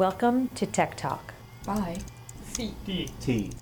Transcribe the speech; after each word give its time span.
Welcome 0.00 0.48
to 0.54 0.64
Tech 0.64 0.96
Talk. 0.96 1.34
Bye. 1.66 1.98
CDT. 2.52 3.54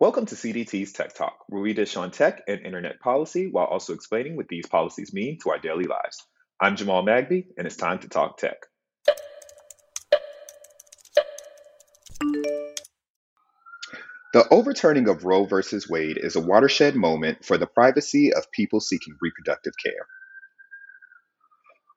Welcome 0.00 0.26
to 0.26 0.34
CDT's 0.34 0.92
Tech 0.92 1.14
Talk, 1.14 1.44
where 1.48 1.62
we 1.62 1.72
dish 1.72 1.96
on 1.96 2.10
tech 2.10 2.42
and 2.48 2.60
internet 2.62 2.98
policy 2.98 3.46
while 3.46 3.66
also 3.66 3.92
explaining 3.92 4.34
what 4.34 4.48
these 4.48 4.66
policies 4.66 5.14
mean 5.14 5.38
to 5.44 5.50
our 5.50 5.60
daily 5.60 5.84
lives. 5.84 6.26
I'm 6.60 6.74
Jamal 6.74 7.04
Magby, 7.06 7.46
and 7.56 7.68
it's 7.68 7.76
time 7.76 8.00
to 8.00 8.08
talk 8.08 8.36
tech. 8.36 8.56
The 14.32 14.48
overturning 14.50 15.08
of 15.08 15.24
Roe 15.24 15.44
v. 15.44 15.62
Wade 15.88 16.18
is 16.20 16.34
a 16.34 16.40
watershed 16.40 16.96
moment 16.96 17.44
for 17.44 17.56
the 17.56 17.68
privacy 17.68 18.34
of 18.34 18.50
people 18.50 18.80
seeking 18.80 19.14
reproductive 19.22 19.74
care. 19.80 20.08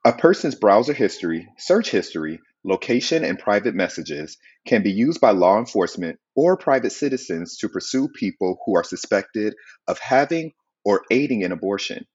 A 0.05 0.13
person's 0.13 0.55
browser 0.55 0.93
history, 0.93 1.49
search 1.57 1.91
history, 1.91 2.39
location, 2.63 3.25
and 3.25 3.37
private 3.37 3.75
messages 3.75 4.37
can 4.65 4.81
be 4.81 4.91
used 4.91 5.19
by 5.19 5.31
law 5.31 5.59
enforcement 5.59 6.19
or 6.35 6.55
private 6.55 6.91
citizens 6.91 7.57
to 7.57 7.67
pursue 7.67 8.07
people 8.07 8.61
who 8.65 8.77
are 8.77 8.83
suspected 8.83 9.55
of 9.87 9.99
having 9.99 10.53
or 10.85 11.03
aiding 11.11 11.43
an 11.43 11.51
abortion. 11.51 12.05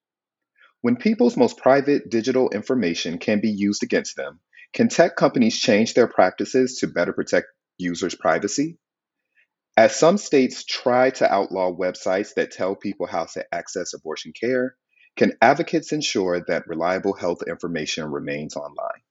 When 0.81 0.97
people's 0.97 1.37
most 1.37 1.59
private 1.59 2.09
digital 2.09 2.49
information 2.51 3.19
can 3.19 3.41
be 3.41 3.51
used 3.51 3.83
against 3.83 4.17
them, 4.17 4.41
can 4.73 4.89
tech 4.89 5.15
companies 5.15 5.59
change 5.59 5.93
their 5.93 6.09
practices 6.09 6.79
to 6.79 6.87
better 6.87 7.13
protect 7.13 7.49
users' 7.77 8.15
privacy? 8.15 8.79
As 9.77 9.95
some 9.95 10.17
states 10.17 10.65
try 10.65 11.11
to 11.11 11.31
outlaw 11.31 11.71
websites 11.71 12.33
that 12.35 12.51
tell 12.51 12.77
people 12.77 13.07
how 13.07 13.27
to 13.27 13.45
access 13.55 13.93
abortion 13.93 14.33
care, 14.33 14.75
can 15.17 15.33
advocates 15.41 15.93
ensure 15.93 16.45
that 16.49 16.67
reliable 16.67 17.15
health 17.15 17.43
information 17.47 18.11
remains 18.11 18.57
online? 18.57 19.03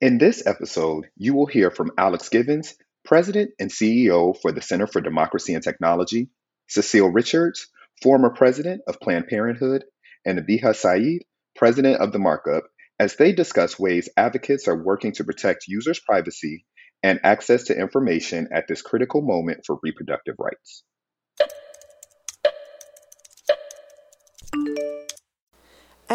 In 0.00 0.18
this 0.18 0.46
episode, 0.46 1.06
you 1.16 1.34
will 1.34 1.46
hear 1.46 1.70
from 1.70 1.90
Alex 1.98 2.28
Givens, 2.28 2.74
President 3.04 3.50
and 3.58 3.70
CEO 3.70 4.36
for 4.40 4.52
the 4.52 4.62
Center 4.62 4.86
for 4.86 5.00
Democracy 5.00 5.54
and 5.54 5.62
Technology, 5.62 6.28
Cecile 6.68 7.10
Richards, 7.10 7.68
former 8.02 8.30
President 8.30 8.82
of 8.86 9.00
Planned 9.00 9.26
Parenthood, 9.26 9.84
and 10.24 10.38
Nabiha 10.38 10.74
Syed, 10.74 11.24
President 11.56 12.00
of 12.00 12.12
the 12.12 12.18
Markup, 12.18 12.64
as 12.98 13.16
they 13.16 13.32
discuss 13.32 13.78
ways 13.78 14.08
advocates 14.16 14.68
are 14.68 14.82
working 14.82 15.12
to 15.12 15.24
protect 15.24 15.68
users' 15.68 16.00
privacy 16.00 16.64
and 17.02 17.20
access 17.22 17.64
to 17.64 17.78
information 17.78 18.48
at 18.52 18.66
this 18.68 18.82
critical 18.82 19.22
moment 19.22 19.60
for 19.66 19.78
reproductive 19.82 20.34
rights. 20.38 20.82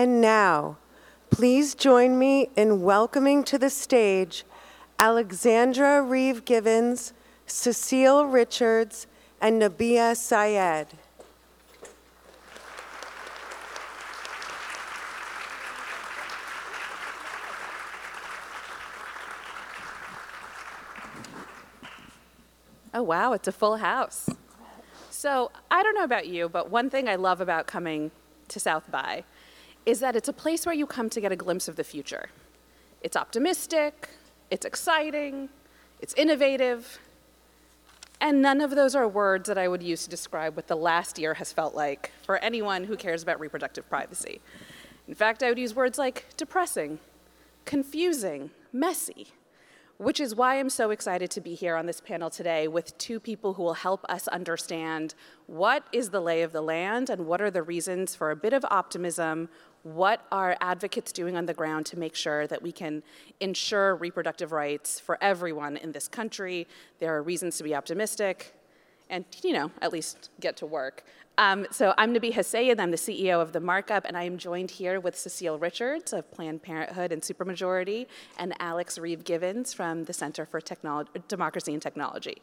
And 0.04 0.20
now, 0.20 0.76
please 1.30 1.76
join 1.76 2.20
me 2.20 2.50
in 2.58 2.82
welcoming 2.82 3.42
to 3.46 3.58
the 3.58 3.70
stage 3.70 4.44
Alexandra 5.00 6.02
Reeve 6.02 6.44
Givens, 6.44 7.14
Cecile 7.46 8.26
Richards, 8.26 9.08
and 9.40 9.62
Nabiha 9.62 10.18
Syed. 10.18 10.88
Oh, 22.94 23.04
wow, 23.04 23.32
it's 23.32 23.48
a 23.48 23.54
full 23.54 23.78
house. 23.78 24.30
So, 25.10 25.50
I 25.72 25.82
don't 25.82 25.96
know 25.96 26.04
about 26.04 26.28
you, 26.28 26.50
but 26.50 26.70
one 26.70 26.90
thing 26.90 27.08
I 27.08 27.16
love 27.16 27.40
about 27.40 27.68
coming 27.68 28.12
to 28.50 28.60
South 28.60 28.92
by 28.92 29.24
is 29.86 30.00
that 30.00 30.16
it's 30.16 30.30
a 30.30 30.34
place 30.34 30.66
where 30.66 30.76
you 30.76 30.86
come 30.86 31.10
to 31.10 31.22
get 31.22 31.32
a 31.32 31.36
glimpse 31.36 31.68
of 31.68 31.76
the 31.76 31.84
future. 31.84 32.30
It's 33.02 33.18
optimistic, 33.18 34.10
it's 34.50 34.66
exciting, 34.66 35.50
it's 36.00 36.14
innovative, 36.14 37.00
and 38.22 38.42
none 38.42 38.62
of 38.62 38.72
those 38.72 38.96
are 38.96 39.08
words 39.08 39.48
that 39.50 39.58
I 39.58 39.68
would 39.68 39.84
use 39.84 40.04
to 40.06 40.10
describe 40.10 40.56
what 40.56 40.68
the 40.68 40.78
last 40.78 41.20
year 41.20 41.34
has 41.34 41.52
felt 41.52 41.76
like 41.76 42.12
for 42.24 42.38
anyone 42.38 42.86
who 42.86 42.96
cares 42.96 43.22
about 43.22 43.40
reproductive 43.40 43.90
privacy. 43.90 44.40
In 45.08 45.16
fact, 45.16 45.44
I 45.44 45.50
would 45.50 45.60
use 45.60 45.76
words 45.76 45.98
like 45.98 46.26
depressing, 46.38 47.00
confusing, 47.66 48.52
messy 48.72 49.28
which 49.98 50.20
is 50.20 50.36
why 50.36 50.60
I'm 50.60 50.70
so 50.70 50.90
excited 50.90 51.30
to 51.32 51.42
be 51.42 51.54
here 51.54 51.76
on 51.76 51.86
this 51.86 52.02
panel 52.02 52.30
today 52.30 52.68
with 52.68 52.98
two 52.98 53.20
people 53.20 53.54
who 53.54 53.64
will 53.64 53.76
help 53.76 54.04
us 54.10 54.28
understand 54.28 55.14
what 55.48 55.86
is 55.92 56.10
the 56.10 56.20
lay 56.20 56.42
of 56.42 56.52
the 56.52 56.62
land 56.62 57.10
and 57.10 57.26
what 57.26 57.42
are 57.42 57.52
the 57.52 57.64
reasons 57.64 58.16
for 58.16 58.32
a 58.32 58.36
bit 58.36 58.54
of 58.54 58.66
optimism. 58.70 59.50
What 59.84 60.26
are 60.32 60.56
advocates 60.62 61.12
doing 61.12 61.36
on 61.36 61.46
the 61.46 61.54
ground 61.54 61.86
to 61.88 62.00
make 62.00 62.16
sure 62.16 62.48
that 62.48 62.62
we 62.62 62.72
can 62.72 63.04
ensure 63.42 63.96
reproductive 63.96 64.54
rights 64.54 64.98
for 64.98 65.18
everyone 65.22 65.76
in 65.76 65.92
this 65.92 66.08
country? 66.08 66.68
There 67.00 67.14
are 67.14 67.22
reasons 67.22 67.58
to 67.58 67.64
be 67.64 67.76
optimistic 67.76 68.56
and, 69.10 69.26
you 69.44 69.52
know, 69.52 69.72
at 69.82 69.92
least 69.92 70.30
get 70.40 70.56
to 70.58 70.66
work. 70.66 71.04
Um, 71.38 71.68
so 71.70 71.94
I'm 71.98 72.14
Nabiha 72.14 72.46
Syed, 72.46 72.80
I'm 72.80 72.92
the 72.92 72.98
CEO 72.98 73.42
of 73.42 73.52
The 73.52 73.60
Markup, 73.60 74.06
and 74.06 74.16
I 74.16 74.24
am 74.24 74.38
joined 74.38 74.72
here 74.72 75.00
with 75.00 75.18
Cecile 75.18 75.60
Richards 75.60 76.14
of 76.14 76.32
Planned 76.32 76.62
Parenthood 76.62 77.12
and 77.12 77.22
Supermajority, 77.22 78.06
and 78.38 78.54
Alex 78.60 78.98
Reeve 78.98 79.24
Givens 79.24 79.74
from 79.74 80.06
the 80.06 80.14
Center 80.14 80.46
for 80.46 80.62
Technolo- 80.62 81.08
Democracy 81.28 81.74
and 81.74 81.82
Technology. 81.82 82.42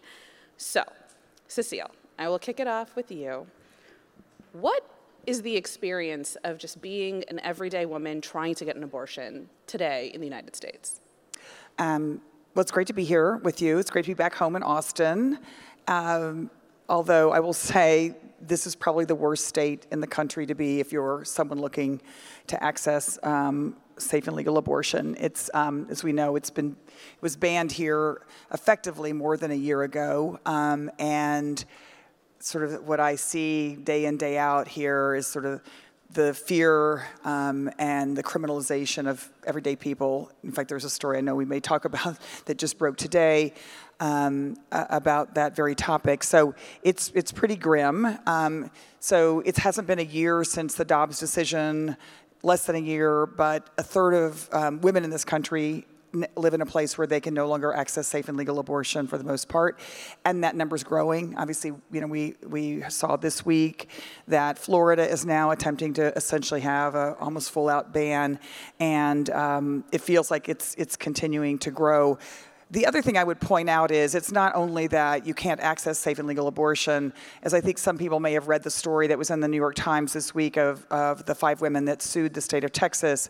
So, 0.56 0.82
Cecile, 1.46 1.90
I 2.18 2.28
will 2.28 2.40
kick 2.40 2.60
it 2.60 2.66
off 2.66 2.96
with 2.96 3.10
you. 3.10 3.46
What 4.52 4.84
is 5.26 5.42
the 5.42 5.56
experience 5.56 6.36
of 6.44 6.58
just 6.58 6.80
being 6.80 7.24
an 7.28 7.40
everyday 7.40 7.86
woman 7.86 8.20
trying 8.20 8.54
to 8.56 8.64
get 8.64 8.76
an 8.76 8.82
abortion 8.82 9.48
today 9.66 10.10
in 10.14 10.20
the 10.20 10.26
United 10.26 10.56
States? 10.56 11.00
Um, 11.78 12.20
well, 12.54 12.62
it's 12.62 12.72
great 12.72 12.86
to 12.88 12.92
be 12.92 13.04
here 13.04 13.36
with 13.38 13.62
you. 13.62 13.78
It's 13.78 13.90
great 13.90 14.04
to 14.04 14.10
be 14.10 14.14
back 14.14 14.34
home 14.34 14.56
in 14.56 14.62
Austin. 14.62 15.38
Um, 15.86 16.50
although 16.88 17.32
I 17.32 17.40
will 17.40 17.52
say 17.52 18.14
this 18.40 18.66
is 18.66 18.74
probably 18.74 19.04
the 19.04 19.14
worst 19.14 19.46
state 19.46 19.86
in 19.92 20.00
the 20.00 20.06
country 20.06 20.46
to 20.46 20.54
be 20.54 20.80
if 20.80 20.92
you're 20.92 21.24
someone 21.24 21.60
looking 21.60 22.00
to 22.48 22.62
access 22.62 23.18
um, 23.22 23.76
safe 23.98 24.26
and 24.26 24.36
legal 24.36 24.58
abortion. 24.58 25.16
It's, 25.20 25.50
um, 25.54 25.86
as 25.90 26.02
we 26.02 26.12
know, 26.12 26.36
it's 26.36 26.50
been, 26.50 26.76
it 26.86 27.22
was 27.22 27.36
banned 27.36 27.72
here 27.72 28.22
effectively 28.52 29.12
more 29.12 29.36
than 29.36 29.50
a 29.50 29.56
year 29.56 29.82
ago, 29.82 30.40
um, 30.46 30.90
and 30.98 31.64
sort 32.40 32.64
of 32.64 32.86
what 32.86 33.00
I 33.00 33.16
see 33.16 33.76
day 33.76 34.06
in, 34.06 34.16
day 34.16 34.38
out 34.38 34.66
here 34.66 35.14
is 35.14 35.26
sort 35.26 35.44
of 35.44 35.60
the 36.12 36.34
fear 36.34 37.06
um, 37.24 37.70
and 37.78 38.16
the 38.16 38.22
criminalization 38.22 39.06
of 39.06 39.30
everyday 39.46 39.76
people. 39.76 40.32
In 40.42 40.50
fact, 40.50 40.68
there's 40.68 40.84
a 40.84 40.90
story 40.90 41.18
I 41.18 41.20
know 41.20 41.34
we 41.34 41.44
may 41.44 41.60
talk 41.60 41.84
about 41.84 42.16
that 42.46 42.58
just 42.58 42.78
broke 42.78 42.96
today 42.96 43.54
um, 44.00 44.56
about 44.72 45.34
that 45.34 45.54
very 45.54 45.74
topic. 45.74 46.24
So 46.24 46.54
it's 46.82 47.12
it's 47.14 47.30
pretty 47.30 47.56
grim. 47.56 48.18
Um, 48.26 48.70
so 48.98 49.40
it 49.40 49.58
hasn't 49.58 49.86
been 49.86 49.98
a 49.98 50.02
year 50.02 50.42
since 50.42 50.74
the 50.74 50.84
Dobbs 50.84 51.20
decision, 51.20 51.96
less 52.42 52.66
than 52.66 52.76
a 52.76 52.80
year, 52.80 53.26
but 53.26 53.68
a 53.78 53.82
third 53.82 54.14
of 54.14 54.48
um, 54.52 54.80
women 54.80 55.04
in 55.04 55.10
this 55.10 55.24
country 55.24 55.86
live 56.36 56.54
in 56.54 56.60
a 56.60 56.66
place 56.66 56.98
where 56.98 57.06
they 57.06 57.20
can 57.20 57.34
no 57.34 57.46
longer 57.48 57.72
access 57.72 58.08
safe 58.08 58.28
and 58.28 58.36
legal 58.36 58.58
abortion 58.58 59.06
for 59.06 59.18
the 59.18 59.24
most 59.24 59.48
part, 59.48 59.78
and 60.24 60.42
that 60.44 60.56
number 60.56 60.76
is 60.76 60.84
growing. 60.84 61.36
Obviously, 61.36 61.72
you 61.92 62.00
know 62.00 62.06
we 62.06 62.34
we 62.46 62.82
saw 62.88 63.16
this 63.16 63.44
week 63.44 63.88
that 64.28 64.58
Florida 64.58 65.08
is 65.08 65.24
now 65.24 65.50
attempting 65.50 65.92
to 65.94 66.14
essentially 66.16 66.60
have 66.60 66.94
a 66.94 67.16
almost 67.20 67.50
full 67.50 67.68
out 67.68 67.92
ban, 67.92 68.38
and 68.78 69.30
um, 69.30 69.84
it 69.92 70.00
feels 70.00 70.30
like 70.30 70.48
it's 70.48 70.74
it's 70.76 70.96
continuing 70.96 71.58
to 71.58 71.70
grow. 71.70 72.18
The 72.72 72.86
other 72.86 73.02
thing 73.02 73.18
I 73.18 73.24
would 73.24 73.40
point 73.40 73.68
out 73.68 73.90
is 73.90 74.14
it's 74.14 74.30
not 74.30 74.54
only 74.54 74.86
that 74.88 75.26
you 75.26 75.34
can't 75.34 75.58
access 75.58 75.98
safe 75.98 76.20
and 76.20 76.28
legal 76.28 76.46
abortion, 76.46 77.12
as 77.42 77.52
I 77.52 77.60
think 77.60 77.78
some 77.78 77.98
people 77.98 78.20
may 78.20 78.32
have 78.34 78.46
read 78.46 78.62
the 78.62 78.70
story 78.70 79.08
that 79.08 79.18
was 79.18 79.30
in 79.30 79.40
the 79.40 79.48
New 79.48 79.56
York 79.56 79.74
Times 79.74 80.12
this 80.12 80.36
week 80.36 80.56
of, 80.56 80.86
of 80.86 81.26
the 81.26 81.34
five 81.34 81.60
women 81.60 81.86
that 81.86 82.00
sued 82.00 82.32
the 82.32 82.40
state 82.40 82.62
of 82.62 82.70
Texas 82.70 83.28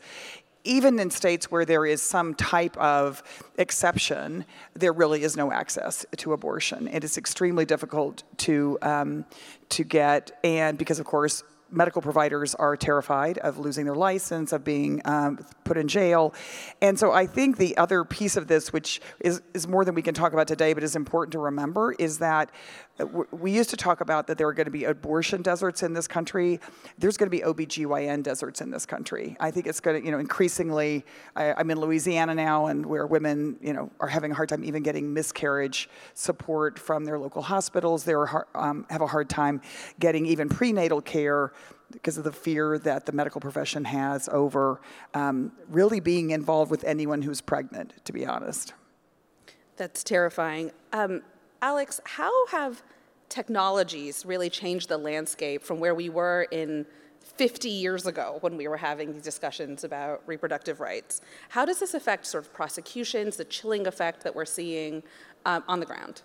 even 0.65 0.99
in 0.99 1.11
states 1.11 1.51
where 1.51 1.65
there 1.65 1.87
is 1.87 2.03
some 2.03 2.35
type 2.35 2.77
of 2.77 3.23
exception, 3.57 4.45
there 4.75 4.93
really 4.93 5.23
is 5.23 5.37
no 5.37 5.53
access 5.53 6.05
to 6.19 6.33
abortion. 6.33 6.89
It 6.89 7.05
is 7.05 7.17
extremely 7.17 7.65
difficult 7.65 8.23
to 8.39 8.79
um, 8.83 9.25
to 9.71 9.85
get, 9.85 10.33
and 10.43 10.77
because 10.77 10.99
of 10.99 11.07
course 11.07 11.43
medical 11.71 12.03
providers 12.03 12.55
are 12.55 12.77
terrified 12.77 13.39
of 13.39 13.59
losing 13.59 13.85
their 13.85 13.95
license, 13.95 14.53
of 14.53 14.65
being 14.65 15.01
um, 15.05 15.45
put 15.65 15.77
in 15.77 15.89
jail. 15.89 16.35
And 16.83 16.99
so 16.99 17.13
I 17.13 17.27
think 17.27 17.57
the 17.57 17.77
other 17.77 18.05
piece 18.05 18.37
of 18.37 18.49
this, 18.49 18.73
which 18.73 19.01
is, 19.21 19.41
is 19.55 19.69
more 19.69 19.85
than 19.85 19.95
we 19.95 20.03
can 20.03 20.15
talk 20.15 20.33
about 20.33 20.49
today, 20.49 20.73
but 20.73 20.83
is 20.83 20.97
important 20.97 21.33
to 21.33 21.39
remember, 21.39 21.93
is 21.93 22.19
that 22.19 22.51
uh, 22.99 23.07
we 23.31 23.53
used 23.53 23.71
to 23.71 23.77
talk 23.77 24.01
about 24.01 24.27
that 24.27 24.37
there 24.39 24.49
are 24.49 24.53
going 24.53 24.67
to 24.67 24.71
be 24.71 24.85
abortion 24.85 25.43
deserts 25.43 25.83
in 25.83 25.93
this 25.93 26.09
country. 26.09 26.61
There's 26.99 27.17
going 27.17 27.31
to 27.31 27.37
be 27.37 27.43
OBGYN 27.43 28.23
deserts 28.23 28.61
in 28.61 28.71
this 28.71 28.85
country. 28.85 29.37
I 29.41 29.51
think 29.51 29.67
it's 29.67 29.81
going 29.81 30.01
to, 30.01 30.05
you 30.05 30.13
know, 30.13 30.19
increasingly, 30.19 31.05
I, 31.37 31.55
I'm 31.55 31.71
in 31.71 31.81
Louisiana 31.81 32.35
now, 32.35 32.67
and 32.67 32.85
where 32.85 33.07
women, 33.07 33.57
you 33.63 33.73
know, 33.73 33.91
are 34.01 34.09
having 34.09 34.33
a 34.33 34.35
hard 34.35 34.49
time 34.49 34.65
even 34.65 34.83
getting 34.83 35.13
miscarriage 35.13 35.89
support 36.15 36.79
from 36.79 37.05
their 37.05 37.19
local 37.19 37.43
hospitals. 37.43 38.05
They 38.05 38.15
um, 38.55 38.87
have 38.91 39.01
a 39.01 39.07
hard 39.07 39.29
time 39.29 39.61
getting 39.99 40.27
even 40.27 40.49
prenatal 40.49 41.01
care 41.01 41.53
because 41.93 42.19
of 42.19 42.25
the 42.25 42.33
fear 42.33 42.79
that 42.79 43.07
the 43.07 43.13
medical 43.13 43.41
profession 43.41 43.85
has 43.85 44.29
over 44.31 44.81
um, 45.15 45.53
really 45.69 46.01
being 46.01 46.31
involved 46.31 46.71
with 46.71 46.85
anyone 46.85 47.23
who's 47.23 47.41
pregnant, 47.41 47.95
to 48.05 48.13
be 48.13 48.27
honest. 48.27 48.75
That's 49.77 50.05
terrifying. 50.05 50.73
Um, 50.93 51.23
Alex, 51.63 52.01
how 52.05 52.47
have 52.49 52.83
technologies 53.29 54.27
really 54.27 54.51
changed 54.51 54.89
the 54.89 54.99
landscape 54.99 55.63
from 55.63 55.81
where 55.81 55.95
we 55.95 56.09
were 56.09 56.47
in 56.51 56.85
50 57.37 57.69
years 57.69 58.07
ago 58.07 58.39
when 58.41 58.57
we 58.57 58.69
were 58.69 58.77
having 58.77 59.13
these 59.13 59.23
discussions 59.23 59.85
about 59.85 60.23
reproductive 60.27 60.81
rights? 60.81 61.21
How 61.51 61.65
does 61.65 61.81
this 61.81 61.95
affect 61.95 62.27
sort 62.27 62.45
of 62.45 62.53
prosecutions, 62.53 63.37
the 63.37 63.45
chilling 63.45 63.87
effect 63.87 64.23
that 64.25 64.35
we're 64.35 64.45
seeing 64.45 65.03
um, 65.47 65.65
on 65.69 65.81
the 65.81 65.87
ground? 65.87 66.23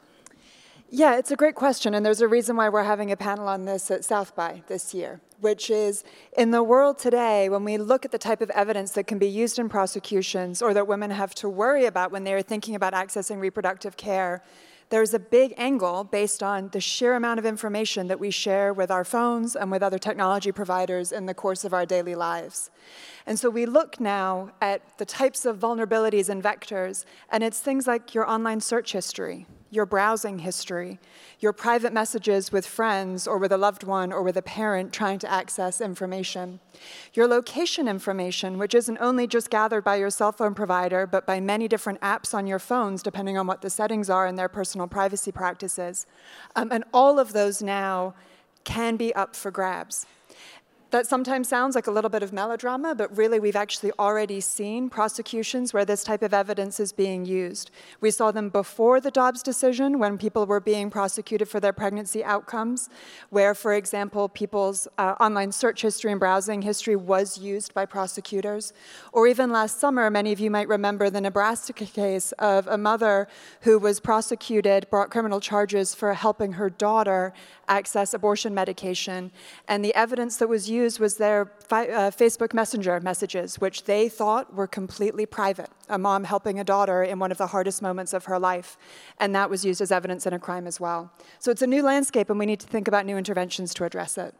Yeah, 0.91 1.17
it's 1.17 1.31
a 1.31 1.35
great 1.35 1.55
question, 1.55 1.95
and 1.95 2.05
there's 2.05 2.21
a 2.21 2.27
reason 2.27 2.55
why 2.55 2.69
we're 2.69 2.83
having 2.83 3.11
a 3.11 3.17
panel 3.17 3.47
on 3.47 3.65
this 3.65 3.89
at 3.89 4.05
South 4.05 4.35
by 4.35 4.61
this 4.67 4.93
year, 4.93 5.19
which 5.39 5.71
is 5.71 6.03
in 6.37 6.51
the 6.51 6.61
world 6.61 6.99
today, 6.99 7.49
when 7.49 7.63
we 7.63 7.77
look 7.77 8.05
at 8.05 8.11
the 8.11 8.19
type 8.19 8.39
of 8.39 8.51
evidence 8.51 8.91
that 8.91 9.07
can 9.07 9.17
be 9.17 9.27
used 9.27 9.57
in 9.57 9.67
prosecutions 9.67 10.61
or 10.61 10.75
that 10.75 10.87
women 10.87 11.09
have 11.09 11.33
to 11.35 11.49
worry 11.49 11.85
about 11.85 12.11
when 12.11 12.23
they're 12.23 12.43
thinking 12.43 12.75
about 12.75 12.93
accessing 12.93 13.39
reproductive 13.39 13.97
care, 13.97 14.43
there's 14.89 15.15
a 15.15 15.19
big 15.19 15.55
angle 15.57 16.03
based 16.03 16.43
on 16.43 16.69
the 16.69 16.79
sheer 16.79 17.15
amount 17.15 17.39
of 17.39 17.45
information 17.45 18.07
that 18.07 18.19
we 18.19 18.29
share 18.29 18.71
with 18.71 18.91
our 18.91 19.03
phones 19.03 19.55
and 19.55 19.71
with 19.71 19.81
other 19.81 19.97
technology 19.97 20.51
providers 20.51 21.11
in 21.11 21.25
the 21.25 21.33
course 21.33 21.65
of 21.65 21.73
our 21.73 21.87
daily 21.87 22.13
lives. 22.13 22.69
And 23.25 23.39
so 23.39 23.49
we 23.49 23.65
look 23.65 23.99
now 23.99 24.51
at 24.61 24.99
the 24.99 25.05
types 25.05 25.45
of 25.45 25.57
vulnerabilities 25.57 26.29
and 26.29 26.43
vectors, 26.43 27.05
and 27.31 27.43
it's 27.43 27.59
things 27.59 27.87
like 27.87 28.13
your 28.13 28.29
online 28.29 28.61
search 28.61 28.91
history, 28.91 29.47
your 29.71 29.85
browsing 29.85 30.39
history, 30.39 30.99
your 31.39 31.51
private 31.51 31.91
messages 31.91 32.51
with 32.51 32.65
friends 32.65 33.27
or 33.27 33.37
with 33.37 33.51
a 33.51 33.57
loved 33.57 33.83
one 33.83 34.13
or 34.13 34.21
with 34.21 34.37
a 34.37 34.41
parent 34.41 34.93
trying 34.93 35.19
to 35.19 35.31
access 35.31 35.81
information, 35.81 36.59
your 37.13 37.27
location 37.27 37.87
information, 37.87 38.57
which 38.57 38.73
isn't 38.73 38.97
only 38.99 39.27
just 39.27 39.49
gathered 39.49 39.83
by 39.83 39.95
your 39.95 40.09
cell 40.09 40.31
phone 40.31 40.53
provider, 40.53 41.05
but 41.05 41.25
by 41.25 41.39
many 41.39 41.67
different 41.67 41.99
apps 42.01 42.33
on 42.33 42.47
your 42.47 42.59
phones, 42.59 43.03
depending 43.03 43.37
on 43.37 43.47
what 43.47 43.61
the 43.61 43.69
settings 43.69 44.09
are 44.09 44.25
and 44.25 44.37
their 44.37 44.49
personal 44.49 44.87
privacy 44.87 45.31
practices. 45.31 46.05
Um, 46.55 46.71
and 46.71 46.83
all 46.93 47.19
of 47.19 47.33
those 47.33 47.61
now 47.61 48.13
can 48.63 48.95
be 48.95 49.13
up 49.15 49.35
for 49.35 49.51
grabs. 49.51 50.05
That 50.95 51.07
sometimes 51.07 51.49
sounds 51.49 51.75
like 51.75 51.87
a 51.87 51.91
little 51.91 52.09
bit 52.09 52.23
of 52.23 52.31
melodrama, 52.31 52.95
but 52.95 53.17
really 53.17 53.37
we've 53.37 53.57
actually 53.57 53.91
already 53.99 54.39
seen 54.39 54.89
prosecutions 54.89 55.73
where 55.73 55.83
this 55.83 56.05
type 56.05 56.21
of 56.21 56.33
evidence 56.33 56.79
is 56.79 56.93
being 56.93 57.25
used. 57.25 57.69
We 57.99 58.11
saw 58.11 58.31
them 58.31 58.47
before 58.47 59.01
the 59.01 59.11
Dobbs 59.11 59.43
decision 59.43 59.99
when 59.99 60.17
people 60.17 60.45
were 60.45 60.61
being 60.61 60.89
prosecuted 60.89 61.49
for 61.49 61.59
their 61.59 61.73
pregnancy 61.73 62.23
outcomes, 62.23 62.89
where, 63.29 63.53
for 63.53 63.73
example, 63.73 64.29
people's 64.29 64.87
uh, 64.97 65.15
online 65.19 65.51
search 65.51 65.81
history 65.81 66.11
and 66.11 66.19
browsing 66.21 66.61
history 66.61 66.95
was 66.95 67.37
used 67.37 67.73
by 67.73 67.85
prosecutors. 67.85 68.71
Or 69.11 69.27
even 69.27 69.51
last 69.51 69.81
summer, 69.81 70.09
many 70.09 70.31
of 70.31 70.39
you 70.39 70.49
might 70.49 70.69
remember 70.69 71.09
the 71.09 71.19
Nebraska 71.19 71.73
case 71.73 72.31
of 72.39 72.67
a 72.67 72.77
mother 72.77 73.27
who 73.63 73.79
was 73.79 73.99
prosecuted, 73.99 74.89
brought 74.89 75.11
criminal 75.11 75.41
charges 75.41 75.93
for 75.93 76.13
helping 76.13 76.53
her 76.53 76.69
daughter 76.69 77.33
access 77.67 78.13
abortion 78.13 78.53
medication. 78.53 79.29
And 79.67 79.83
the 79.83 79.93
evidence 79.93 80.37
that 80.37 80.47
was 80.47 80.69
used 80.69 80.84
was 80.99 81.17
their 81.17 81.51
fi- 81.67 81.89
uh, 81.89 82.11
Facebook 82.11 82.53
Messenger 82.53 82.99
messages, 82.99 83.59
which 83.59 83.83
they 83.83 84.07
thought 84.07 84.53
were 84.53 84.67
completely 84.67 85.25
private. 85.25 85.69
A 85.89 85.97
mom 85.97 86.23
helping 86.23 86.59
a 86.59 86.63
daughter 86.63 87.03
in 87.03 87.19
one 87.19 87.31
of 87.31 87.37
the 87.37 87.47
hardest 87.47 87.81
moments 87.81 88.13
of 88.13 88.25
her 88.25 88.37
life. 88.37 88.77
And 89.19 89.35
that 89.35 89.49
was 89.49 89.65
used 89.65 89.81
as 89.81 89.91
evidence 89.91 90.25
in 90.25 90.33
a 90.33 90.39
crime 90.39 90.67
as 90.67 90.79
well. 90.79 91.11
So 91.39 91.51
it's 91.51 91.61
a 91.61 91.67
new 91.67 91.83
landscape, 91.83 92.29
and 92.29 92.37
we 92.37 92.45
need 92.45 92.59
to 92.61 92.67
think 92.67 92.87
about 92.87 93.05
new 93.05 93.17
interventions 93.17 93.73
to 93.75 93.83
address 93.83 94.17
it. 94.17 94.33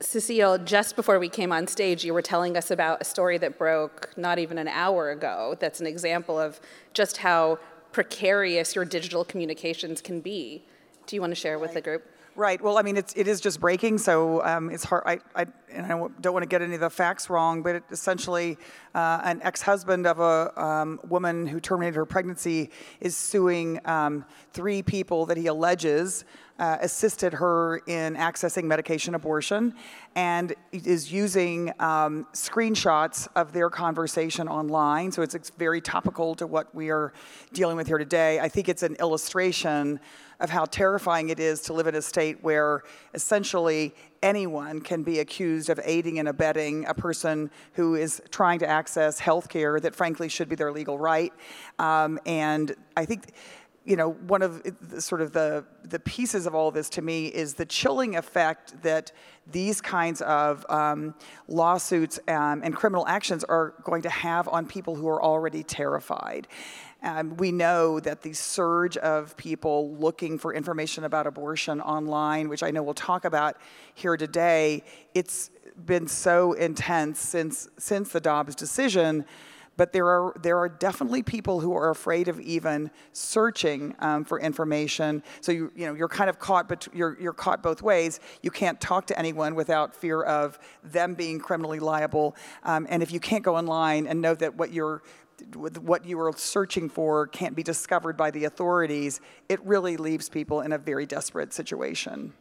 Cecile, 0.00 0.58
just 0.58 0.94
before 0.94 1.18
we 1.18 1.28
came 1.28 1.52
on 1.52 1.66
stage, 1.66 2.04
you 2.04 2.12
were 2.12 2.22
telling 2.22 2.56
us 2.56 2.70
about 2.70 3.00
a 3.00 3.04
story 3.04 3.38
that 3.38 3.58
broke 3.58 4.12
not 4.16 4.38
even 4.38 4.58
an 4.58 4.68
hour 4.68 5.10
ago. 5.10 5.56
That's 5.58 5.80
an 5.80 5.86
example 5.86 6.38
of 6.38 6.60
just 6.92 7.18
how 7.18 7.58
precarious 7.92 8.74
your 8.74 8.84
digital 8.84 9.24
communications 9.24 10.02
can 10.02 10.20
be. 10.20 10.64
Do 11.06 11.16
you 11.16 11.22
want 11.22 11.30
to 11.30 11.40
share 11.40 11.58
with 11.58 11.72
the 11.72 11.80
group? 11.80 12.04
Right. 12.36 12.60
Well, 12.60 12.76
I 12.76 12.82
mean, 12.82 12.98
it's, 12.98 13.14
it 13.16 13.26
is 13.26 13.40
just 13.40 13.60
breaking, 13.60 13.96
so 13.96 14.44
um, 14.44 14.70
it's 14.70 14.84
hard. 14.84 15.04
I, 15.06 15.20
I, 15.34 15.46
and 15.72 15.86
I 15.86 15.88
don't 15.88 16.32
want 16.32 16.42
to 16.42 16.48
get 16.48 16.62
any 16.62 16.74
of 16.74 16.80
the 16.80 16.90
facts 16.90 17.28
wrong, 17.28 17.62
but 17.62 17.76
it, 17.76 17.84
essentially, 17.90 18.58
uh, 18.94 19.20
an 19.24 19.40
ex-husband 19.42 20.06
of 20.06 20.20
a 20.20 20.62
um, 20.62 21.00
woman 21.08 21.46
who 21.46 21.60
terminated 21.60 21.96
her 21.96 22.06
pregnancy 22.06 22.70
is 23.00 23.16
suing 23.16 23.80
um, 23.84 24.24
three 24.52 24.82
people 24.82 25.26
that 25.26 25.36
he 25.36 25.46
alleges 25.46 26.24
uh, 26.58 26.78
assisted 26.80 27.34
her 27.34 27.78
in 27.86 28.14
accessing 28.16 28.64
medication 28.64 29.14
abortion, 29.14 29.74
and 30.14 30.54
is 30.72 31.12
using 31.12 31.70
um, 31.80 32.26
screenshots 32.32 33.28
of 33.36 33.52
their 33.52 33.68
conversation 33.68 34.48
online. 34.48 35.12
So 35.12 35.22
it's, 35.22 35.34
it's 35.34 35.50
very 35.50 35.80
topical 35.80 36.34
to 36.36 36.46
what 36.46 36.74
we 36.74 36.90
are 36.90 37.12
dealing 37.52 37.76
with 37.76 37.86
here 37.86 37.98
today. 37.98 38.40
I 38.40 38.48
think 38.48 38.68
it's 38.68 38.82
an 38.82 38.96
illustration 38.96 40.00
of 40.40 40.50
how 40.50 40.64
terrifying 40.66 41.28
it 41.30 41.40
is 41.40 41.60
to 41.62 41.72
live 41.72 41.86
in 41.86 41.94
a 41.94 42.02
state 42.02 42.42
where 42.42 42.82
essentially 43.14 43.94
anyone 44.26 44.80
can 44.80 45.04
be 45.04 45.20
accused 45.20 45.70
of 45.70 45.78
aiding 45.84 46.18
and 46.18 46.28
abetting 46.28 46.84
a 46.86 46.94
person 46.94 47.48
who 47.74 47.94
is 47.94 48.20
trying 48.30 48.58
to 48.58 48.66
access 48.66 49.20
health 49.20 49.48
care 49.48 49.78
that 49.78 49.94
frankly 49.94 50.28
should 50.28 50.48
be 50.48 50.56
their 50.56 50.72
legal 50.72 50.98
right. 50.98 51.32
Um, 51.78 52.18
and 52.26 52.74
I 52.96 53.04
think 53.04 53.32
you 53.84 53.94
know, 53.94 54.14
one 54.26 54.42
of 54.42 54.64
the, 54.90 55.00
sort 55.00 55.22
of 55.22 55.30
the, 55.30 55.64
the 55.84 56.00
pieces 56.00 56.44
of 56.44 56.56
all 56.56 56.72
this 56.72 56.90
to 56.90 57.02
me 57.02 57.28
is 57.28 57.54
the 57.54 57.64
chilling 57.64 58.16
effect 58.16 58.82
that 58.82 59.12
these 59.52 59.80
kinds 59.80 60.20
of 60.22 60.66
um, 60.68 61.14
lawsuits 61.46 62.18
um, 62.26 62.62
and 62.64 62.74
criminal 62.74 63.06
actions 63.06 63.44
are 63.44 63.74
going 63.84 64.02
to 64.02 64.10
have 64.10 64.48
on 64.48 64.66
people 64.66 64.96
who 64.96 65.08
are 65.08 65.22
already 65.22 65.62
terrified. 65.62 66.48
Um, 67.02 67.36
we 67.36 67.52
know 67.52 68.00
that 68.00 68.22
the 68.22 68.32
surge 68.32 68.96
of 68.96 69.36
people 69.36 69.94
looking 69.96 70.38
for 70.38 70.54
information 70.54 71.04
about 71.04 71.26
abortion 71.26 71.80
online, 71.80 72.48
which 72.48 72.62
I 72.62 72.70
know 72.70 72.82
we'll 72.82 72.94
talk 72.94 73.24
about 73.24 73.56
here 73.94 74.16
today, 74.16 74.82
it's 75.14 75.50
been 75.84 76.08
so 76.08 76.54
intense 76.54 77.20
since 77.20 77.68
since 77.78 78.10
the 78.10 78.20
Dobbs 78.20 78.54
decision. 78.54 79.26
But 79.76 79.92
there 79.92 80.06
are 80.06 80.32
there 80.40 80.56
are 80.56 80.70
definitely 80.70 81.22
people 81.22 81.60
who 81.60 81.76
are 81.76 81.90
afraid 81.90 82.28
of 82.28 82.40
even 82.40 82.90
searching 83.12 83.94
um, 83.98 84.24
for 84.24 84.40
information. 84.40 85.22
So 85.42 85.52
you 85.52 85.70
you 85.76 85.86
know 85.86 85.94
you're 85.94 86.08
kind 86.08 86.30
of 86.30 86.38
caught, 86.38 86.66
but 86.66 86.88
you're 86.94 87.18
you're 87.20 87.34
caught 87.34 87.62
both 87.62 87.82
ways. 87.82 88.20
You 88.42 88.50
can't 88.50 88.80
talk 88.80 89.06
to 89.08 89.18
anyone 89.18 89.54
without 89.54 89.94
fear 89.94 90.22
of 90.22 90.58
them 90.82 91.14
being 91.14 91.38
criminally 91.38 91.78
liable. 91.78 92.36
Um, 92.64 92.86
and 92.88 93.02
if 93.02 93.12
you 93.12 93.20
can't 93.20 93.44
go 93.44 93.54
online 93.54 94.06
and 94.06 94.22
know 94.22 94.34
that 94.34 94.54
what 94.56 94.72
you're 94.72 95.02
what 95.54 96.04
you 96.04 96.18
are 96.20 96.32
searching 96.36 96.88
for 96.88 97.26
can't 97.26 97.54
be 97.54 97.62
discovered 97.62 98.16
by 98.16 98.30
the 98.30 98.44
authorities, 98.44 99.20
it 99.48 99.64
really 99.64 99.96
leaves 99.96 100.28
people 100.28 100.60
in 100.60 100.72
a 100.72 100.78
very 100.78 101.06
desperate 101.06 101.52
situation. 101.52 102.32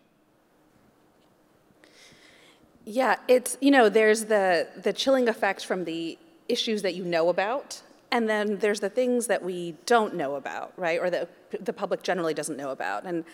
Yeah, 2.85 3.17
it's, 3.27 3.57
you 3.61 3.71
know, 3.71 3.89
there's 3.89 4.25
the, 4.25 4.67
the 4.81 4.93
chilling 4.93 5.27
effects 5.27 5.63
from 5.63 5.85
the 5.85 6.17
issues 6.47 6.83
that 6.83 6.93
you 6.93 7.03
know 7.03 7.29
about, 7.29 7.81
and 8.11 8.29
then 8.29 8.59
there's 8.59 8.79
the 8.79 8.89
things 8.89 9.27
that 9.27 9.43
we 9.43 9.75
don't 9.85 10.15
know 10.15 10.35
about, 10.35 10.71
right, 10.77 10.99
or 10.99 11.09
that 11.09 11.29
the 11.59 11.73
public 11.73 12.03
generally 12.03 12.33
doesn't 12.33 12.57
know 12.57 12.69
about. 12.69 13.03
And 13.05 13.25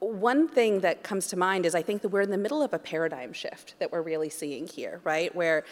one 0.00 0.46
thing 0.46 0.80
that 0.80 1.02
comes 1.02 1.26
to 1.28 1.36
mind 1.36 1.66
is 1.66 1.74
I 1.74 1.82
think 1.82 2.02
that 2.02 2.10
we're 2.10 2.20
in 2.20 2.30
the 2.30 2.38
middle 2.38 2.62
of 2.62 2.72
a 2.72 2.78
paradigm 2.78 3.32
shift 3.32 3.74
that 3.78 3.90
we're 3.90 4.02
really 4.02 4.28
seeing 4.28 4.66
here, 4.66 5.00
right, 5.02 5.34
where 5.34 5.64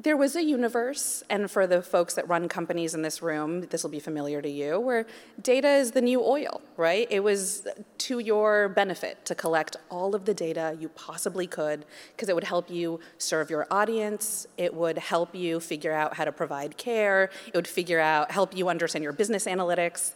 there 0.00 0.16
was 0.16 0.36
a 0.36 0.44
universe, 0.44 1.24
and 1.28 1.50
for 1.50 1.66
the 1.66 1.82
folks 1.82 2.14
that 2.14 2.28
run 2.28 2.48
companies 2.48 2.94
in 2.94 3.02
this 3.02 3.20
room, 3.20 3.62
this 3.62 3.82
will 3.82 3.90
be 3.90 3.98
familiar 3.98 4.40
to 4.40 4.48
you, 4.48 4.78
where 4.78 5.06
data 5.42 5.68
is 5.68 5.90
the 5.90 6.00
new 6.00 6.22
oil, 6.22 6.62
right? 6.76 7.08
It 7.10 7.24
was 7.24 7.66
to 7.98 8.20
your 8.20 8.68
benefit 8.68 9.24
to 9.24 9.34
collect 9.34 9.74
all 9.90 10.14
of 10.14 10.24
the 10.24 10.34
data 10.34 10.76
you 10.78 10.88
possibly 10.90 11.48
could, 11.48 11.84
because 12.14 12.28
it 12.28 12.36
would 12.36 12.44
help 12.44 12.70
you 12.70 13.00
serve 13.18 13.50
your 13.50 13.66
audience, 13.72 14.46
it 14.56 14.72
would 14.72 14.98
help 14.98 15.34
you 15.34 15.58
figure 15.58 15.92
out 15.92 16.14
how 16.14 16.24
to 16.24 16.32
provide 16.32 16.76
care, 16.76 17.30
it 17.48 17.56
would 17.56 17.66
figure 17.66 17.98
out, 17.98 18.30
help 18.30 18.56
you 18.56 18.68
understand 18.68 19.02
your 19.02 19.12
business 19.12 19.46
analytics. 19.46 20.12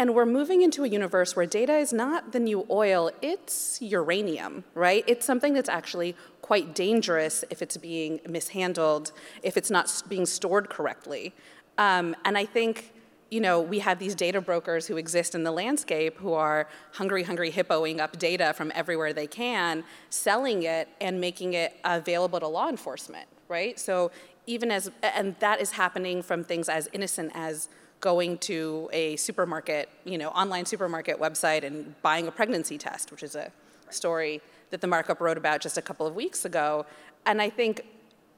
And 0.00 0.14
we're 0.14 0.24
moving 0.24 0.62
into 0.62 0.82
a 0.82 0.88
universe 0.88 1.36
where 1.36 1.44
data 1.44 1.76
is 1.76 1.92
not 1.92 2.32
the 2.32 2.40
new 2.40 2.66
oil, 2.70 3.10
it's 3.20 3.82
uranium, 3.82 4.64
right? 4.72 5.04
It's 5.06 5.26
something 5.26 5.52
that's 5.52 5.68
actually 5.68 6.16
quite 6.40 6.74
dangerous 6.74 7.44
if 7.50 7.60
it's 7.60 7.76
being 7.76 8.18
mishandled, 8.26 9.12
if 9.42 9.58
it's 9.58 9.70
not 9.70 10.02
being 10.08 10.24
stored 10.24 10.70
correctly. 10.70 11.34
Um, 11.76 12.16
and 12.24 12.38
I 12.38 12.46
think 12.46 12.94
you 13.30 13.42
know, 13.42 13.60
we 13.60 13.78
have 13.80 13.98
these 13.98 14.14
data 14.14 14.40
brokers 14.40 14.86
who 14.86 14.96
exist 14.96 15.34
in 15.34 15.44
the 15.44 15.52
landscape 15.52 16.16
who 16.16 16.32
are 16.32 16.66
hungry, 16.92 17.22
hungry 17.22 17.52
hippoing 17.52 18.00
up 18.00 18.18
data 18.18 18.54
from 18.54 18.72
everywhere 18.74 19.12
they 19.12 19.26
can, 19.26 19.84
selling 20.08 20.62
it 20.62 20.88
and 21.02 21.20
making 21.20 21.52
it 21.52 21.76
available 21.84 22.40
to 22.40 22.48
law 22.48 22.70
enforcement, 22.70 23.28
right? 23.48 23.78
So 23.78 24.10
even 24.46 24.70
as, 24.70 24.90
and 25.02 25.36
that 25.40 25.60
is 25.60 25.72
happening 25.72 26.22
from 26.22 26.42
things 26.42 26.70
as 26.70 26.88
innocent 26.94 27.32
as 27.34 27.68
going 28.00 28.38
to 28.38 28.88
a 28.92 29.16
supermarket, 29.16 29.88
you 30.04 30.18
know, 30.18 30.30
online 30.30 30.64
supermarket 30.64 31.18
website 31.20 31.64
and 31.64 31.94
buying 32.02 32.26
a 32.26 32.30
pregnancy 32.30 32.78
test, 32.78 33.10
which 33.10 33.22
is 33.22 33.34
a 33.34 33.52
story 33.90 34.40
that 34.70 34.80
the 34.80 34.86
markup 34.86 35.20
wrote 35.20 35.36
about 35.36 35.60
just 35.60 35.76
a 35.76 35.82
couple 35.82 36.06
of 36.06 36.14
weeks 36.14 36.44
ago. 36.44 36.86
And 37.26 37.42
I 37.42 37.50
think, 37.50 37.84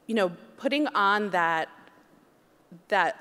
you 0.06 0.14
know, 0.14 0.32
putting 0.56 0.86
on 0.88 1.30
that, 1.30 1.68
that 2.88 3.18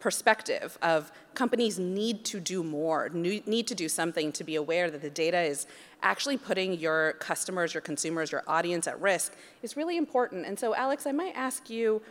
perspective 0.00 0.78
of 0.82 1.10
companies 1.34 1.78
need 1.78 2.24
to 2.26 2.38
do 2.38 2.62
more, 2.62 3.08
need 3.08 3.66
to 3.66 3.74
do 3.74 3.88
something 3.88 4.30
to 4.32 4.44
be 4.44 4.54
aware 4.54 4.90
that 4.90 5.02
the 5.02 5.10
data 5.10 5.40
is 5.40 5.66
actually 6.02 6.36
putting 6.36 6.74
your 6.74 7.14
customers, 7.14 7.74
your 7.74 7.80
consumers, 7.80 8.30
your 8.30 8.42
audience 8.46 8.86
at 8.86 9.00
risk 9.00 9.34
is 9.62 9.76
really 9.76 9.96
important. 9.96 10.46
And 10.46 10.58
so, 10.58 10.74
Alex, 10.74 11.06
I 11.06 11.12
might 11.12 11.34
ask 11.34 11.70
you, 11.70 12.02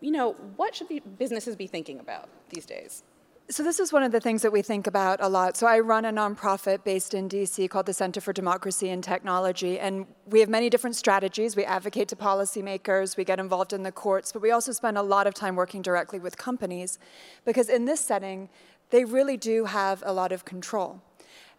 you 0.00 0.10
know, 0.10 0.32
what 0.56 0.74
should 0.74 0.88
businesses 1.18 1.54
be 1.54 1.66
thinking 1.66 2.00
about 2.00 2.28
these 2.50 2.66
days? 2.66 3.02
So 3.50 3.62
this 3.62 3.78
is 3.78 3.92
one 3.92 4.02
of 4.02 4.10
the 4.10 4.20
things 4.20 4.40
that 4.40 4.52
we 4.52 4.62
think 4.62 4.86
about 4.86 5.20
a 5.20 5.28
lot. 5.28 5.54
So 5.58 5.66
I 5.66 5.78
run 5.80 6.06
a 6.06 6.12
nonprofit 6.12 6.82
based 6.82 7.12
in 7.12 7.28
DC 7.28 7.68
called 7.68 7.84
the 7.84 7.92
Center 7.92 8.18
for 8.22 8.32
Democracy 8.32 8.88
and 8.88 9.04
Technology, 9.04 9.78
and 9.78 10.06
we 10.24 10.40
have 10.40 10.48
many 10.48 10.70
different 10.70 10.96
strategies. 10.96 11.54
We 11.54 11.62
advocate 11.62 12.08
to 12.08 12.16
policymakers, 12.16 13.18
we 13.18 13.24
get 13.24 13.38
involved 13.38 13.74
in 13.74 13.82
the 13.82 13.92
courts, 13.92 14.32
but 14.32 14.40
we 14.40 14.50
also 14.50 14.72
spend 14.72 14.96
a 14.96 15.02
lot 15.02 15.26
of 15.26 15.34
time 15.34 15.56
working 15.56 15.82
directly 15.82 16.18
with 16.18 16.38
companies 16.38 16.98
because 17.44 17.68
in 17.68 17.84
this 17.84 18.00
setting, 18.00 18.48
they 18.88 19.04
really 19.04 19.36
do 19.36 19.66
have 19.66 20.02
a 20.06 20.12
lot 20.14 20.32
of 20.32 20.46
control. 20.46 21.02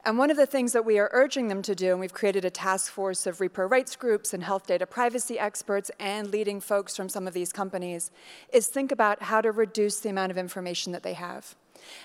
And 0.04 0.18
one 0.18 0.32
of 0.32 0.38
the 0.38 0.48
things 0.48 0.74
that 0.74 0.86
we 0.86 0.98
are 0.98 1.12
urging 1.14 1.50
them 1.50 1.62
to 1.62 1.76
do, 1.76 1.92
and 1.92 2.00
we've 2.00 2.14
created 2.14 2.46
a 2.46 2.50
task 2.50 2.92
force 2.92 3.28
of 3.28 3.38
repro 3.38 3.70
rights 3.70 3.96
groups 3.96 4.34
and 4.34 4.44
health 4.44 4.66
data 4.66 4.88
privacy 4.88 5.38
experts 5.38 5.92
and 6.00 6.32
leading 6.32 6.62
folks 6.62 6.96
from 6.96 7.10
some 7.10 7.28
of 7.28 7.36
these 7.36 7.54
companies, 7.54 8.10
is 8.52 8.68
think 8.68 8.92
about 8.92 9.22
how 9.22 9.40
to 9.40 9.52
reduce 9.52 10.00
the 10.00 10.10
amount 10.10 10.32
of 10.32 10.38
information 10.40 10.92
that 10.92 11.04
they 11.04 11.14
have. 11.14 11.56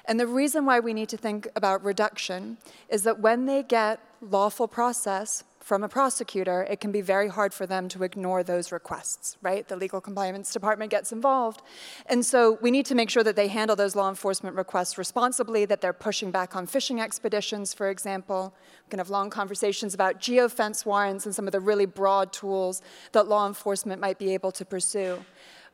And 0.05 0.19
the 0.19 0.27
reason 0.27 0.67
why 0.67 0.81
we 0.81 0.95
need 0.95 1.09
to 1.11 1.17
think 1.17 1.49
about 1.55 1.85
reduction 1.85 2.59
is 2.89 3.03
that 3.05 3.21
when 3.21 3.47
they 3.47 3.63
get 3.63 4.01
lawful 4.21 4.69
process 4.69 5.45
from 5.61 5.85
a 5.85 5.89
prosecutor, 5.89 6.67
it 6.71 6.81
can 6.81 6.91
be 6.91 7.01
very 7.01 7.29
hard 7.29 7.53
for 7.53 7.67
them 7.67 7.89
to 7.89 8.03
ignore 8.03 8.43
those 8.43 8.73
requests, 8.73 9.37
right? 9.43 9.69
The 9.69 9.77
legal 9.77 10.01
compliance 10.01 10.53
department 10.53 10.91
gets 10.91 11.13
involved. 11.13 11.63
And 12.07 12.25
so 12.25 12.59
we 12.63 12.71
need 12.71 12.87
to 12.87 12.95
make 12.95 13.11
sure 13.11 13.23
that 13.23 13.37
they 13.37 13.49
handle 13.49 13.77
those 13.77 13.95
law 13.95 14.09
enforcement 14.09 14.57
requests 14.57 14.97
responsibly, 14.97 15.67
that 15.67 15.81
they're 15.81 15.93
pushing 15.93 16.31
back 16.31 16.57
on 16.57 16.67
fishing 16.67 17.01
expeditions, 17.01 17.75
for 17.75 17.91
example. 17.91 18.55
We 18.87 18.91
can 18.91 18.99
have 18.99 19.11
long 19.11 19.31
conversations 19.31 19.95
about 19.95 20.19
geofence 20.19 20.87
warrants 20.87 21.27
and 21.27 21.35
some 21.35 21.47
of 21.47 21.53
the 21.53 21.61
really 21.61 21.87
broad 21.87 22.33
tools 22.33 22.83
that 23.13 23.29
law 23.29 23.47
enforcement 23.47 24.01
might 24.01 24.19
be 24.19 24.33
able 24.35 24.53
to 24.53 24.65
pursue. 24.65 25.23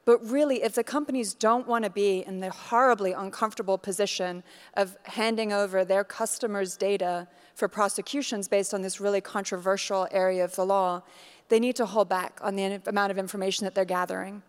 But 0.07 0.25
really, 0.25 0.63
if 0.63 0.75
the 0.75 0.85
companies 0.85 1.35
don't 1.35 1.67
want 1.67 1.85
to 1.85 1.91
be 1.91 2.25
in 2.27 2.39
the 2.39 2.51
horribly 2.51 3.13
uncomfortable 3.13 3.77
position 3.77 4.45
of 4.75 4.97
handing 5.03 5.53
over 5.53 5.85
their 5.85 6.05
customers' 6.05 6.77
data 6.77 7.27
for 7.57 7.67
prosecutions 7.67 8.47
based 8.47 8.73
on 8.73 8.83
this 8.83 9.01
really 9.01 9.21
controversial 9.21 10.07
area 10.13 10.45
of 10.45 10.55
the 10.55 10.65
law, 10.65 11.03
they 11.49 11.59
need 11.59 11.75
to 11.77 11.87
hold 11.87 12.09
back 12.09 12.39
on 12.41 12.55
the 12.55 12.81
amount 12.87 13.11
of 13.11 13.19
information 13.19 13.65
that 13.65 13.75
they're 13.75 13.85
gathering. 13.85 14.43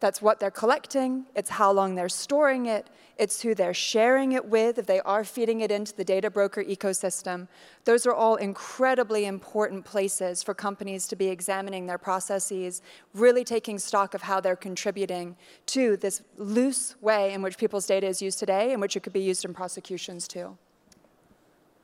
That's 0.00 0.22
what 0.22 0.38
they're 0.38 0.50
collecting, 0.52 1.26
it's 1.34 1.50
how 1.50 1.72
long 1.72 1.96
they're 1.96 2.08
storing 2.08 2.66
it, 2.66 2.88
it's 3.16 3.42
who 3.42 3.52
they're 3.52 3.74
sharing 3.74 4.30
it 4.30 4.44
with 4.44 4.78
if 4.78 4.86
they 4.86 5.00
are 5.00 5.24
feeding 5.24 5.60
it 5.60 5.72
into 5.72 5.92
the 5.94 6.04
data 6.04 6.30
broker 6.30 6.62
ecosystem. 6.62 7.48
Those 7.84 8.06
are 8.06 8.14
all 8.14 8.36
incredibly 8.36 9.26
important 9.26 9.84
places 9.84 10.44
for 10.44 10.54
companies 10.54 11.08
to 11.08 11.16
be 11.16 11.26
examining 11.26 11.86
their 11.86 11.98
processes, 11.98 12.80
really 13.12 13.42
taking 13.42 13.76
stock 13.80 14.14
of 14.14 14.22
how 14.22 14.40
they're 14.40 14.54
contributing 14.54 15.36
to 15.66 15.96
this 15.96 16.22
loose 16.36 16.94
way 17.00 17.32
in 17.32 17.42
which 17.42 17.58
people's 17.58 17.86
data 17.86 18.06
is 18.06 18.22
used 18.22 18.38
today, 18.38 18.72
in 18.72 18.78
which 18.78 18.94
it 18.94 19.00
could 19.00 19.12
be 19.12 19.20
used 19.20 19.44
in 19.44 19.52
prosecutions 19.52 20.28
too. 20.28 20.56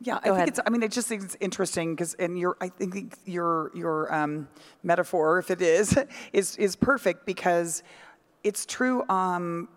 Yeah, 0.01 0.19
I 0.23 0.31
think 0.31 0.49
it's. 0.49 0.61
I 0.67 0.71
mean, 0.71 0.83
it 0.83 0.93
just 0.93 1.09
seems 1.09 1.35
interesting 1.41 1.95
because, 1.95 2.15
and 2.15 2.39
your, 2.39 2.57
I 2.61 2.69
think 2.69 3.17
your 3.25 3.71
your 3.75 4.13
um, 4.15 4.49
metaphor, 4.83 5.39
if 5.39 5.51
it 5.51 5.63
is, 5.63 5.99
is 6.33 6.57
is 6.57 6.77
perfect 6.77 7.25
because 7.25 7.83
it's 8.45 8.67
true 8.67 9.09
um, 9.09 9.69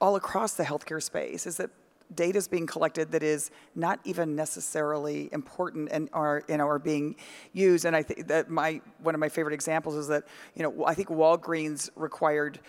all 0.00 0.16
across 0.16 0.54
the 0.54 0.64
healthcare 0.64 1.02
space. 1.02 1.46
Is 1.46 1.56
that 1.56 1.70
data 2.14 2.38
is 2.38 2.46
being 2.46 2.66
collected 2.66 3.10
that 3.10 3.22
is 3.22 3.50
not 3.74 3.98
even 4.04 4.36
necessarily 4.36 5.28
important 5.32 5.88
and 5.90 6.08
are 6.12 6.42
you 6.48 6.56
know 6.56 6.68
are 6.68 6.78
being 6.78 7.16
used. 7.52 7.84
And 7.84 7.96
I 7.96 8.02
think 8.02 8.28
that 8.28 8.50
my 8.50 8.80
one 9.00 9.14
of 9.14 9.20
my 9.20 9.28
favorite 9.28 9.54
examples 9.54 9.94
is 9.94 10.08
that 10.08 10.24
you 10.54 10.62
know 10.62 10.84
I 10.84 10.94
think 10.94 11.08
Walgreens 11.08 11.90
required 11.96 12.60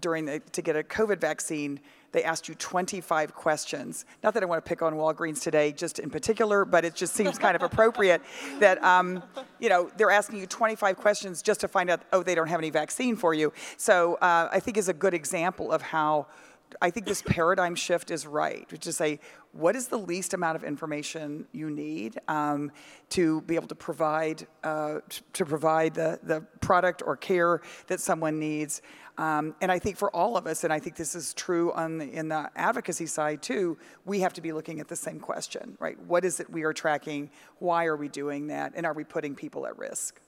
during 0.00 0.26
the, 0.26 0.40
to 0.52 0.62
get 0.62 0.76
a 0.76 0.82
COVID 0.82 1.20
vaccine 1.20 1.80
they 2.12 2.24
asked 2.24 2.48
you 2.48 2.54
25 2.54 3.34
questions. 3.34 4.04
Not 4.22 4.34
that 4.34 4.42
I 4.42 4.46
want 4.46 4.64
to 4.64 4.68
pick 4.68 4.82
on 4.82 4.94
Walgreens 4.94 5.42
today, 5.42 5.72
just 5.72 5.98
in 5.98 6.10
particular, 6.10 6.64
but 6.64 6.84
it 6.84 6.94
just 6.94 7.14
seems 7.14 7.38
kind 7.38 7.56
of 7.56 7.62
appropriate 7.62 8.22
that, 8.58 8.82
um, 8.82 9.22
you 9.58 9.68
know, 9.68 9.90
they're 9.96 10.10
asking 10.10 10.38
you 10.38 10.46
25 10.46 10.96
questions 10.96 11.42
just 11.42 11.60
to 11.60 11.68
find 11.68 11.90
out, 11.90 12.02
oh, 12.12 12.22
they 12.22 12.34
don't 12.34 12.48
have 12.48 12.60
any 12.60 12.70
vaccine 12.70 13.16
for 13.16 13.34
you. 13.34 13.52
So 13.76 14.14
uh, 14.16 14.48
I 14.50 14.60
think 14.60 14.76
is 14.76 14.88
a 14.88 14.94
good 14.94 15.14
example 15.14 15.72
of 15.72 15.82
how 15.82 16.26
I 16.80 16.90
think 16.90 17.06
this 17.06 17.22
paradigm 17.22 17.74
shift 17.74 18.10
is 18.10 18.26
right, 18.26 18.70
which 18.70 18.86
is 18.86 18.96
say, 18.96 19.20
what 19.52 19.76
is 19.76 19.88
the 19.88 19.98
least 19.98 20.34
amount 20.34 20.56
of 20.56 20.64
information 20.64 21.46
you 21.52 21.70
need 21.70 22.18
um, 22.28 22.70
to 23.10 23.40
be 23.42 23.54
able 23.54 23.68
to 23.68 23.74
provide 23.74 24.46
uh, 24.64 25.00
to 25.32 25.44
provide 25.44 25.94
the, 25.94 26.18
the 26.22 26.40
product 26.60 27.02
or 27.04 27.16
care 27.16 27.62
that 27.86 28.00
someone 28.00 28.38
needs? 28.38 28.82
Um, 29.18 29.54
and 29.62 29.72
I 29.72 29.78
think 29.78 29.96
for 29.96 30.14
all 30.14 30.36
of 30.36 30.46
us, 30.46 30.64
and 30.64 30.72
I 30.72 30.78
think 30.78 30.96
this 30.96 31.14
is 31.14 31.32
true 31.32 31.72
on 31.72 31.98
the, 31.98 32.10
in 32.10 32.28
the 32.28 32.50
advocacy 32.54 33.06
side 33.06 33.42
too, 33.42 33.78
we 34.04 34.20
have 34.20 34.34
to 34.34 34.42
be 34.42 34.52
looking 34.52 34.78
at 34.80 34.88
the 34.88 34.96
same 34.96 35.20
question, 35.20 35.76
right? 35.80 35.98
What 36.00 36.24
is 36.24 36.38
it 36.40 36.50
we 36.50 36.64
are 36.64 36.74
tracking? 36.74 37.30
Why 37.58 37.86
are 37.86 37.96
we 37.96 38.08
doing 38.08 38.48
that? 38.48 38.72
And 38.76 38.84
are 38.84 38.92
we 38.92 39.04
putting 39.04 39.34
people 39.34 39.66
at 39.66 39.78
risk? 39.78 40.20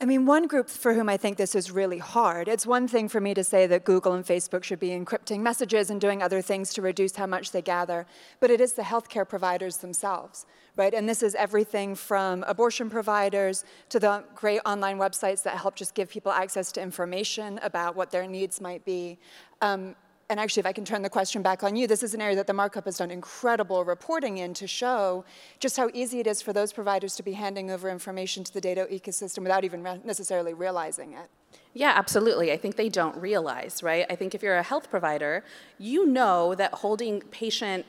I 0.00 0.06
mean, 0.06 0.26
one 0.26 0.48
group 0.48 0.68
for 0.68 0.92
whom 0.92 1.08
I 1.08 1.16
think 1.16 1.36
this 1.36 1.54
is 1.54 1.70
really 1.70 1.98
hard, 1.98 2.48
it's 2.48 2.66
one 2.66 2.88
thing 2.88 3.08
for 3.08 3.20
me 3.20 3.32
to 3.32 3.44
say 3.44 3.66
that 3.68 3.84
Google 3.84 4.12
and 4.12 4.24
Facebook 4.24 4.64
should 4.64 4.80
be 4.80 4.88
encrypting 4.88 5.40
messages 5.40 5.88
and 5.88 6.00
doing 6.00 6.20
other 6.20 6.42
things 6.42 6.74
to 6.74 6.82
reduce 6.82 7.14
how 7.14 7.26
much 7.26 7.52
they 7.52 7.62
gather, 7.62 8.04
but 8.40 8.50
it 8.50 8.60
is 8.60 8.72
the 8.72 8.82
healthcare 8.82 9.26
providers 9.26 9.76
themselves, 9.78 10.46
right? 10.76 10.92
And 10.92 11.08
this 11.08 11.22
is 11.22 11.36
everything 11.36 11.94
from 11.94 12.44
abortion 12.48 12.90
providers 12.90 13.64
to 13.90 14.00
the 14.00 14.24
great 14.34 14.60
online 14.66 14.98
websites 14.98 15.44
that 15.44 15.56
help 15.58 15.76
just 15.76 15.94
give 15.94 16.10
people 16.10 16.32
access 16.32 16.72
to 16.72 16.82
information 16.82 17.60
about 17.62 17.94
what 17.94 18.10
their 18.10 18.26
needs 18.26 18.60
might 18.60 18.84
be. 18.84 19.16
Um, 19.62 19.94
and 20.34 20.40
actually, 20.40 20.62
if 20.62 20.66
I 20.66 20.72
can 20.72 20.84
turn 20.84 21.02
the 21.02 21.08
question 21.08 21.42
back 21.42 21.62
on 21.62 21.76
you, 21.76 21.86
this 21.86 22.02
is 22.02 22.12
an 22.12 22.20
area 22.20 22.34
that 22.34 22.48
the 22.48 22.52
markup 22.52 22.86
has 22.86 22.96
done 22.96 23.12
incredible 23.12 23.84
reporting 23.84 24.38
in 24.38 24.52
to 24.54 24.66
show 24.66 25.24
just 25.60 25.76
how 25.76 25.90
easy 25.94 26.18
it 26.18 26.26
is 26.26 26.42
for 26.42 26.52
those 26.52 26.72
providers 26.72 27.14
to 27.14 27.22
be 27.22 27.34
handing 27.34 27.70
over 27.70 27.88
information 27.88 28.42
to 28.42 28.52
the 28.52 28.60
data 28.60 28.88
ecosystem 28.90 29.44
without 29.44 29.62
even 29.62 29.84
re- 29.84 30.00
necessarily 30.02 30.52
realizing 30.52 31.12
it. 31.12 31.30
Yeah, 31.72 31.92
absolutely. 31.94 32.50
I 32.50 32.56
think 32.56 32.74
they 32.74 32.88
don't 32.88 33.16
realize, 33.16 33.80
right? 33.80 34.06
I 34.10 34.16
think 34.16 34.34
if 34.34 34.42
you're 34.42 34.56
a 34.56 34.64
health 34.64 34.90
provider, 34.90 35.44
you 35.78 36.04
know 36.04 36.56
that 36.56 36.74
holding 36.74 37.20
patient 37.20 37.86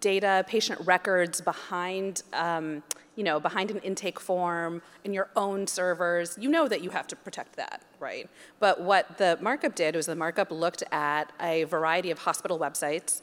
data, 0.00 0.44
patient 0.46 0.80
records 0.84 1.40
behind, 1.40 2.22
um, 2.32 2.82
you 3.16 3.24
know, 3.24 3.38
behind 3.38 3.70
an 3.70 3.78
intake 3.78 4.18
form 4.18 4.82
in 5.04 5.12
your 5.12 5.28
own 5.36 5.66
servers, 5.66 6.36
you 6.40 6.48
know 6.48 6.68
that 6.68 6.82
you 6.82 6.90
have 6.90 7.06
to 7.08 7.16
protect 7.16 7.56
that, 7.56 7.82
right? 8.00 8.28
But 8.58 8.80
what 8.80 9.18
the 9.18 9.38
markup 9.40 9.74
did 9.74 9.94
was 9.94 10.06
the 10.06 10.16
markup 10.16 10.50
looked 10.50 10.82
at 10.90 11.32
a 11.40 11.64
variety 11.64 12.10
of 12.10 12.20
hospital 12.20 12.58
websites 12.58 13.20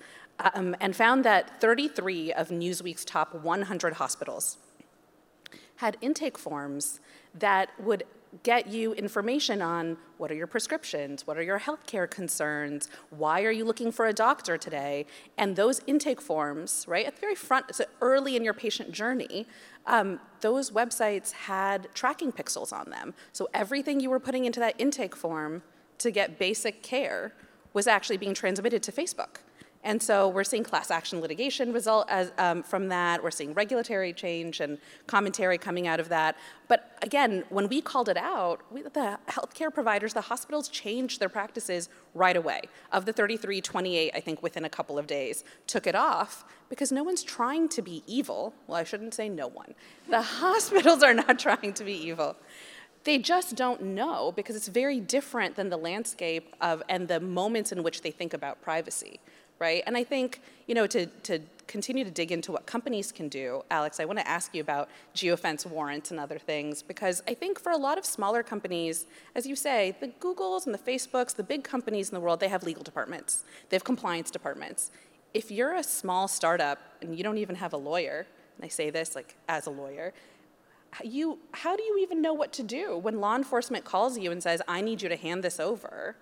um, 0.53 0.75
and 0.79 0.95
found 0.95 1.25
that 1.25 1.59
33 1.59 2.33
of 2.33 2.49
Newsweek's 2.49 3.03
top 3.03 3.33
100 3.33 3.93
hospitals 3.93 4.57
had 5.77 5.97
intake 6.01 6.37
forms 6.37 6.99
that 7.33 7.69
would 7.79 8.03
get 8.43 8.67
you 8.67 8.93
information 8.93 9.61
on 9.61 9.97
what 10.17 10.31
are 10.31 10.35
your 10.35 10.47
prescriptions, 10.47 11.25
what 11.25 11.37
are 11.37 11.41
your 11.41 11.59
healthcare 11.59 12.09
concerns, 12.09 12.89
why 13.09 13.43
are 13.43 13.51
you 13.51 13.65
looking 13.65 13.91
for 13.91 14.05
a 14.05 14.13
doctor 14.13 14.57
today, 14.57 15.05
and 15.37 15.55
those 15.55 15.81
intake 15.87 16.21
forms, 16.21 16.85
right 16.87 17.05
at 17.05 17.15
the 17.15 17.21
very 17.21 17.35
front, 17.35 17.73
so 17.73 17.85
early 18.01 18.35
in 18.35 18.43
your 18.43 18.53
patient 18.53 18.91
journey, 18.91 19.47
um, 19.87 20.19
those 20.41 20.71
websites 20.71 21.31
had 21.31 21.87
tracking 21.93 22.31
pixels 22.31 22.71
on 22.71 22.89
them. 22.89 23.13
So 23.33 23.49
everything 23.53 23.99
you 23.99 24.09
were 24.09 24.19
putting 24.19 24.45
into 24.45 24.59
that 24.59 24.75
intake 24.77 25.15
form 25.15 25.63
to 25.97 26.11
get 26.11 26.37
basic 26.37 26.83
care 26.83 27.33
was 27.73 27.87
actually 27.87 28.17
being 28.17 28.33
transmitted 28.33 28.83
to 28.83 28.91
Facebook. 28.91 29.37
And 29.83 30.03
so 30.03 30.27
we're 30.27 30.43
seeing 30.43 30.63
class 30.63 30.91
action 30.91 31.21
litigation 31.21 31.71
result 31.71 32.05
as, 32.09 32.33
um, 32.37 32.63
from 32.63 32.89
that. 32.89 33.23
We're 33.23 33.31
seeing 33.31 33.53
regulatory 33.53 34.11
change 34.11 34.59
and 34.59 34.77
commentary 35.07 35.57
coming 35.57 35.87
out 35.87 36.01
of 36.01 36.09
that. 36.09 36.35
But 36.67 36.97
again, 37.01 37.45
when 37.49 37.69
we 37.69 37.79
called 37.79 38.09
it 38.09 38.17
out, 38.17 38.61
we, 38.71 38.81
the 38.81 39.17
healthcare 39.29 39.73
providers, 39.73 40.13
the 40.13 40.21
hospitals 40.21 40.67
changed 40.67 41.21
their 41.21 41.29
practices 41.29 41.87
right 42.13 42.35
away. 42.35 42.63
Of 42.91 43.05
the 43.05 43.13
33, 43.13 43.61
28, 43.61 44.11
I 44.13 44.19
think 44.19 44.43
within 44.43 44.65
a 44.65 44.69
couple 44.69 44.99
of 44.99 45.07
days, 45.07 45.45
took 45.65 45.87
it 45.87 45.95
off 45.95 46.43
because 46.67 46.91
no 46.91 47.03
one's 47.03 47.23
trying 47.23 47.69
to 47.69 47.81
be 47.81 48.03
evil. 48.05 48.53
Well, 48.67 48.77
I 48.77 48.83
shouldn't 48.83 49.13
say 49.13 49.29
no 49.29 49.47
one. 49.47 49.75
The 50.09 50.21
hospitals 50.41 51.03
are 51.03 51.13
not 51.13 51.39
trying 51.39 51.73
to 51.73 51.83
be 51.83 51.93
evil 51.93 52.35
they 53.05 53.17
just 53.17 53.55
don't 53.55 53.81
know 53.81 54.33
because 54.33 54.57
it's 54.57 54.67
very 54.67 54.99
different 54.99 55.55
than 55.55 55.69
the 55.69 55.77
landscape 55.77 56.53
of 56.59 56.83
and 56.89 57.07
the 57.07 57.17
moments 57.19 57.71
in 57.71 57.81
which 57.81 58.01
they 58.01 58.11
think 58.11 58.33
about 58.33 58.61
privacy 58.61 59.21
right? 59.59 59.83
And 59.85 59.95
I 59.95 60.03
think, 60.03 60.41
you 60.67 60.75
know, 60.75 60.87
to, 60.87 61.05
to 61.05 61.39
continue 61.67 62.03
to 62.03 62.11
dig 62.11 62.31
into 62.31 62.51
what 62.51 62.65
companies 62.65 63.11
can 63.11 63.27
do, 63.29 63.63
Alex, 63.69 63.99
I 63.99 64.05
want 64.05 64.17
to 64.19 64.27
ask 64.27 64.55
you 64.55 64.61
about 64.61 64.89
geofence 65.13 65.65
warrants 65.65 66.11
and 66.11 66.19
other 66.19 66.39
things, 66.39 66.81
because 66.81 67.21
I 67.27 67.33
think 67.33 67.59
for 67.59 67.71
a 67.71 67.77
lot 67.77 67.97
of 67.97 68.05
smaller 68.05 68.41
companies, 68.41 69.05
as 69.35 69.45
you 69.45 69.55
say, 69.55 69.95
the 69.99 70.07
Googles 70.07 70.65
and 70.65 70.73
the 70.73 70.79
Facebooks, 70.79 71.35
the 71.35 71.43
big 71.43 71.63
companies 71.63 72.09
in 72.09 72.15
the 72.15 72.21
world, 72.21 72.39
they 72.39 72.47
have 72.47 72.63
legal 72.63 72.83
departments, 72.83 73.43
they 73.69 73.75
have 73.75 73.83
compliance 73.83 74.31
departments. 74.31 74.91
If 75.33 75.51
you're 75.51 75.75
a 75.75 75.83
small 75.83 76.27
startup 76.27 76.79
and 77.01 77.15
you 77.15 77.23
don't 77.23 77.37
even 77.37 77.55
have 77.55 77.73
a 77.73 77.77
lawyer, 77.77 78.25
and 78.57 78.65
I 78.65 78.69
say 78.69 78.89
this 78.89 79.15
like 79.15 79.35
as 79.47 79.67
a 79.67 79.71
lawyer, 79.71 80.13
you, 81.03 81.37
how 81.51 81.75
do 81.75 81.83
you 81.83 81.99
even 81.99 82.19
know 82.19 82.33
what 82.33 82.51
to 82.53 82.63
do 82.63 82.97
when 82.97 83.19
law 83.19 83.35
enforcement 83.35 83.85
calls 83.85 84.17
you 84.17 84.31
and 84.31 84.41
says, 84.41 84.61
I 84.67 84.81
need 84.81 85.03
you 85.03 85.09
to 85.09 85.15
hand 85.15 85.43
this 85.43 85.59
over? 85.59 86.15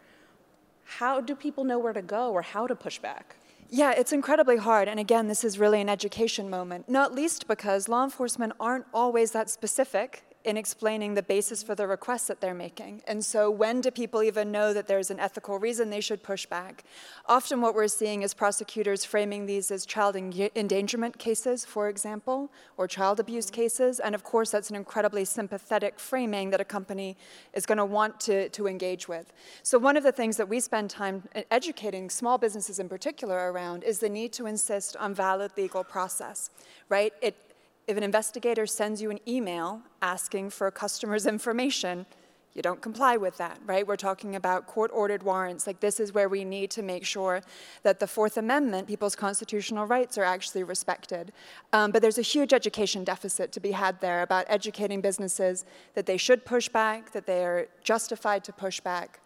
How 0.87 1.19
do 1.19 1.35
people 1.35 1.63
know 1.65 1.77
where 1.77 1.93
to 1.93 2.01
go 2.01 2.31
or 2.31 2.41
how 2.41 2.65
to 2.65 2.75
push 2.75 2.97
back? 2.97 3.35
Yeah, 3.69 3.91
it's 3.91 4.13
incredibly 4.13 4.57
hard. 4.57 4.87
And 4.87 4.99
again, 4.99 5.27
this 5.27 5.43
is 5.43 5.59
really 5.59 5.81
an 5.81 5.89
education 5.89 6.49
moment, 6.49 6.87
not 6.87 7.13
least 7.13 7.47
because 7.47 7.89
law 7.89 8.05
enforcement 8.05 8.53
aren't 8.59 8.85
always 8.93 9.31
that 9.31 9.49
specific 9.49 10.23
in 10.47 10.55
explaining 10.55 11.13
the 11.13 11.21
basis 11.21 11.61
for 11.61 11.75
the 11.75 11.85
requests 11.85 12.27
that 12.27 12.39
they're 12.39 12.53
making. 12.53 13.01
And 13.05 13.23
so, 13.23 13.51
when 13.51 13.81
do 13.81 13.91
people 13.91 14.23
even 14.23 14.49
know 14.49 14.73
that 14.73 14.87
there's 14.87 15.11
an 15.11 15.19
ethical 15.19 15.59
reason 15.59 15.89
they 15.89 15.99
should 15.99 16.23
push 16.23 16.45
back? 16.45 16.85
Often, 17.25 17.59
what 17.59 17.75
we're 17.75 17.89
seeing 17.89 18.21
is 18.21 18.33
prosecutors 18.33 19.03
framing 19.03 19.45
these 19.45 19.69
as 19.71 19.85
child 19.85 20.15
endangerment 20.15 21.19
cases, 21.19 21.65
for 21.65 21.89
example, 21.89 22.49
or 22.77 22.87
child 22.87 23.19
abuse 23.19 23.51
cases. 23.51 23.99
And 23.99 24.15
of 24.15 24.23
course, 24.23 24.51
that's 24.51 24.69
an 24.69 24.77
incredibly 24.77 25.25
sympathetic 25.25 25.99
framing 25.99 26.49
that 26.51 26.61
a 26.61 26.65
company 26.65 27.17
is 27.53 27.65
going 27.65 27.77
to 27.77 27.85
want 27.85 28.21
to, 28.21 28.47
to 28.47 28.67
engage 28.67 29.09
with. 29.09 29.33
So, 29.63 29.77
one 29.77 29.97
of 29.97 30.03
the 30.03 30.13
things 30.13 30.37
that 30.37 30.47
we 30.47 30.61
spend 30.61 30.89
time 30.89 31.23
uh, 31.35 31.41
educating 31.51 32.09
small 32.09 32.37
businesses 32.37 32.79
in 32.79 32.87
particular 32.87 33.51
around 33.51 33.83
is 33.83 33.99
the 33.99 34.07
need 34.07 34.31
to 34.33 34.45
insist 34.45 34.95
on 34.95 35.13
valid 35.13 35.51
legal 35.57 35.83
process, 35.83 36.51
right? 36.87 37.11
It 37.21 37.35
if 37.87 37.95
an 37.95 38.03
investigator 38.03 38.65
sends 38.65 39.01
you 39.01 39.09
an 39.09 39.19
email 39.27 39.81
asking 40.01 40.49
for 40.49 40.67
a 40.67 40.71
customer's 40.71 41.25
information, 41.25 42.05
you 42.53 42.61
don't 42.63 42.81
comply 42.81 43.17
with 43.17 43.37
that, 43.37 43.59
right? 43.67 43.85
We're 43.87 43.95
talking 43.95 44.35
about 44.35 44.65
court 44.65 44.89
ordered 44.91 45.21
warrants. 45.21 45.67
Like, 45.67 45.79
this 45.79 45.99
is 45.99 46.11
where 46.11 46.27
we 46.27 46.43
need 46.43 46.71
to 46.71 46.81
make 46.81 47.05
sure 47.05 47.41
that 47.83 47.99
the 47.99 48.07
Fourth 48.07 48.35
Amendment, 48.35 48.87
people's 48.87 49.15
constitutional 49.15 49.85
rights, 49.85 50.17
are 50.17 50.23
actually 50.23 50.63
respected. 50.63 51.31
Um, 51.71 51.91
but 51.91 52.01
there's 52.01 52.17
a 52.17 52.23
huge 52.23 52.53
education 52.53 53.03
deficit 53.03 53.51
to 53.51 53.59
be 53.59 53.71
had 53.71 54.01
there 54.01 54.23
about 54.23 54.45
educating 54.49 55.01
businesses 55.01 55.65
that 55.93 56.07
they 56.07 56.17
should 56.17 56.45
push 56.45 56.67
back, 56.67 57.11
that 57.11 57.27
they 57.27 57.45
are 57.45 57.67
justified 57.83 58.43
to 58.45 58.51
push 58.51 58.79
back. 58.79 59.19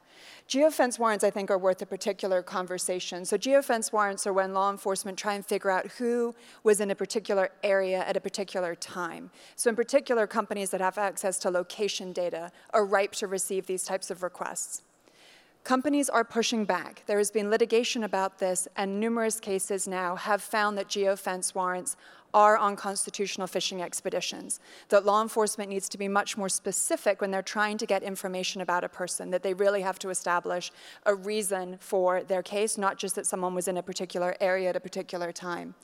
Geofence 0.48 1.00
warrants, 1.00 1.24
I 1.24 1.30
think, 1.30 1.50
are 1.50 1.58
worth 1.58 1.82
a 1.82 1.86
particular 1.86 2.42
conversation. 2.42 3.26
So, 3.26 3.38
geofence 3.38 3.92
warrants 3.92 4.28
are 4.28 4.34
when 4.34 4.54
law 4.54 4.70
enforcement 4.70 5.18
try 5.18 5.34
and 5.34 5.46
figure 5.46 5.70
out 5.70 5.88
who 5.94 6.36
was 6.64 6.80
in 6.80 6.92
a 6.92 6.96
particular 6.96 7.50
area 7.64 8.00
at 8.00 8.18
a 8.18 8.22
particular 8.22 8.76
time. 8.76 9.32
So, 9.56 9.70
in 9.70 9.76
particular, 9.76 10.28
companies 10.28 10.70
that 10.72 10.82
have 10.82 10.98
access 10.98 11.40
to 11.40 11.50
location 11.50 12.14
data 12.14 12.52
are 12.74 12.86
ripe 12.86 13.14
to 13.14 13.28
receive 13.28 13.66
these 13.66 13.84
types 13.84 14.12
of 14.12 14.24
requests. 14.24 14.84
Companies 15.64 16.10
are 16.10 16.24
pushing 16.24 16.66
back. 16.66 17.04
There 17.06 17.20
has 17.20 17.30
been 17.30 17.52
litigation 17.52 18.04
about 18.04 18.40
this, 18.40 18.68
and 18.76 19.00
numerous 19.00 19.40
cases 19.40 19.88
now 19.88 20.16
have 20.16 20.42
found 20.42 20.78
that 20.78 20.88
geofence 20.88 21.54
warrants 21.54 21.96
are 22.34 22.58
on 22.58 22.76
constitutional 22.76 23.46
fishing 23.46 23.82
expeditions, 23.82 24.60
that 24.90 25.06
law 25.06 25.22
enforcement 25.22 25.70
needs 25.70 25.90
to 25.90 25.98
be 25.98 26.08
much 26.08 26.38
more 26.38 26.50
specific 26.50 27.22
when 27.22 27.30
they're 27.30 27.42
trying 27.42 27.78
to 27.78 27.86
get 27.86 28.04
information 28.04 28.62
about 28.62 28.84
a 28.84 28.90
person, 28.90 29.30
that 29.32 29.44
they 29.44 29.54
really 29.54 29.82
have 29.82 30.00
to 30.00 30.10
establish 30.10 30.72
a 31.06 31.14
reason 31.14 31.78
for 31.80 32.24
their 32.24 32.42
case, 32.42 32.78
not 32.78 32.98
just 32.98 33.16
that 33.16 33.26
someone 33.26 33.54
was 33.54 33.68
in 33.68 33.78
a 33.78 33.84
particular 33.84 34.36
area 34.40 34.70
at 34.70 34.76
a 34.76 34.80
particular 34.80 35.32
time. 35.32 35.76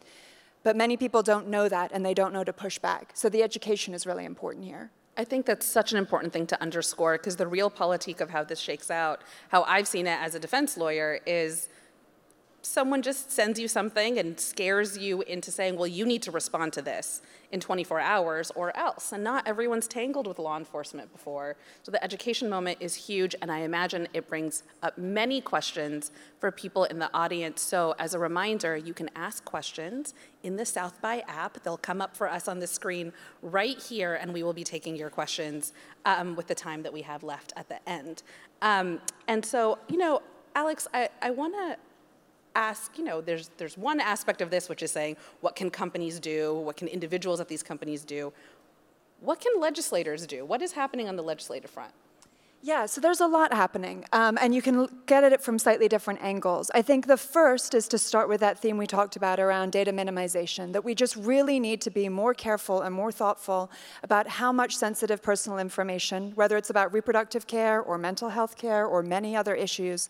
But 0.64 0.76
many 0.76 0.98
people 0.98 1.22
don't 1.22 1.48
know 1.48 1.70
that 1.70 1.92
and 1.94 2.06
they 2.06 2.14
don't 2.14 2.34
know 2.34 2.44
to 2.44 2.54
push 2.54 2.80
back. 2.80 3.12
So 3.14 3.30
the 3.30 3.44
education 3.44 3.94
is 3.94 4.06
really 4.06 4.26
important 4.26 4.66
here. 4.66 4.92
I 5.18 5.24
think 5.24 5.48
that's 5.48 5.66
such 5.66 5.92
an 5.92 5.98
important 5.98 6.32
thing 6.32 6.46
to 6.48 6.62
underscore 6.62 7.18
because 7.18 7.36
the 7.38 7.46
realpolitik 7.46 8.22
of 8.22 8.30
how 8.30 8.44
this 8.44 8.60
shakes 8.60 8.92
out, 8.92 9.22
how 9.50 9.64
I've 9.64 9.88
seen 9.88 10.06
it 10.06 10.20
as 10.22 10.36
a 10.36 10.40
defense 10.40 10.78
lawyer, 10.78 11.20
is 11.26 11.70
someone 12.68 13.02
just 13.02 13.32
sends 13.32 13.58
you 13.58 13.68
something 13.68 14.20
and 14.20 14.38
scares 14.40 14.98
you 14.98 15.22
into 15.22 15.52
saying, 15.52 15.78
well, 15.78 15.88
you 15.88 16.06
need 16.06 16.22
to 16.22 16.32
respond 16.32 16.74
to 16.74 16.82
this 16.82 17.22
in 17.52 17.62
24 17.62 18.02
hours 18.02 18.52
or 18.56 18.76
else. 18.76 19.14
And 19.14 19.24
not 19.24 19.48
everyone's 19.48 19.88
tangled 19.88 20.28
with 20.28 20.38
law 20.38 20.58
enforcement 20.58 21.12
before. 21.14 21.56
So 21.84 21.92
the 21.92 22.04
education 22.04 22.50
moment 22.50 22.80
is 22.82 22.94
huge, 22.94 23.36
and 23.42 23.50
I 23.50 23.60
imagine 23.60 24.10
it 24.14 24.28
brings 24.28 24.64
up 24.84 24.98
many 24.98 25.40
questions 25.40 26.12
for 26.40 26.52
people 26.52 26.84
in 26.84 27.00
the 27.00 27.10
audience. 27.14 27.62
So 27.62 27.96
as 28.00 28.14
a 28.14 28.20
reminder, 28.20 28.76
you 28.76 28.94
can 28.94 29.10
ask 29.16 29.46
questions 29.46 30.14
in 30.44 30.58
the 30.58 30.66
South 30.66 31.02
by 31.02 31.24
app. 31.28 31.64
They'll 31.64 31.78
come 31.78 32.02
up 32.02 32.18
for 32.18 32.30
us 32.30 32.50
on 32.50 32.60
the 32.60 32.68
screen 32.68 33.14
right 33.42 33.82
here, 33.82 34.16
and 34.16 34.34
we 34.34 34.44
will 34.44 34.54
be 34.54 34.66
taking 34.66 34.98
your 34.98 35.10
questions 35.10 35.72
um, 36.06 36.36
with 36.36 36.48
the 36.48 36.56
time 36.56 36.84
that 36.84 36.92
we 36.92 37.04
have 37.04 37.24
left 37.24 37.54
at 37.56 37.70
the 37.70 37.90
end. 37.90 38.24
Um, 38.62 39.00
and 39.30 39.46
so, 39.46 39.80
you 39.88 39.98
know, 39.98 40.22
Alex, 40.54 40.88
I, 40.94 41.08
I 41.22 41.30
want 41.30 41.54
to 41.54 41.78
ask, 42.58 42.98
you 42.98 43.04
know, 43.04 43.22
there's, 43.22 43.50
there's 43.58 43.78
one 43.78 44.00
aspect 44.00 44.42
of 44.42 44.50
this 44.50 44.68
which 44.68 44.82
is 44.82 44.92
saying, 44.92 45.16
what 45.42 45.56
can 45.56 45.70
companies 45.70 46.20
do? 46.20 46.56
What 46.56 46.76
can 46.76 46.88
individuals 46.88 47.40
at 47.40 47.48
these 47.48 47.64
companies 47.64 48.04
do? 48.04 48.34
What 49.22 49.40
can 49.40 49.60
legislators 49.60 50.26
do? 50.26 50.44
What 50.44 50.62
is 50.62 50.72
happening 50.74 51.08
on 51.08 51.16
the 51.16 51.24
legislative 51.24 51.70
front? 51.70 51.94
Yeah, 52.64 52.88
so 52.88 53.00
there's 53.00 53.22
a 53.22 53.28
lot 53.28 53.54
happening, 53.54 54.04
um, 54.12 54.36
and 54.42 54.54
you 54.54 54.64
can 54.64 54.90
get 55.06 55.24
at 55.24 55.32
it 55.32 55.42
from 55.42 55.60
slightly 55.60 55.88
different 55.88 56.24
angles. 56.24 56.72
I 56.74 56.82
think 56.82 57.06
the 57.06 57.16
first 57.16 57.76
is 57.76 57.88
to 57.90 58.00
start 58.00 58.28
with 58.28 58.40
that 58.42 58.58
theme 58.58 58.78
we 58.78 58.88
talked 58.88 59.16
about 59.16 59.40
around 59.40 59.72
data 59.72 59.94
minimization, 59.94 60.74
that 60.74 60.84
we 60.84 60.96
just 60.96 61.16
really 61.16 61.60
need 61.60 61.82
to 61.82 61.92
be 61.92 62.10
more 62.10 62.34
careful 62.34 62.82
and 62.82 62.94
more 62.96 63.12
thoughtful 63.12 63.70
about 64.02 64.28
how 64.28 64.52
much 64.52 64.76
sensitive 64.76 65.22
personal 65.22 65.60
information, 65.60 66.32
whether 66.34 66.58
it's 66.58 66.72
about 66.72 66.92
reproductive 66.92 67.46
care 67.46 67.80
or 67.80 68.00
mental 68.00 68.30
health 68.30 68.58
care 68.58 68.88
or 68.88 69.04
many 69.04 69.36
other 69.36 69.54
issues, 69.54 70.10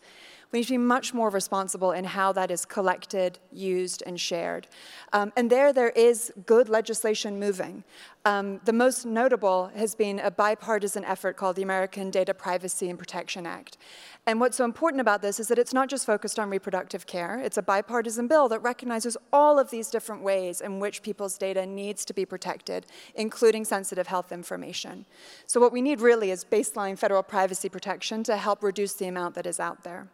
we 0.52 0.60
need 0.60 0.66
to 0.66 0.74
be 0.74 0.78
much 0.78 1.14
more 1.14 1.30
responsible 1.30 1.92
in 1.92 2.06
how 2.06 2.32
that 2.32 2.52
is 2.52 2.64
collected, 2.64 3.40
used, 3.52 4.02
and 4.06 4.20
shared. 4.20 4.68
Um, 5.12 5.34
and 5.36 5.50
there, 5.50 5.74
there 5.74 5.90
is 5.90 6.32
good 6.46 6.70
legislation 6.70 7.40
moving. 7.40 7.84
Um, 8.24 8.60
the 8.66 8.74
most 8.74 9.06
notable 9.06 9.72
has 9.76 9.96
been 9.96 10.20
a 10.20 10.32
bipartisan 10.32 11.04
effort 11.06 11.38
called 11.38 11.56
the 11.56 11.64
American 11.64 12.12
Data 12.12 12.34
Privacy 12.34 12.90
and 12.90 12.98
Protection 13.00 13.46
Act. 13.46 13.78
And 14.26 14.42
what's 14.42 14.58
so 14.58 14.66
important 14.66 15.00
about 15.00 15.22
this 15.22 15.40
is 15.40 15.48
that 15.48 15.58
it's 15.58 15.74
not 15.74 15.88
just 15.88 16.06
focused 16.06 16.38
on 16.38 16.50
reproductive 16.50 17.08
care, 17.08 17.40
it's 17.40 17.58
a 17.58 17.62
bipartisan 17.62 18.28
bill 18.28 18.50
that 18.50 18.60
recognizes 18.60 19.16
all 19.32 19.58
of 19.58 19.70
these 19.70 19.90
different 19.90 20.22
ways 20.22 20.60
in 20.60 20.80
which 20.80 21.02
people's 21.02 21.38
data 21.38 21.66
needs 21.66 22.04
to 22.04 22.14
be 22.14 22.26
protected, 22.26 22.86
including 23.16 23.64
sensitive 23.64 24.08
health 24.08 24.34
information. 24.34 25.06
So, 25.46 25.62
what 25.62 25.72
we 25.72 25.82
need 25.82 26.02
really 26.02 26.32
is 26.32 26.44
baseline 26.44 27.00
federal 27.00 27.24
privacy 27.24 27.70
protection 27.70 28.24
to 28.26 28.36
help 28.36 28.64
reduce 28.64 28.94
the 28.94 29.08
amount 29.08 29.36
that 29.36 29.46
is 29.46 29.62
out 29.62 29.84
there. 29.86 30.08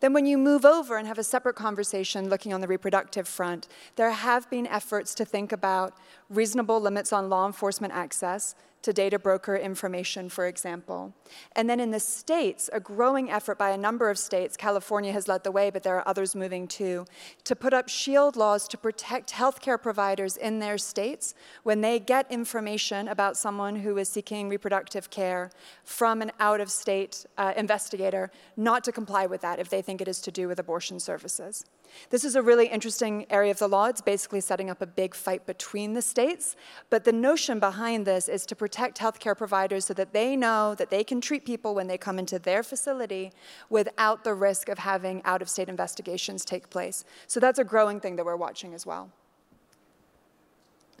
Then, 0.00 0.12
when 0.12 0.26
you 0.26 0.38
move 0.38 0.64
over 0.64 0.96
and 0.96 1.06
have 1.06 1.18
a 1.18 1.24
separate 1.24 1.56
conversation 1.56 2.28
looking 2.28 2.52
on 2.52 2.60
the 2.60 2.68
reproductive 2.68 3.28
front, 3.28 3.68
there 3.96 4.10
have 4.10 4.48
been 4.50 4.66
efforts 4.66 5.14
to 5.16 5.24
think 5.24 5.52
about 5.52 5.94
reasonable 6.28 6.80
limits 6.80 7.12
on 7.12 7.28
law 7.28 7.46
enforcement 7.46 7.92
access, 7.92 8.54
to 8.84 8.92
data 8.92 9.18
broker 9.18 9.56
information, 9.56 10.28
for 10.28 10.46
example. 10.46 11.14
And 11.56 11.68
then 11.68 11.80
in 11.80 11.90
the 11.90 11.98
states, 11.98 12.68
a 12.70 12.80
growing 12.80 13.30
effort 13.30 13.56
by 13.56 13.70
a 13.70 13.78
number 13.78 14.10
of 14.10 14.18
states, 14.18 14.58
California 14.58 15.10
has 15.10 15.26
led 15.26 15.42
the 15.42 15.50
way, 15.50 15.70
but 15.70 15.82
there 15.82 15.96
are 15.96 16.06
others 16.06 16.36
moving 16.36 16.68
too, 16.68 17.06
to 17.44 17.56
put 17.56 17.72
up 17.72 17.88
shield 17.88 18.36
laws 18.36 18.68
to 18.68 18.76
protect 18.76 19.32
healthcare 19.32 19.80
providers 19.80 20.36
in 20.36 20.58
their 20.58 20.76
states 20.76 21.34
when 21.62 21.80
they 21.80 21.98
get 21.98 22.30
information 22.30 23.08
about 23.08 23.38
someone 23.38 23.76
who 23.76 23.96
is 23.96 24.10
seeking 24.10 24.50
reproductive 24.50 25.08
care 25.08 25.50
from 25.84 26.20
an 26.20 26.30
out 26.38 26.60
of 26.60 26.70
state 26.70 27.24
uh, 27.38 27.54
investigator, 27.56 28.30
not 28.54 28.84
to 28.84 28.92
comply 28.92 29.24
with 29.24 29.40
that 29.40 29.58
if 29.58 29.70
they 29.70 29.80
think 29.80 30.02
it 30.02 30.08
is 30.08 30.20
to 30.20 30.30
do 30.30 30.46
with 30.46 30.58
abortion 30.58 31.00
services. 31.00 31.64
This 32.10 32.24
is 32.24 32.36
a 32.36 32.42
really 32.42 32.66
interesting 32.66 33.26
area 33.30 33.50
of 33.50 33.58
the 33.58 33.68
law. 33.68 33.86
It's 33.86 34.00
basically 34.00 34.40
setting 34.40 34.70
up 34.70 34.82
a 34.82 34.86
big 34.86 35.14
fight 35.14 35.46
between 35.46 35.94
the 35.94 36.02
states. 36.02 36.56
But 36.90 37.04
the 37.04 37.12
notion 37.12 37.58
behind 37.58 38.06
this 38.06 38.28
is 38.28 38.46
to 38.46 38.56
protect 38.56 38.98
healthcare 38.98 39.36
providers 39.36 39.84
so 39.86 39.94
that 39.94 40.12
they 40.12 40.36
know 40.36 40.74
that 40.74 40.90
they 40.90 41.04
can 41.04 41.20
treat 41.20 41.44
people 41.44 41.74
when 41.74 41.86
they 41.86 41.98
come 41.98 42.18
into 42.18 42.38
their 42.38 42.62
facility 42.62 43.32
without 43.70 44.24
the 44.24 44.34
risk 44.34 44.68
of 44.68 44.78
having 44.78 45.22
out 45.24 45.42
of 45.42 45.48
state 45.48 45.68
investigations 45.68 46.44
take 46.44 46.70
place. 46.70 47.04
So 47.26 47.40
that's 47.40 47.58
a 47.58 47.64
growing 47.64 48.00
thing 48.00 48.16
that 48.16 48.24
we're 48.24 48.36
watching 48.36 48.74
as 48.74 48.86
well. 48.86 49.10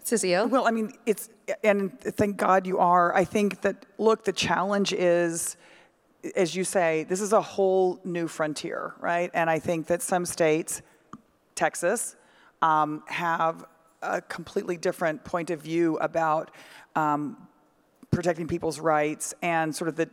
Cecile? 0.04 0.48
Well, 0.48 0.66
I 0.66 0.70
mean, 0.70 0.92
it's, 1.06 1.30
and 1.62 1.98
thank 1.98 2.36
God 2.36 2.66
you 2.66 2.78
are. 2.78 3.14
I 3.14 3.24
think 3.24 3.62
that, 3.62 3.86
look, 3.96 4.24
the 4.24 4.32
challenge 4.32 4.92
is 4.92 5.56
as 6.36 6.54
you 6.54 6.64
say, 6.64 7.04
this 7.04 7.20
is 7.20 7.32
a 7.32 7.40
whole 7.40 8.00
new 8.04 8.28
frontier, 8.28 8.94
right? 9.00 9.30
And 9.34 9.50
I 9.50 9.58
think 9.58 9.86
that 9.88 10.02
some 10.02 10.24
states, 10.24 10.82
Texas, 11.54 12.16
um, 12.62 13.02
have 13.06 13.64
a 14.02 14.20
completely 14.20 14.76
different 14.76 15.24
point 15.24 15.50
of 15.50 15.60
view 15.60 15.96
about 15.98 16.50
um, 16.94 17.36
protecting 18.10 18.46
people's 18.46 18.78
rights 18.78 19.34
and 19.42 19.74
sort 19.74 19.88
of 19.88 19.96
the 19.96 20.08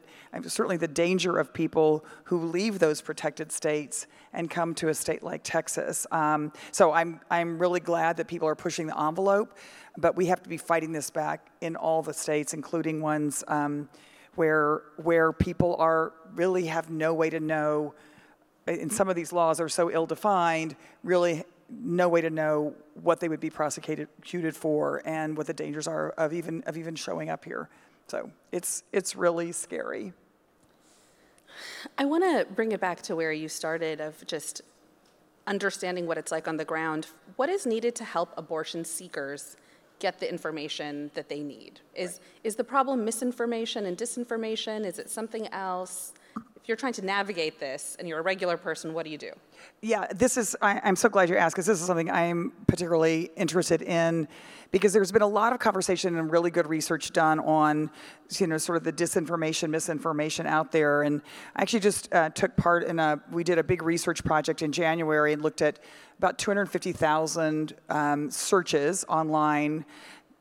certainly 0.47 0.77
the 0.77 0.87
danger 0.87 1.37
of 1.37 1.53
people 1.53 2.05
who 2.25 2.45
leave 2.45 2.79
those 2.79 3.01
protected 3.01 3.51
states 3.51 4.07
and 4.33 4.49
come 4.49 4.73
to 4.73 4.87
a 4.87 4.93
state 4.93 5.21
like 5.21 5.41
Texas. 5.43 6.07
Um, 6.11 6.51
so 6.71 6.91
I'm 6.91 7.19
I'm 7.29 7.59
really 7.59 7.79
glad 7.79 8.17
that 8.17 8.27
people 8.27 8.47
are 8.47 8.55
pushing 8.55 8.87
the 8.87 8.99
envelope, 8.99 9.57
but 9.97 10.15
we 10.15 10.27
have 10.27 10.41
to 10.43 10.49
be 10.49 10.57
fighting 10.57 10.91
this 10.91 11.09
back 11.09 11.47
in 11.61 11.75
all 11.75 12.01
the 12.01 12.13
states, 12.13 12.53
including 12.53 13.01
ones 13.01 13.43
um, 13.47 13.87
where 14.35 14.83
where 14.97 15.33
people 15.33 15.75
are 15.77 16.13
really 16.33 16.67
have 16.67 16.89
no 16.89 17.13
way 17.13 17.29
to 17.29 17.39
know. 17.39 17.93
And 18.67 18.91
some 18.91 19.09
of 19.09 19.15
these 19.15 19.33
laws 19.33 19.59
are 19.59 19.69
so 19.69 19.91
ill-defined, 19.91 20.75
really 21.03 21.43
no 21.69 22.09
way 22.09 22.21
to 22.21 22.29
know 22.29 22.73
what 23.01 23.19
they 23.19 23.29
would 23.29 23.39
be 23.39 23.49
prosecuted 23.49 24.55
for 24.55 25.01
and 25.05 25.37
what 25.37 25.47
the 25.47 25.53
dangers 25.53 25.87
are 25.87 26.09
of 26.11 26.33
even 26.33 26.63
of 26.65 26.77
even 26.77 26.95
showing 26.95 27.29
up 27.29 27.45
here. 27.45 27.69
So 28.07 28.29
it's 28.51 28.83
it's 28.91 29.15
really 29.15 29.51
scary. 29.51 30.13
I 31.97 32.05
want 32.05 32.23
to 32.23 32.45
bring 32.53 32.71
it 32.71 32.79
back 32.79 33.01
to 33.03 33.15
where 33.15 33.31
you 33.31 33.49
started 33.49 33.99
of 33.99 34.25
just 34.25 34.61
understanding 35.47 36.07
what 36.07 36.17
it's 36.17 36.31
like 36.31 36.47
on 36.47 36.57
the 36.57 36.65
ground. 36.65 37.07
What 37.35 37.49
is 37.49 37.65
needed 37.65 37.95
to 37.95 38.03
help 38.03 38.33
abortion 38.37 38.85
seekers 38.85 39.57
get 40.01 40.19
the 40.19 40.29
information 40.29 41.11
that 41.13 41.29
they 41.29 41.41
need? 41.55 41.79
Is 41.95 42.19
is 42.43 42.55
the 42.55 42.63
problem 42.63 43.05
misinformation 43.05 43.85
and 43.85 43.95
disinformation? 43.97 44.85
Is 44.85 44.99
it 44.99 45.09
something 45.09 45.47
else? 45.53 46.13
If 46.61 46.67
you're 46.67 46.77
trying 46.77 46.93
to 46.93 47.01
navigate 47.03 47.59
this 47.59 47.95
and 47.97 48.07
you're 48.07 48.19
a 48.19 48.23
regular 48.23 48.55
person, 48.55 48.93
what 48.93 49.03
do 49.03 49.11
you 49.11 49.17
do? 49.17 49.31
Yeah, 49.81 50.05
this 50.13 50.37
is, 50.37 50.55
I, 50.61 50.79
am 50.87 50.95
so 50.95 51.09
glad 51.09 51.27
you 51.27 51.35
asked 51.35 51.55
because 51.55 51.65
this 51.65 51.81
is 51.81 51.87
something 51.87 52.11
I'm 52.11 52.51
particularly 52.67 53.31
interested 53.35 53.81
in 53.81 54.27
because 54.69 54.93
there's 54.93 55.11
been 55.11 55.23
a 55.23 55.27
lot 55.27 55.53
of 55.53 55.59
conversation 55.59 56.15
and 56.17 56.31
really 56.31 56.51
good 56.51 56.67
research 56.67 57.13
done 57.13 57.39
on, 57.39 57.89
you 58.37 58.45
know, 58.45 58.59
sort 58.59 58.77
of 58.77 58.83
the 58.83 58.93
disinformation, 58.93 59.71
misinformation 59.71 60.45
out 60.45 60.71
there. 60.71 61.01
And 61.01 61.23
I 61.55 61.63
actually 61.63 61.79
just 61.79 62.13
uh, 62.13 62.29
took 62.29 62.55
part 62.57 62.83
in 62.83 62.99
a, 62.99 63.19
we 63.31 63.43
did 63.43 63.57
a 63.57 63.63
big 63.63 63.81
research 63.81 64.23
project 64.23 64.61
in 64.61 64.71
January 64.71 65.33
and 65.33 65.41
looked 65.41 65.63
at 65.63 65.79
about 66.19 66.37
250,000 66.37 67.73
um, 67.89 68.29
searches 68.29 69.03
online 69.09 69.83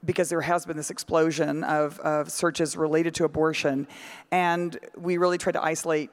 because 0.05 0.29
there 0.29 0.41
has 0.41 0.65
been 0.65 0.77
this 0.77 0.91
explosion 0.91 1.65
of, 1.65 1.99
of 2.01 2.31
searches 2.31 2.77
related 2.77 3.15
to 3.17 3.25
abortion. 3.25 3.87
And 4.31 4.79
we 4.97 5.19
really 5.19 5.39
tried 5.39 5.53
to 5.53 5.63
isolate 5.63 6.11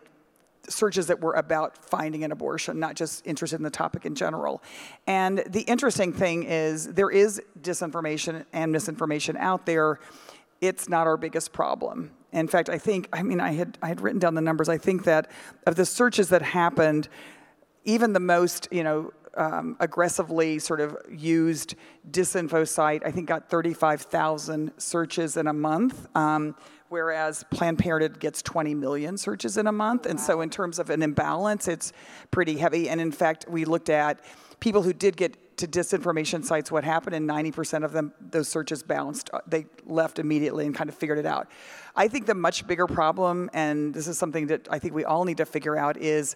searches 0.70 1.08
that 1.08 1.22
were 1.22 1.34
about 1.34 1.78
finding 1.78 2.24
an 2.24 2.32
abortion, 2.32 2.80
not 2.80 2.96
just 2.96 3.26
interested 3.26 3.58
in 3.58 3.64
the 3.64 3.70
topic 3.70 4.06
in 4.06 4.16
general. 4.16 4.62
And 5.06 5.40
the 5.48 5.62
interesting 5.62 6.12
thing 6.12 6.44
is 6.44 6.94
there 6.94 7.10
is 7.10 7.42
disinformation 7.62 8.46
and 8.52 8.72
misinformation 8.72 9.38
out 9.38 9.66
there. 9.66 10.00
It's 10.60 10.90
not 10.90 11.08
our 11.08 11.18
biggest 11.18 11.54
problem. 11.54 12.12
In 12.34 12.48
fact, 12.48 12.70
I 12.70 12.78
think, 12.78 13.08
I 13.14 13.24
mean, 13.24 13.40
I 13.40 13.54
had, 13.54 13.78
I 13.82 13.88
had 13.88 14.02
written 14.02 14.20
down 14.20 14.36
the 14.36 14.42
numbers. 14.42 14.68
I 14.68 14.78
think 14.78 15.06
that 15.06 15.32
of 15.66 15.76
the 15.76 15.86
searches 15.86 16.30
that 16.30 16.42
happened, 16.42 17.08
even 17.86 18.12
the 18.12 18.20
most, 18.20 18.68
you 18.70 18.84
know, 18.84 19.14
um, 19.38 19.78
aggressively 19.80 20.60
sort 20.60 20.82
of 20.82 20.98
used 21.10 21.76
disinfo 22.10 22.68
site, 22.68 23.04
I 23.06 23.12
think 23.12 23.28
got 23.28 23.50
35,000 23.50 24.72
searches 24.78 25.38
in 25.38 25.48
a 25.48 25.54
month. 25.54 26.08
Um, 26.16 26.56
whereas 26.90 27.44
Planned 27.52 27.80
Parenthood 27.80 28.20
gets 28.20 28.42
20 28.42 28.74
million 28.74 29.18
searches 29.18 29.58
in 29.58 29.68
a 29.68 29.72
month. 29.72 30.06
And 30.06 30.20
so, 30.20 30.42
in 30.42 30.50
terms 30.50 30.80
of 30.80 30.90
an 30.90 31.02
imbalance, 31.02 31.68
it's 31.68 31.94
pretty 32.32 32.58
heavy. 32.58 32.90
And 32.90 33.00
in 33.02 33.12
fact, 33.12 33.46
we 33.48 33.66
looked 33.66 33.90
at 33.90 34.22
people 34.60 34.82
who 34.82 34.94
did 34.94 35.18
get 35.18 35.58
to 35.58 35.68
disinformation 35.68 36.44
sites, 36.44 36.72
what 36.72 36.84
happened, 36.84 37.16
and 37.16 37.28
90% 37.28 37.84
of 37.84 37.92
them, 37.92 38.14
those 38.20 38.48
searches 38.48 38.84
bounced. 38.84 39.30
Uh, 39.34 39.40
they 39.48 39.66
left 39.86 40.20
immediately 40.20 40.66
and 40.66 40.76
kind 40.76 40.88
of 40.88 40.96
figured 40.96 41.18
it 41.18 41.26
out. 41.26 41.48
I 41.96 42.08
think 42.08 42.28
the 42.28 42.36
much 42.36 42.68
bigger 42.68 42.86
problem, 42.86 43.50
and 43.54 43.94
this 43.94 44.08
is 44.08 44.18
something 44.20 44.48
that 44.48 44.68
I 44.70 44.78
think 44.78 44.94
we 44.94 45.04
all 45.04 45.26
need 45.26 45.38
to 45.38 45.46
figure 45.46 45.76
out, 45.76 45.98
is 45.98 46.36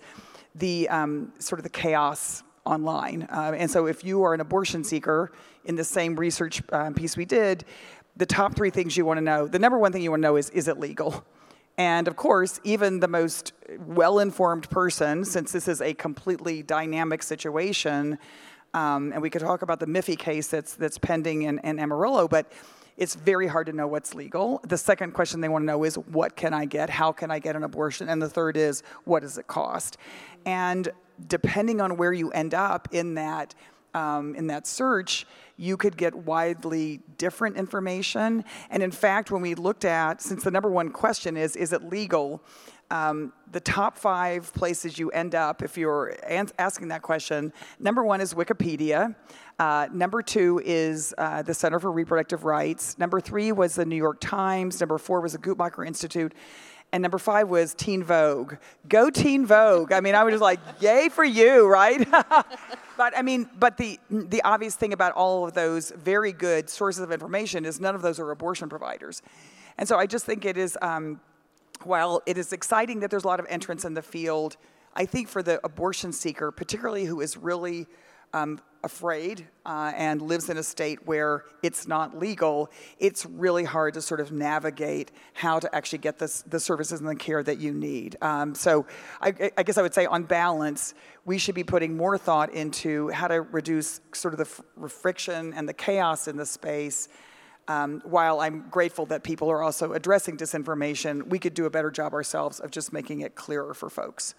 the 0.55 0.89
um, 0.89 1.31
sort 1.39 1.59
of 1.59 1.63
the 1.63 1.69
chaos 1.69 2.43
online. 2.65 3.27
Uh, 3.31 3.53
and 3.57 3.69
so 3.69 3.85
if 3.87 4.03
you 4.03 4.23
are 4.23 4.33
an 4.33 4.41
abortion 4.41 4.83
seeker, 4.83 5.31
in 5.65 5.75
the 5.75 5.83
same 5.83 6.15
research 6.15 6.61
um, 6.71 6.93
piece 6.93 7.15
we 7.15 7.25
did, 7.25 7.65
the 8.17 8.25
top 8.25 8.55
three 8.55 8.69
things 8.69 8.97
you 8.97 9.05
want 9.05 9.17
to 9.17 9.21
know, 9.21 9.47
the 9.47 9.59
number 9.59 9.77
one 9.77 9.91
thing 9.91 10.01
you 10.01 10.11
want 10.11 10.21
to 10.21 10.27
know 10.27 10.35
is, 10.35 10.49
is 10.51 10.67
it 10.67 10.79
legal? 10.79 11.23
And 11.77 12.07
of 12.07 12.15
course, 12.15 12.59
even 12.63 12.99
the 12.99 13.07
most 13.07 13.53
well 13.79 14.19
informed 14.19 14.69
person, 14.69 15.23
since 15.25 15.51
this 15.51 15.67
is 15.67 15.81
a 15.81 15.93
completely 15.93 16.61
dynamic 16.63 17.23
situation, 17.23 18.19
um, 18.73 19.11
and 19.13 19.21
we 19.21 19.29
could 19.29 19.41
talk 19.41 19.61
about 19.61 19.79
the 19.79 19.85
Miffy 19.85 20.17
case 20.17 20.47
that's, 20.47 20.75
that's 20.75 20.97
pending 20.97 21.43
in, 21.43 21.59
in 21.59 21.79
Amarillo, 21.79 22.27
but 22.27 22.51
it's 22.97 23.15
very 23.15 23.47
hard 23.47 23.67
to 23.67 23.73
know 23.73 23.87
what's 23.87 24.13
legal. 24.13 24.61
The 24.67 24.77
second 24.77 25.13
question 25.13 25.41
they 25.41 25.49
want 25.49 25.63
to 25.63 25.65
know 25.65 25.83
is 25.83 25.95
what 25.95 26.35
can 26.35 26.53
I 26.53 26.65
get? 26.65 26.89
How 26.89 27.11
can 27.11 27.31
I 27.31 27.39
get 27.39 27.55
an 27.55 27.63
abortion? 27.63 28.09
And 28.09 28.21
the 28.21 28.29
third 28.29 28.57
is 28.57 28.83
what 29.05 29.21
does 29.21 29.37
it 29.37 29.47
cost? 29.47 29.97
And 30.45 30.89
depending 31.27 31.81
on 31.81 31.97
where 31.97 32.13
you 32.13 32.31
end 32.31 32.53
up 32.53 32.87
in 32.91 33.15
that 33.15 33.55
um, 33.93 34.35
in 34.35 34.47
that 34.47 34.67
search, 34.67 35.25
you 35.57 35.75
could 35.77 35.97
get 35.97 36.15
widely 36.15 37.01
different 37.17 37.57
information. 37.57 38.45
And 38.69 38.81
in 38.81 38.91
fact, 38.91 39.31
when 39.31 39.41
we 39.41 39.53
looked 39.53 39.85
at, 39.85 40.21
since 40.21 40.43
the 40.43 40.51
number 40.51 40.69
one 40.69 40.91
question 40.91 41.35
is, 41.35 41.55
is 41.55 41.73
it 41.73 41.83
legal? 41.83 42.41
Um, 42.89 43.31
the 43.49 43.61
top 43.61 43.97
five 43.97 44.53
places 44.53 44.99
you 44.99 45.11
end 45.11 45.33
up 45.33 45.61
if 45.61 45.77
you're 45.77 46.13
asking 46.59 46.89
that 46.89 47.01
question 47.01 47.53
number 47.79 48.03
one 48.03 48.19
is 48.19 48.33
Wikipedia. 48.33 49.15
Uh, 49.57 49.87
number 49.93 50.21
two 50.21 50.61
is 50.65 51.13
uh, 51.17 51.41
the 51.41 51.53
Center 51.53 51.79
for 51.79 51.89
Reproductive 51.89 52.43
Rights. 52.43 52.97
Number 52.97 53.21
three 53.21 53.53
was 53.53 53.75
the 53.75 53.85
New 53.85 53.95
York 53.95 54.19
Times. 54.19 54.79
Number 54.81 54.97
four 54.97 55.21
was 55.21 55.33
the 55.33 55.37
Guttmacher 55.37 55.87
Institute. 55.87 56.33
And 56.93 57.01
number 57.01 57.17
five 57.17 57.47
was 57.47 57.73
Teen 57.73 58.03
Vogue. 58.03 58.55
Go 58.89 59.09
Teen 59.09 59.45
Vogue. 59.45 59.93
I 59.93 60.01
mean, 60.01 60.13
I 60.13 60.23
was 60.23 60.33
just 60.33 60.41
like, 60.41 60.59
yay 60.81 61.07
for 61.07 61.23
you, 61.23 61.67
right? 61.67 62.05
but 62.97 63.17
I 63.17 63.21
mean, 63.21 63.49
but 63.57 63.77
the 63.77 63.97
the 64.09 64.41
obvious 64.43 64.75
thing 64.75 64.91
about 64.91 65.13
all 65.13 65.45
of 65.45 65.53
those 65.53 65.91
very 65.91 66.33
good 66.33 66.69
sources 66.69 67.01
of 67.01 67.11
information 67.11 67.65
is 67.65 67.79
none 67.79 67.95
of 67.95 68.01
those 68.01 68.19
are 68.19 68.29
abortion 68.31 68.67
providers. 68.67 69.21
And 69.77 69.87
so 69.87 69.97
I 69.97 70.05
just 70.05 70.25
think 70.25 70.43
it 70.43 70.57
is, 70.57 70.77
um, 70.81 71.21
while 71.83 72.21
it 72.25 72.37
is 72.37 72.51
exciting 72.51 72.99
that 72.99 73.09
there's 73.09 73.23
a 73.23 73.27
lot 73.27 73.39
of 73.39 73.45
entrance 73.49 73.85
in 73.85 73.93
the 73.93 74.01
field, 74.01 74.57
I 74.93 75.05
think 75.05 75.29
for 75.29 75.41
the 75.41 75.65
abortion 75.65 76.11
seeker, 76.11 76.51
particularly 76.51 77.05
who 77.05 77.21
is 77.21 77.37
really 77.37 77.87
um, 78.33 78.59
afraid 78.83 79.47
uh, 79.65 79.91
and 79.95 80.21
lives 80.21 80.49
in 80.49 80.57
a 80.57 80.63
state 80.63 81.05
where 81.05 81.43
it's 81.61 81.87
not 81.87 82.17
legal, 82.17 82.69
it's 82.99 83.25
really 83.25 83.63
hard 83.63 83.93
to 83.93 84.01
sort 84.01 84.19
of 84.19 84.31
navigate 84.31 85.11
how 85.33 85.59
to 85.59 85.73
actually 85.75 85.99
get 85.99 86.17
this, 86.17 86.41
the 86.43 86.59
services 86.59 86.99
and 86.99 87.07
the 87.07 87.15
care 87.15 87.43
that 87.43 87.59
you 87.59 87.73
need. 87.73 88.17
Um, 88.21 88.55
so 88.55 88.85
I, 89.21 89.51
I, 89.57 89.63
guess 89.63 89.77
I 89.77 89.81
would 89.81 89.93
say, 89.93 90.05
on 90.05 90.23
balance, 90.23 90.93
we 91.25 91.37
should 91.37 91.55
be 91.55 91.63
putting 91.63 91.95
more 91.95 92.17
thought 92.17 92.53
into 92.53 93.09
how 93.09 93.27
to 93.27 93.41
reduce 93.41 94.01
sort 94.13 94.33
of 94.33 94.39
the 94.39 94.89
friction 94.89 95.53
and 95.53 95.67
the 95.69 95.73
chaos 95.73 96.27
in 96.27 96.37
the 96.37 96.45
space. 96.45 97.07
Um, 97.67 98.01
while 98.03 98.39
I'm 98.39 98.67
grateful 98.69 99.05
that 99.07 99.23
people 99.23 99.49
are 99.49 99.61
also 99.61 99.93
addressing 99.93 100.35
disinformation, 100.35 101.27
we 101.27 101.37
could 101.39 101.53
do 101.53 101.65
a 101.65 101.69
better 101.69 101.91
job 101.91 102.13
ourselves 102.13 102.59
of 102.59 102.71
just 102.71 102.91
making 102.91 103.21
it 103.21 103.35
clearer 103.35 103.73
for 103.73 103.89
folks. 103.89 104.33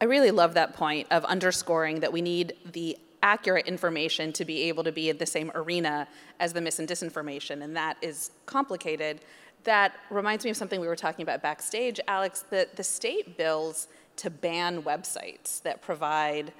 I 0.00 0.04
really 0.06 0.30
love 0.30 0.54
that 0.54 0.74
point 0.74 1.08
of 1.10 1.24
underscoring 1.24 2.00
that 2.00 2.12
we 2.12 2.22
need 2.22 2.54
the 2.72 2.98
accurate 3.22 3.66
information 3.66 4.32
to 4.32 4.44
be 4.44 4.62
able 4.62 4.84
to 4.84 4.92
be 4.92 5.08
in 5.08 5.18
the 5.18 5.26
same 5.26 5.50
arena 5.54 6.06
as 6.40 6.52
the 6.52 6.60
mis 6.60 6.78
and 6.78 6.88
disinformation, 6.88 7.62
and 7.62 7.76
that 7.76 7.96
is 8.02 8.32
complicated. 8.46 9.20
That 9.64 9.94
reminds 10.10 10.44
me 10.44 10.50
of 10.50 10.56
something 10.56 10.80
we 10.80 10.88
were 10.88 10.96
talking 10.96 11.22
about 11.22 11.40
backstage, 11.40 12.00
Alex, 12.08 12.44
that 12.50 12.76
the 12.76 12.82
state 12.82 13.36
bills 13.36 13.88
to 14.16 14.28
ban 14.28 14.82
websites 14.82 15.62
that 15.62 15.80
provide 15.80 16.52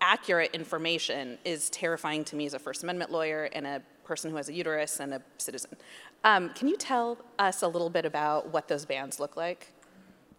accurate 0.00 0.54
information 0.54 1.38
is 1.44 1.70
terrifying 1.70 2.24
to 2.24 2.36
me 2.36 2.46
as 2.46 2.54
a 2.54 2.58
First 2.58 2.82
Amendment 2.82 3.10
lawyer 3.10 3.44
and 3.52 3.66
a 3.66 3.82
person 4.04 4.30
who 4.30 4.36
has 4.36 4.48
a 4.48 4.52
uterus 4.52 5.00
and 5.00 5.14
a 5.14 5.22
citizen. 5.38 5.76
Um, 6.24 6.50
can 6.50 6.68
you 6.68 6.76
tell 6.76 7.18
us 7.38 7.62
a 7.62 7.68
little 7.68 7.90
bit 7.90 8.04
about 8.04 8.48
what 8.48 8.68
those 8.68 8.84
bans 8.84 9.20
look 9.20 9.36
like? 9.36 9.72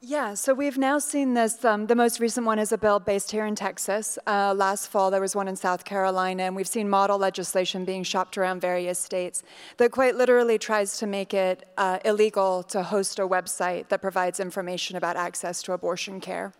Yeah, 0.02 0.34
so 0.34 0.54
we've 0.54 0.78
now 0.78 0.98
seen 0.98 1.34
this. 1.34 1.66
Um, 1.66 1.88
the 1.88 1.96
most 1.96 2.22
recent 2.22 2.46
one 2.46 2.58
is 2.58 2.72
a 2.72 2.78
bill 2.78 3.02
based 3.02 3.32
here 3.32 3.46
in 3.46 3.54
Texas. 3.54 4.18
Uh, 4.26 4.54
last 4.54 4.88
fall, 4.88 5.12
there 5.12 5.20
was 5.20 5.36
one 5.36 5.50
in 5.50 5.58
South 5.58 5.84
Carolina, 5.84 6.44
and 6.44 6.56
we've 6.56 6.70
seen 6.70 6.90
model 6.90 7.18
legislation 7.18 7.84
being 7.84 8.04
shopped 8.04 8.38
around 8.38 8.62
various 8.62 8.98
states 8.98 9.44
that 9.76 9.92
quite 9.92 10.16
literally 10.16 10.58
tries 10.58 10.98
to 11.00 11.06
make 11.06 11.34
it 11.34 11.68
uh, 11.78 12.00
illegal 12.06 12.64
to 12.64 12.82
host 12.82 13.20
a 13.20 13.24
website 13.24 13.90
that 13.90 14.02
provides 14.02 14.40
information 14.40 14.96
about 14.96 15.18
access 15.18 15.62
to 15.64 15.74
abortion 15.74 16.22
care. 16.22 16.54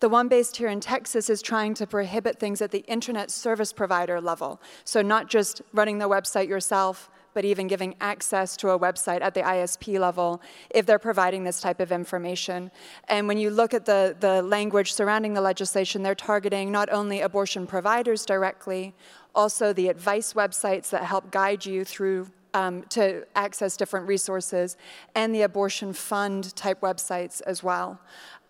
The 0.00 0.08
one 0.08 0.28
based 0.28 0.56
here 0.56 0.68
in 0.68 0.80
Texas 0.80 1.28
is 1.28 1.42
trying 1.42 1.74
to 1.74 1.86
prohibit 1.86 2.38
things 2.38 2.62
at 2.62 2.70
the 2.70 2.86
internet 2.88 3.30
service 3.30 3.74
provider 3.74 4.22
level. 4.22 4.58
So, 4.86 5.02
not 5.02 5.28
just 5.28 5.60
running 5.74 5.98
the 5.98 6.08
website 6.08 6.48
yourself, 6.48 7.10
but 7.34 7.44
even 7.44 7.66
giving 7.66 7.94
access 8.00 8.56
to 8.58 8.70
a 8.70 8.78
website 8.78 9.20
at 9.22 9.34
the 9.34 9.42
ISP 9.42 9.98
level 9.98 10.40
if 10.70 10.86
they're 10.86 10.98
providing 10.98 11.44
this 11.44 11.60
type 11.60 11.80
of 11.80 11.92
information. 11.92 12.70
And 13.08 13.28
when 13.28 13.38
you 13.38 13.50
look 13.50 13.74
at 13.74 13.86
the, 13.86 14.16
the 14.18 14.42
language 14.42 14.92
surrounding 14.92 15.34
the 15.34 15.40
legislation, 15.40 16.02
they're 16.02 16.14
targeting 16.14 16.70
not 16.72 16.90
only 16.92 17.20
abortion 17.20 17.66
providers 17.66 18.24
directly, 18.24 18.94
also 19.34 19.72
the 19.72 19.88
advice 19.88 20.32
websites 20.32 20.90
that 20.90 21.04
help 21.04 21.30
guide 21.30 21.64
you 21.64 21.84
through 21.84 22.28
um, 22.54 22.82
to 22.88 23.24
access 23.36 23.76
different 23.76 24.08
resources, 24.08 24.76
and 25.14 25.34
the 25.34 25.42
abortion 25.42 25.92
fund 25.92 26.54
type 26.56 26.80
websites 26.80 27.40
as 27.46 27.62
well. 27.62 28.00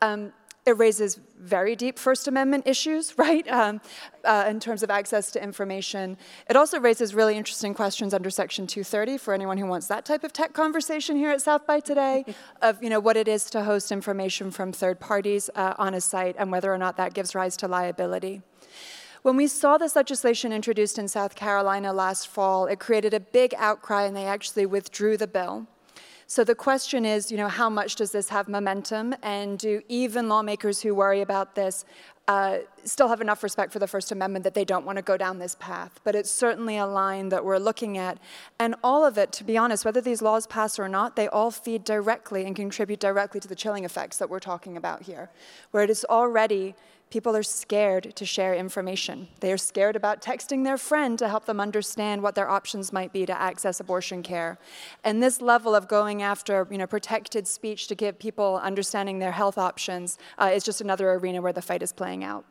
Um, 0.02 0.32
it 0.66 0.76
raises 0.78 1.18
very 1.38 1.74
deep 1.74 1.98
First 1.98 2.28
Amendment 2.28 2.66
issues, 2.66 3.16
right, 3.18 3.46
um, 3.48 3.80
uh, 4.24 4.46
in 4.48 4.60
terms 4.60 4.82
of 4.82 4.90
access 4.90 5.30
to 5.32 5.42
information. 5.42 6.16
It 6.48 6.56
also 6.56 6.78
raises 6.78 7.14
really 7.14 7.36
interesting 7.36 7.74
questions 7.74 8.12
under 8.12 8.30
Section 8.30 8.66
230 8.66 9.18
for 9.18 9.32
anyone 9.34 9.58
who 9.58 9.66
wants 9.66 9.86
that 9.88 10.04
type 10.04 10.24
of 10.24 10.32
tech 10.32 10.52
conversation 10.52 11.16
here 11.16 11.30
at 11.30 11.40
South 11.40 11.66
by 11.66 11.80
today, 11.80 12.24
of 12.62 12.82
you 12.82 12.90
know 12.90 13.00
what 13.00 13.16
it 13.16 13.28
is 13.28 13.50
to 13.50 13.64
host 13.64 13.90
information 13.90 14.50
from 14.50 14.72
third 14.72 15.00
parties 15.00 15.48
uh, 15.54 15.74
on 15.78 15.94
a 15.94 16.00
site 16.00 16.36
and 16.38 16.52
whether 16.52 16.72
or 16.72 16.78
not 16.78 16.96
that 16.96 17.14
gives 17.14 17.34
rise 17.34 17.56
to 17.56 17.68
liability. 17.68 18.42
When 19.22 19.36
we 19.36 19.48
saw 19.48 19.76
this 19.76 19.96
legislation 19.96 20.50
introduced 20.50 20.98
in 20.98 21.06
South 21.06 21.34
Carolina 21.34 21.92
last 21.92 22.26
fall, 22.26 22.66
it 22.66 22.80
created 22.80 23.12
a 23.12 23.20
big 23.20 23.54
outcry 23.58 24.04
and 24.04 24.16
they 24.16 24.24
actually 24.24 24.64
withdrew 24.64 25.18
the 25.18 25.26
bill. 25.26 25.66
So 26.30 26.44
the 26.44 26.54
question 26.54 27.04
is, 27.04 27.32
you 27.32 27.36
know, 27.36 27.48
how 27.48 27.68
much 27.68 27.96
does 27.96 28.12
this 28.12 28.28
have 28.28 28.46
momentum? 28.46 29.16
And 29.20 29.58
do 29.58 29.82
even 29.88 30.28
lawmakers 30.28 30.80
who 30.80 30.94
worry 30.94 31.22
about 31.22 31.56
this 31.56 31.84
uh, 32.28 32.58
still 32.84 33.08
have 33.08 33.20
enough 33.20 33.42
respect 33.42 33.72
for 33.72 33.80
the 33.80 33.88
First 33.88 34.12
Amendment 34.12 34.44
that 34.44 34.54
they 34.54 34.64
don't 34.64 34.86
want 34.86 34.94
to 34.94 35.02
go 35.02 35.16
down 35.16 35.40
this 35.40 35.56
path? 35.58 35.98
But 36.04 36.14
it's 36.14 36.30
certainly 36.30 36.76
a 36.76 36.86
line 36.86 37.30
that 37.30 37.44
we're 37.44 37.58
looking 37.58 37.98
at. 37.98 38.18
And 38.60 38.76
all 38.84 39.04
of 39.04 39.18
it, 39.18 39.32
to 39.32 39.44
be 39.44 39.58
honest, 39.58 39.84
whether 39.84 40.00
these 40.00 40.22
laws 40.22 40.46
pass 40.46 40.78
or 40.78 40.88
not, 40.88 41.16
they 41.16 41.26
all 41.26 41.50
feed 41.50 41.82
directly 41.82 42.46
and 42.46 42.54
contribute 42.54 43.00
directly 43.00 43.40
to 43.40 43.48
the 43.48 43.56
chilling 43.56 43.84
effects 43.84 44.18
that 44.18 44.30
we're 44.30 44.38
talking 44.38 44.76
about 44.76 45.02
here, 45.02 45.30
where 45.72 45.82
it 45.82 45.90
is 45.90 46.06
already 46.08 46.76
People 47.10 47.34
are 47.36 47.42
scared 47.42 48.14
to 48.14 48.24
share 48.24 48.54
information. 48.54 49.26
They 49.40 49.52
are 49.52 49.58
scared 49.58 49.96
about 49.96 50.22
texting 50.22 50.62
their 50.62 50.78
friend 50.78 51.18
to 51.18 51.28
help 51.28 51.44
them 51.44 51.58
understand 51.58 52.22
what 52.22 52.36
their 52.36 52.48
options 52.48 52.92
might 52.92 53.12
be 53.12 53.26
to 53.26 53.38
access 53.38 53.80
abortion 53.80 54.22
care. 54.22 54.58
And 55.02 55.20
this 55.20 55.40
level 55.40 55.74
of 55.74 55.88
going 55.88 56.22
after 56.22 56.68
you 56.70 56.78
know, 56.78 56.86
protected 56.86 57.48
speech 57.48 57.88
to 57.88 57.96
give 57.96 58.20
people 58.20 58.60
understanding 58.62 59.18
their 59.18 59.32
health 59.32 59.58
options 59.58 60.18
uh, 60.38 60.52
is 60.54 60.62
just 60.62 60.80
another 60.80 61.10
arena 61.12 61.42
where 61.42 61.52
the 61.52 61.62
fight 61.62 61.82
is 61.82 61.92
playing 61.92 62.22
out. 62.22 62.44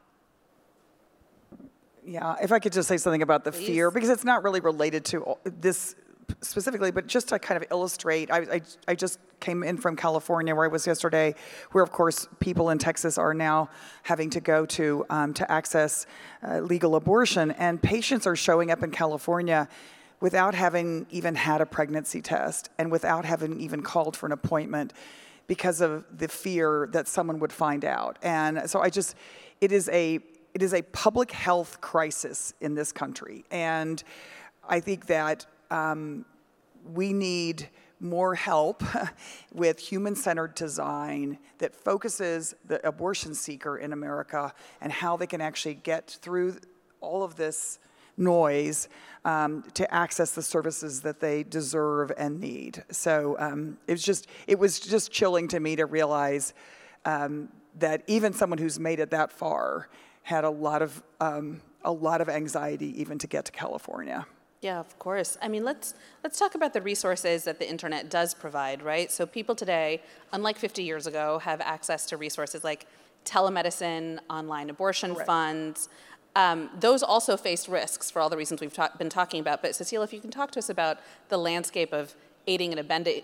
Yeah, 2.05 2.35
if 2.41 2.51
I 2.51 2.59
could 2.59 2.73
just 2.73 2.87
say 2.87 2.97
something 2.97 3.21
about 3.21 3.43
the 3.43 3.51
fear, 3.51 3.91
because 3.91 4.09
it's 4.09 4.23
not 4.25 4.43
really 4.43 4.59
related 4.59 5.05
to 5.05 5.35
this 5.43 5.95
specifically, 6.41 6.91
but 6.91 7.07
just 7.07 7.29
to 7.29 7.39
kind 7.39 7.61
of 7.61 7.69
illustrate, 7.71 8.31
I, 8.31 8.37
I, 8.37 8.61
I, 8.87 8.95
just 8.95 9.19
came 9.39 9.63
in 9.63 9.77
from 9.77 9.95
California 9.95 10.55
where 10.55 10.65
I 10.65 10.67
was 10.67 10.85
yesterday, 10.87 11.35
where 11.71 11.83
of 11.83 11.91
course 11.91 12.27
people 12.39 12.69
in 12.69 12.77
Texas 12.77 13.17
are 13.17 13.33
now 13.33 13.69
having 14.03 14.29
to 14.31 14.39
go 14.39 14.65
to 14.65 15.05
um, 15.09 15.33
to 15.33 15.51
access 15.51 16.05
uh, 16.47 16.59
legal 16.59 16.95
abortion, 16.95 17.51
and 17.51 17.81
patients 17.81 18.27
are 18.27 18.35
showing 18.35 18.71
up 18.71 18.83
in 18.83 18.91
California 18.91 19.67
without 20.19 20.53
having 20.53 21.05
even 21.09 21.35
had 21.35 21.61
a 21.61 21.65
pregnancy 21.65 22.21
test 22.21 22.69
and 22.77 22.91
without 22.91 23.25
having 23.25 23.59
even 23.59 23.81
called 23.81 24.17
for 24.17 24.25
an 24.25 24.31
appointment 24.31 24.93
because 25.47 25.81
of 25.81 26.05
the 26.17 26.27
fear 26.27 26.87
that 26.91 27.07
someone 27.07 27.39
would 27.39 27.53
find 27.53 27.83
out. 27.83 28.17
And 28.21 28.69
so 28.69 28.81
I 28.81 28.89
just, 28.89 29.15
it 29.61 29.71
is 29.71 29.89
a 29.89 30.19
it 30.53 30.63
is 30.63 30.73
a 30.73 30.81
public 30.81 31.31
health 31.31 31.79
crisis 31.79 32.53
in 32.59 32.73
this 32.73 32.91
country, 32.91 33.45
and 33.51 34.03
I 34.67 34.79
think 34.79 35.05
that 35.05 35.45
um, 35.71 36.25
we 36.93 37.13
need 37.13 37.69
more 37.99 38.35
help 38.35 38.83
with 39.53 39.79
human 39.79 40.15
centered 40.15 40.55
design 40.55 41.37
that 41.57 41.75
focuses 41.75 42.55
the 42.65 42.85
abortion 42.87 43.33
seeker 43.35 43.77
in 43.77 43.93
America 43.93 44.53
and 44.81 44.91
how 44.91 45.17
they 45.17 45.27
can 45.27 45.41
actually 45.41 45.73
get 45.73 46.17
through 46.21 46.57
all 47.01 47.23
of 47.23 47.35
this 47.35 47.79
noise 48.17 48.89
um, 49.25 49.63
to 49.73 49.91
access 49.93 50.31
the 50.31 50.41
services 50.41 51.01
that 51.01 51.19
they 51.19 51.43
deserve 51.43 52.11
and 52.17 52.39
need. 52.39 52.83
So 52.91 53.35
um, 53.39 53.77
it 53.87 53.93
was 53.93 54.03
just 54.03 54.27
it 54.47 54.59
was 54.59 54.79
just 54.79 55.11
chilling 55.11 55.47
to 55.49 55.59
me 55.59 55.75
to 55.77 55.85
realize 55.85 56.53
um, 57.05 57.49
that 57.79 58.03
even 58.07 58.33
someone 58.33 58.59
who's 58.59 58.79
made 58.79 58.99
it 58.99 59.11
that 59.11 59.31
far 59.31 59.89
had 60.23 60.43
a 60.43 60.49
lot 60.49 60.81
of 60.81 61.01
um, 61.19 61.61
a 61.83 61.91
lot 61.91 62.21
of 62.21 62.29
anxiety 62.29 62.99
even 63.01 63.17
to 63.19 63.27
get 63.27 63.45
to 63.45 63.51
California. 63.51 64.25
Yeah, 64.61 64.79
of 64.79 64.99
course. 64.99 65.37
I 65.41 65.47
mean, 65.47 65.63
let's 65.63 65.93
let's 66.23 66.37
talk 66.37 66.53
about 66.53 66.73
the 66.73 66.81
resources 66.81 67.45
that 67.45 67.59
the 67.59 67.69
internet 67.69 68.09
does 68.09 68.33
provide, 68.33 68.81
right? 68.81 69.09
So 69.09 69.25
people 69.25 69.55
today, 69.55 70.01
unlike 70.33 70.57
50 70.57 70.83
years 70.83 71.07
ago, 71.07 71.39
have 71.39 71.61
access 71.61 72.05
to 72.07 72.17
resources 72.17 72.63
like 72.63 72.85
telemedicine, 73.25 74.19
online 74.29 74.69
abortion 74.69 75.13
Correct. 75.13 75.27
funds. 75.27 75.89
Um, 76.35 76.69
those 76.79 77.03
also 77.03 77.37
face 77.37 77.69
risks 77.69 78.11
for 78.11 78.21
all 78.21 78.29
the 78.29 78.37
reasons 78.37 78.61
we've 78.61 78.73
ta- 78.73 78.91
been 78.97 79.09
talking 79.09 79.39
about. 79.39 79.61
But 79.61 79.75
Cecile, 79.75 80.03
if 80.03 80.13
you 80.13 80.19
can 80.19 80.29
talk 80.31 80.51
to 80.51 80.59
us 80.59 80.69
about 80.69 80.99
the 81.29 81.37
landscape 81.37 81.93
of 81.93 82.13
aiding 82.47 82.73
and 82.77 82.79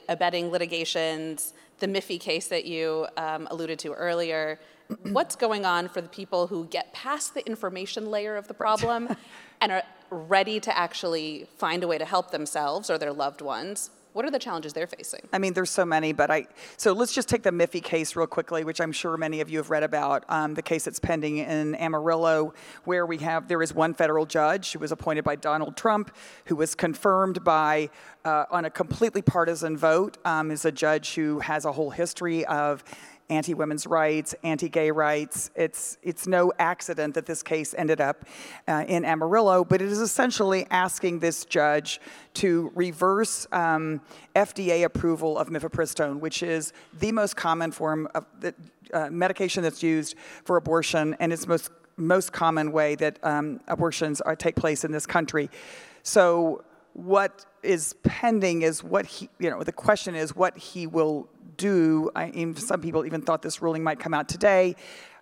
abetting 0.07 0.51
litigations, 0.51 1.53
the 1.79 1.87
Miffy 1.87 2.19
case 2.19 2.47
that 2.47 2.65
you 2.65 3.07
um, 3.17 3.47
alluded 3.51 3.79
to 3.79 3.93
earlier, 3.93 4.59
what's 5.03 5.35
going 5.35 5.65
on 5.65 5.87
for 5.87 6.01
the 6.01 6.09
people 6.09 6.47
who 6.47 6.65
get 6.65 6.93
past 6.93 7.33
the 7.33 7.45
information 7.47 8.09
layer 8.11 8.35
of 8.35 8.47
the 8.47 8.53
problem 8.53 9.15
and 9.61 9.71
are 9.71 9.83
ready 10.09 10.59
to 10.59 10.77
actually 10.77 11.47
find 11.57 11.83
a 11.83 11.87
way 11.87 11.97
to 11.97 12.05
help 12.05 12.31
themselves 12.31 12.89
or 12.89 12.97
their 12.97 13.13
loved 13.13 13.41
ones 13.41 13.89
what 14.15 14.23
are 14.23 14.31
the 14.31 14.39
challenges 14.39 14.71
they're 14.71 14.87
facing? 14.87 15.19
I 15.33 15.39
mean, 15.39 15.51
there's 15.51 15.69
so 15.69 15.83
many, 15.83 16.13
but 16.13 16.31
I, 16.31 16.47
so 16.77 16.93
let's 16.93 17.13
just 17.13 17.27
take 17.27 17.43
the 17.43 17.51
Miffy 17.51 17.83
case 17.83 18.15
real 18.15 18.27
quickly, 18.27 18.63
which 18.63 18.79
I'm 18.79 18.93
sure 18.93 19.17
many 19.17 19.41
of 19.41 19.49
you 19.49 19.57
have 19.57 19.69
read 19.69 19.83
about. 19.83 20.23
Um, 20.29 20.53
the 20.53 20.61
case 20.61 20.85
that's 20.85 21.01
pending 21.01 21.39
in 21.39 21.75
Amarillo, 21.75 22.53
where 22.85 23.05
we 23.05 23.17
have, 23.17 23.49
there 23.49 23.61
is 23.61 23.73
one 23.73 23.93
federal 23.93 24.25
judge 24.25 24.71
who 24.71 24.79
was 24.79 24.93
appointed 24.93 25.25
by 25.25 25.35
Donald 25.35 25.75
Trump, 25.75 26.15
who 26.45 26.55
was 26.55 26.75
confirmed 26.75 27.43
by, 27.43 27.89
uh, 28.23 28.45
on 28.49 28.63
a 28.63 28.69
completely 28.69 29.21
partisan 29.21 29.75
vote, 29.75 30.17
um, 30.23 30.49
is 30.49 30.63
a 30.63 30.71
judge 30.71 31.15
who 31.15 31.39
has 31.39 31.65
a 31.65 31.73
whole 31.73 31.89
history 31.89 32.45
of 32.45 32.85
anti-women's 33.29 33.87
rights, 33.87 34.35
anti-gay 34.43 34.91
rights. 34.91 35.49
It's 35.55 35.97
it's 36.03 36.27
no 36.27 36.51
accident 36.59 37.15
that 37.15 37.25
this 37.25 37.41
case 37.41 37.73
ended 37.77 38.01
up 38.01 38.25
uh, 38.67 38.85
in 38.87 39.05
Amarillo, 39.05 39.63
but 39.63 39.81
it 39.81 39.91
is 39.91 39.99
essentially 39.99 40.67
asking 40.69 41.19
this 41.19 41.45
judge 41.45 41.99
to 42.35 42.71
reverse 42.75 43.47
um, 43.51 44.01
FDA 44.35 44.83
approval 44.83 45.37
of 45.37 45.49
mifepristone, 45.49 46.19
which 46.19 46.43
is 46.43 46.73
the 46.99 47.11
most 47.11 47.35
common 47.35 47.71
form 47.71 48.07
of 48.13 48.25
the, 48.39 48.53
uh, 48.93 49.09
medication 49.09 49.63
that's 49.63 49.81
used 49.81 50.15
for 50.43 50.57
abortion, 50.57 51.15
and 51.19 51.33
it's 51.33 51.47
most 51.47 51.69
most 51.97 52.33
common 52.33 52.71
way 52.71 52.95
that 52.95 53.17
um, 53.23 53.59
abortions 53.67 54.19
are, 54.21 54.35
take 54.35 54.55
place 54.55 54.83
in 54.83 54.91
this 54.91 55.05
country. 55.05 55.49
So 56.03 56.63
what 56.95 57.45
is 57.61 57.93
pending 58.03 58.61
is 58.61 58.81
what 58.81 59.05
he, 59.05 59.29
you 59.37 59.49
know, 59.49 59.61
the 59.63 59.73
question 59.73 60.15
is 60.15 60.33
what 60.33 60.57
he 60.57 60.87
will 60.87 61.27
do. 61.57 62.09
I, 62.15 62.31
mean, 62.31 62.55
some 62.55 62.79
people 62.79 63.05
even 63.05 63.21
thought 63.21 63.41
this 63.41 63.61
ruling 63.61 63.83
might 63.83 63.99
come 63.99 64.13
out 64.13 64.29
today. 64.29 64.77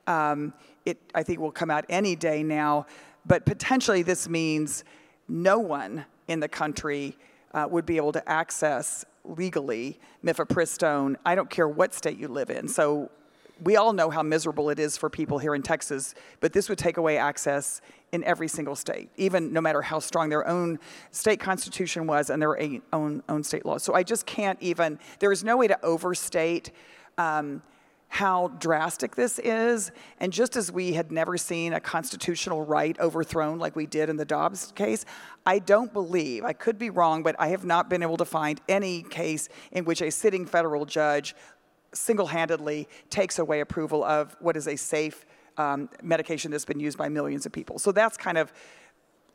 Um, 0.05 0.53
it, 0.85 0.99
I 1.15 1.23
think, 1.23 1.39
will 1.39 1.51
come 1.51 1.71
out 1.71 1.85
any 1.89 2.15
day 2.15 2.43
now. 2.43 2.85
But 3.25 3.47
potentially, 3.47 4.03
this 4.03 4.29
means 4.29 4.83
no 5.27 5.57
one 5.57 6.05
in 6.27 6.39
the 6.39 6.47
country 6.47 7.17
uh, 7.55 7.67
would 7.67 7.87
be 7.87 7.97
able 7.97 8.11
to 8.11 8.29
access 8.29 9.03
legally 9.25 9.99
mifepristone. 10.23 11.15
I 11.25 11.33
don't 11.33 11.49
care 11.49 11.67
what 11.67 11.95
state 11.95 12.19
you 12.19 12.27
live 12.27 12.51
in. 12.51 12.67
So 12.67 13.09
we 13.63 13.75
all 13.75 13.93
know 13.93 14.09
how 14.09 14.23
miserable 14.23 14.69
it 14.69 14.79
is 14.79 14.97
for 14.97 15.09
people 15.09 15.39
here 15.39 15.55
in 15.55 15.61
Texas, 15.61 16.13
but 16.39 16.53
this 16.53 16.69
would 16.69 16.77
take 16.77 16.97
away 16.97 17.17
access 17.17 17.81
in 18.11 18.23
every 18.23 18.47
single 18.47 18.75
state, 18.75 19.09
even 19.17 19.53
no 19.53 19.61
matter 19.61 19.81
how 19.81 19.99
strong 19.99 20.29
their 20.29 20.47
own 20.47 20.79
state 21.11 21.39
constitution 21.39 22.05
was 22.05 22.29
and 22.29 22.41
their 22.41 22.59
own, 22.93 23.23
own 23.27 23.43
state 23.43 23.65
laws. 23.65 23.83
So 23.83 23.93
I 23.93 24.03
just 24.03 24.25
can't 24.25 24.61
even, 24.61 24.99
there 25.19 25.31
is 25.31 25.43
no 25.43 25.57
way 25.57 25.67
to 25.67 25.83
overstate 25.83 26.71
um, 27.17 27.61
how 28.09 28.49
drastic 28.59 29.15
this 29.15 29.39
is. 29.39 29.91
And 30.19 30.31
just 30.31 30.55
as 30.55 30.71
we 30.71 30.93
had 30.93 31.11
never 31.11 31.35
seen 31.35 31.73
a 31.73 31.79
constitutional 31.79 32.63
right 32.63 32.99
overthrown 32.99 33.57
like 33.57 33.75
we 33.75 33.87
did 33.87 34.07
in 34.07 34.17
the 34.17 34.25
Dobbs 34.25 34.71
case, 34.75 35.03
I 35.47 35.57
don't 35.57 35.91
believe, 35.91 36.45
I 36.45 36.53
could 36.53 36.77
be 36.77 36.91
wrong, 36.91 37.23
but 37.23 37.35
I 37.39 37.47
have 37.47 37.65
not 37.65 37.89
been 37.89 38.03
able 38.03 38.17
to 38.17 38.25
find 38.25 38.61
any 38.69 39.01
case 39.01 39.49
in 39.71 39.85
which 39.85 40.03
a 40.03 40.11
sitting 40.11 40.45
federal 40.45 40.85
judge 40.85 41.33
single 41.93 42.27
handedly 42.27 42.87
takes 43.09 43.39
away 43.39 43.59
approval 43.59 44.03
of 44.03 44.35
what 44.39 44.57
is 44.57 44.67
a 44.67 44.75
safe 44.75 45.25
um, 45.57 45.89
medication 46.01 46.51
that's 46.51 46.65
been 46.65 46.79
used 46.79 46.97
by 46.97 47.09
millions 47.09 47.45
of 47.45 47.51
people. 47.51 47.79
So 47.79 47.91
that's 47.91 48.17
kind 48.17 48.37
of 48.37 48.51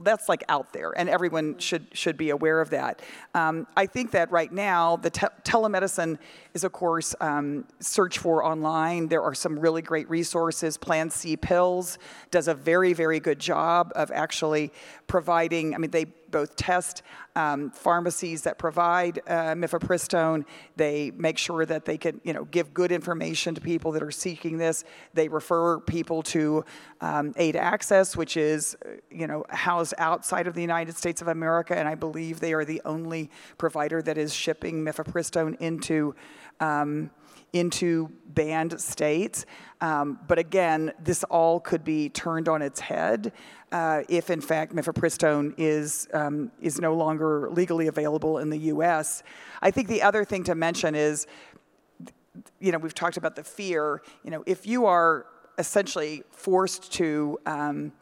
that's 0.00 0.28
like 0.28 0.44
out 0.48 0.72
there, 0.72 0.92
and 0.96 1.08
everyone 1.08 1.58
should 1.58 1.86
should 1.92 2.16
be 2.16 2.30
aware 2.30 2.60
of 2.60 2.70
that. 2.70 3.02
Um, 3.34 3.66
I 3.76 3.86
think 3.86 4.12
that 4.12 4.30
right 4.30 4.52
now 4.52 4.96
the 4.96 5.10
te- 5.10 5.26
telemedicine 5.42 6.18
is, 6.54 6.62
of 6.62 6.72
course, 6.72 7.14
um, 7.20 7.64
search 7.80 8.18
for 8.18 8.44
online. 8.44 9.08
There 9.08 9.22
are 9.22 9.34
some 9.34 9.58
really 9.58 9.82
great 9.82 10.08
resources. 10.08 10.76
Plan 10.76 11.10
C 11.10 11.36
Pills 11.36 11.98
does 12.30 12.48
a 12.48 12.54
very 12.54 12.92
very 12.92 13.20
good 13.20 13.38
job 13.40 13.92
of 13.96 14.10
actually 14.12 14.72
providing. 15.08 15.74
I 15.74 15.78
mean, 15.78 15.90
they 15.90 16.06
both 16.30 16.56
test 16.56 17.02
um, 17.36 17.70
pharmacies 17.70 18.42
that 18.42 18.58
provide 18.58 19.20
uh, 19.26 19.54
mifepristone. 19.54 20.44
They 20.76 21.10
make 21.12 21.38
sure 21.38 21.64
that 21.66 21.84
they 21.84 21.96
can, 21.98 22.20
you 22.24 22.32
know, 22.32 22.44
give 22.44 22.74
good 22.74 22.92
information 22.92 23.54
to 23.54 23.60
people 23.60 23.92
that 23.92 24.02
are 24.02 24.10
seeking 24.10 24.58
this. 24.58 24.84
They 25.14 25.28
refer 25.28 25.80
people 25.80 26.22
to 26.24 26.64
um, 27.00 27.32
Aid 27.36 27.56
Access, 27.56 28.16
which 28.16 28.36
is, 28.36 28.76
you 29.10 29.26
know, 29.26 29.44
housed 29.50 29.94
outside 29.98 30.46
of 30.46 30.54
the 30.54 30.60
United 30.62 30.96
States 30.96 31.22
of 31.22 31.28
America, 31.28 31.76
and 31.76 31.88
I 31.88 31.94
believe 31.94 32.40
they 32.40 32.52
are 32.52 32.64
the 32.64 32.82
only 32.84 33.30
provider 33.56 34.02
that 34.02 34.18
is 34.18 34.34
shipping 34.34 34.84
mifepristone 34.84 35.56
into. 35.60 36.14
Um, 36.60 37.10
into 37.52 38.10
banned 38.26 38.80
states. 38.80 39.46
Um, 39.80 40.18
but 40.26 40.38
again, 40.38 40.92
this 40.98 41.24
all 41.24 41.60
could 41.60 41.84
be 41.84 42.08
turned 42.08 42.48
on 42.48 42.62
its 42.62 42.80
head 42.80 43.32
uh, 43.70 44.02
if, 44.08 44.30
in 44.30 44.40
fact, 44.40 44.74
mifepristone 44.74 45.54
is 45.56 46.08
um, 46.12 46.50
is 46.60 46.80
no 46.80 46.94
longer 46.94 47.48
legally 47.50 47.86
available 47.86 48.38
in 48.38 48.50
the 48.50 48.58
U.S. 48.58 49.22
I 49.62 49.70
think 49.70 49.88
the 49.88 50.02
other 50.02 50.24
thing 50.24 50.42
to 50.44 50.54
mention 50.54 50.94
is, 50.94 51.26
you 52.60 52.72
know, 52.72 52.78
we've 52.78 52.94
talked 52.94 53.16
about 53.16 53.36
the 53.36 53.44
fear. 53.44 54.02
You 54.24 54.30
know, 54.30 54.42
if 54.46 54.66
you 54.66 54.86
are 54.86 55.26
essentially 55.58 56.22
forced 56.30 56.92
to 56.94 57.38
um, 57.46 57.92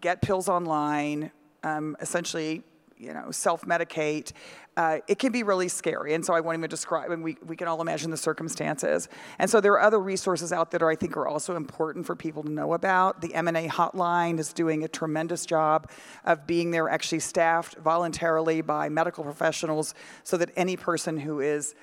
get 0.00 0.22
pills 0.22 0.48
online, 0.48 1.30
um, 1.64 1.96
essentially 2.00 2.62
you 3.02 3.12
know, 3.12 3.30
self-medicate, 3.30 4.32
uh, 4.76 4.98
it 5.08 5.18
can 5.18 5.32
be 5.32 5.42
really 5.42 5.68
scary. 5.68 6.14
And 6.14 6.24
so 6.24 6.32
I 6.32 6.40
won't 6.40 6.56
even 6.56 6.70
describe, 6.70 7.10
and 7.10 7.22
we, 7.22 7.36
we 7.44 7.56
can 7.56 7.68
all 7.68 7.80
imagine 7.82 8.10
the 8.10 8.16
circumstances. 8.16 9.08
And 9.38 9.50
so 9.50 9.60
there 9.60 9.72
are 9.72 9.80
other 9.80 9.98
resources 9.98 10.52
out 10.52 10.70
there 10.70 10.78
that 10.78 10.86
I 10.86 10.94
think 10.94 11.16
are 11.16 11.26
also 11.26 11.56
important 11.56 12.06
for 12.06 12.14
people 12.14 12.42
to 12.44 12.50
know 12.50 12.72
about. 12.72 13.20
The 13.20 13.34
M&A 13.34 13.68
hotline 13.68 14.38
is 14.38 14.52
doing 14.52 14.84
a 14.84 14.88
tremendous 14.88 15.44
job 15.44 15.90
of 16.24 16.46
being 16.46 16.70
there 16.70 16.88
actually 16.88 17.20
staffed 17.20 17.76
voluntarily 17.78 18.60
by 18.60 18.88
medical 18.88 19.24
professionals 19.24 19.94
so 20.22 20.36
that 20.36 20.50
any 20.56 20.76
person 20.76 21.18
who 21.18 21.40
is 21.40 21.74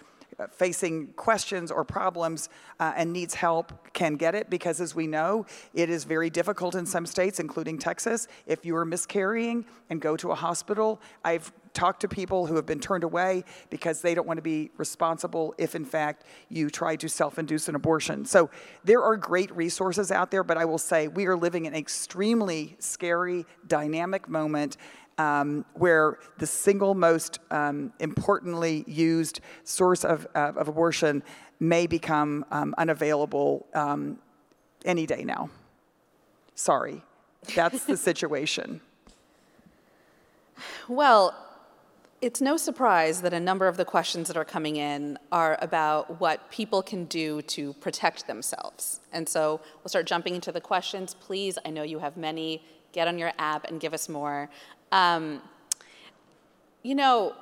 facing 0.47 1.07
questions 1.13 1.71
or 1.71 1.83
problems 1.83 2.49
uh, 2.79 2.93
and 2.95 3.11
needs 3.11 3.33
help 3.33 3.93
can 3.93 4.15
get 4.15 4.35
it 4.35 4.49
because, 4.49 4.79
as 4.79 4.95
we 4.95 5.07
know, 5.07 5.45
it 5.73 5.89
is 5.89 6.03
very 6.03 6.29
difficult 6.29 6.75
in 6.75 6.85
some 6.85 7.05
states, 7.05 7.39
including 7.39 7.77
Texas. 7.77 8.27
If 8.45 8.65
you 8.65 8.75
are 8.75 8.85
miscarrying 8.85 9.65
and 9.89 10.01
go 10.01 10.15
to 10.17 10.31
a 10.31 10.35
hospital, 10.35 11.01
I've 11.23 11.51
talked 11.73 12.01
to 12.01 12.07
people 12.07 12.47
who 12.47 12.55
have 12.55 12.65
been 12.65 12.79
turned 12.79 13.03
away 13.03 13.43
because 13.69 14.01
they 14.01 14.15
don't 14.15 14.27
want 14.27 14.37
to 14.37 14.41
be 14.41 14.71
responsible 14.77 15.53
if, 15.57 15.75
in 15.75 15.85
fact, 15.85 16.23
you 16.49 16.69
try 16.69 16.95
to 16.95 17.07
self 17.07 17.37
induce 17.37 17.67
an 17.67 17.75
abortion. 17.75 18.25
So 18.25 18.49
there 18.83 19.03
are 19.03 19.15
great 19.17 19.55
resources 19.55 20.11
out 20.11 20.31
there, 20.31 20.43
but 20.43 20.57
I 20.57 20.65
will 20.65 20.77
say 20.77 21.07
we 21.07 21.25
are 21.27 21.35
living 21.35 21.65
in 21.65 21.73
an 21.73 21.79
extremely 21.79 22.75
scary, 22.79 23.45
dynamic 23.67 24.27
moment 24.27 24.77
um, 25.19 25.65
where 25.73 26.17
the 26.39 26.47
single 26.47 26.95
most 26.95 27.39
um, 27.51 27.93
importantly 27.99 28.83
used 28.87 29.41
source 29.63 30.03
of, 30.03 30.25
uh, 30.33 30.53
of 30.55 30.67
abortion 30.69 31.21
may 31.59 31.85
become 31.85 32.45
um, 32.51 32.73
unavailable 32.77 33.67
um, 33.75 34.17
any 34.85 35.05
day 35.05 35.23
now. 35.23 35.49
Sorry, 36.55 37.03
that's 37.53 37.83
the 37.83 37.97
situation. 38.09 38.81
Well, 40.87 41.35
it's 42.21 42.41
no 42.41 42.57
surprise 42.57 43.21
that 43.21 43.33
a 43.33 43.39
number 43.39 43.67
of 43.67 43.77
the 43.77 43.85
questions 43.85 44.27
that 44.27 44.35
are 44.37 44.45
coming 44.45 44.75
in 44.75 45.17
are 45.31 45.57
about 45.61 46.19
what 46.19 46.49
people 46.49 46.81
can 46.81 47.05
do 47.05 47.41
to 47.43 47.73
protect 47.73 48.27
themselves. 48.27 48.99
And 49.13 49.27
so 49.27 49.61
we'll 49.77 49.89
start 49.89 50.05
jumping 50.05 50.35
into 50.35 50.51
the 50.51 50.59
questions. 50.59 51.13
Please, 51.13 51.57
I 51.65 51.69
know 51.69 51.83
you 51.83 51.99
have 51.99 52.17
many. 52.17 52.61
Get 52.91 53.07
on 53.07 53.17
your 53.17 53.31
app 53.37 53.69
and 53.69 53.79
give 53.79 53.93
us 53.93 54.09
more. 54.09 54.49
Um, 54.91 55.41
you 56.83 56.95
know, 56.95 57.35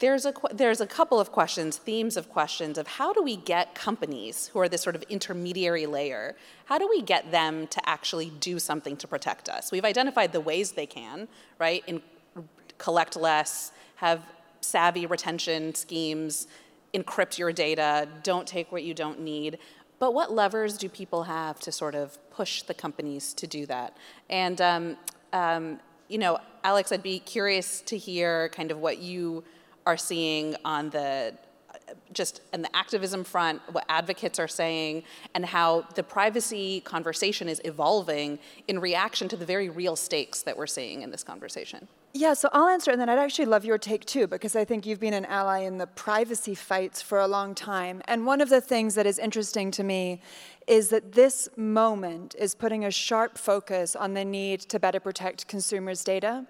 there's 0.00 0.24
a, 0.24 0.32
there's 0.52 0.80
a 0.80 0.86
couple 0.86 1.20
of 1.20 1.30
questions, 1.30 1.76
themes 1.76 2.16
of 2.16 2.30
questions 2.30 2.78
of 2.78 2.86
how 2.86 3.12
do 3.12 3.22
we 3.22 3.36
get 3.36 3.74
companies 3.74 4.48
who 4.52 4.58
are 4.58 4.68
this 4.68 4.82
sort 4.82 4.96
of 4.96 5.02
intermediary 5.04 5.86
layer, 5.86 6.36
how 6.64 6.78
do 6.78 6.88
we 6.88 7.02
get 7.02 7.30
them 7.30 7.66
to 7.68 7.88
actually 7.88 8.30
do 8.40 8.58
something 8.58 8.96
to 8.96 9.06
protect 9.06 9.48
us? 9.50 9.70
We've 9.70 9.84
identified 9.84 10.32
the 10.32 10.40
ways 10.40 10.72
they 10.72 10.86
can, 10.86 11.28
right? 11.58 12.02
Collect 12.78 13.14
less, 13.14 13.72
have 13.96 14.22
savvy 14.62 15.04
retention 15.04 15.74
schemes, 15.74 16.48
encrypt 16.94 17.36
your 17.36 17.52
data, 17.52 18.08
don't 18.22 18.46
take 18.46 18.72
what 18.72 18.82
you 18.82 18.94
don't 18.94 19.20
need. 19.20 19.58
But 20.00 20.14
what 20.14 20.32
levers 20.32 20.76
do 20.78 20.88
people 20.88 21.24
have 21.24 21.60
to 21.60 21.70
sort 21.70 21.94
of 21.94 22.18
push 22.30 22.62
the 22.62 22.74
companies 22.74 23.34
to 23.34 23.46
do 23.46 23.66
that? 23.66 23.96
And, 24.30 24.60
um, 24.60 24.96
um, 25.32 25.78
you 26.08 26.18
know, 26.18 26.38
Alex, 26.64 26.90
I'd 26.90 27.02
be 27.02 27.20
curious 27.20 27.82
to 27.82 27.96
hear 27.96 28.48
kind 28.48 28.72
of 28.72 28.78
what 28.78 28.98
you 28.98 29.44
are 29.86 29.98
seeing 29.98 30.56
on 30.64 30.90
the 30.90 31.34
just 32.12 32.40
in 32.52 32.62
the 32.62 32.76
activism 32.76 33.24
front, 33.24 33.60
what 33.72 33.84
advocates 33.88 34.38
are 34.38 34.48
saying, 34.48 35.02
and 35.34 35.44
how 35.44 35.82
the 35.96 36.02
privacy 36.02 36.80
conversation 36.80 37.48
is 37.48 37.60
evolving 37.64 38.38
in 38.68 38.78
reaction 38.78 39.28
to 39.28 39.36
the 39.36 39.44
very 39.44 39.68
real 39.68 39.96
stakes 39.96 40.42
that 40.42 40.56
we're 40.56 40.68
seeing 40.68 41.02
in 41.02 41.10
this 41.10 41.24
conversation. 41.24 41.88
Yeah, 42.12 42.34
so 42.34 42.48
I'll 42.52 42.66
answer, 42.66 42.90
and 42.90 43.00
then 43.00 43.08
I'd 43.08 43.20
actually 43.20 43.44
love 43.44 43.64
your 43.64 43.78
take 43.78 44.04
too, 44.04 44.26
because 44.26 44.56
I 44.56 44.64
think 44.64 44.84
you've 44.84 44.98
been 44.98 45.14
an 45.14 45.26
ally 45.26 45.60
in 45.60 45.78
the 45.78 45.86
privacy 45.86 46.56
fights 46.56 47.00
for 47.00 47.20
a 47.20 47.28
long 47.28 47.54
time. 47.54 48.02
And 48.06 48.26
one 48.26 48.40
of 48.40 48.48
the 48.48 48.60
things 48.60 48.96
that 48.96 49.06
is 49.06 49.16
interesting 49.18 49.70
to 49.72 49.84
me 49.84 50.20
is 50.66 50.88
that 50.88 51.12
this 51.12 51.48
moment 51.56 52.34
is 52.36 52.56
putting 52.56 52.84
a 52.84 52.90
sharp 52.90 53.38
focus 53.38 53.94
on 53.94 54.14
the 54.14 54.24
need 54.24 54.60
to 54.60 54.80
better 54.80 54.98
protect 54.98 55.46
consumers' 55.46 56.02
data. 56.02 56.46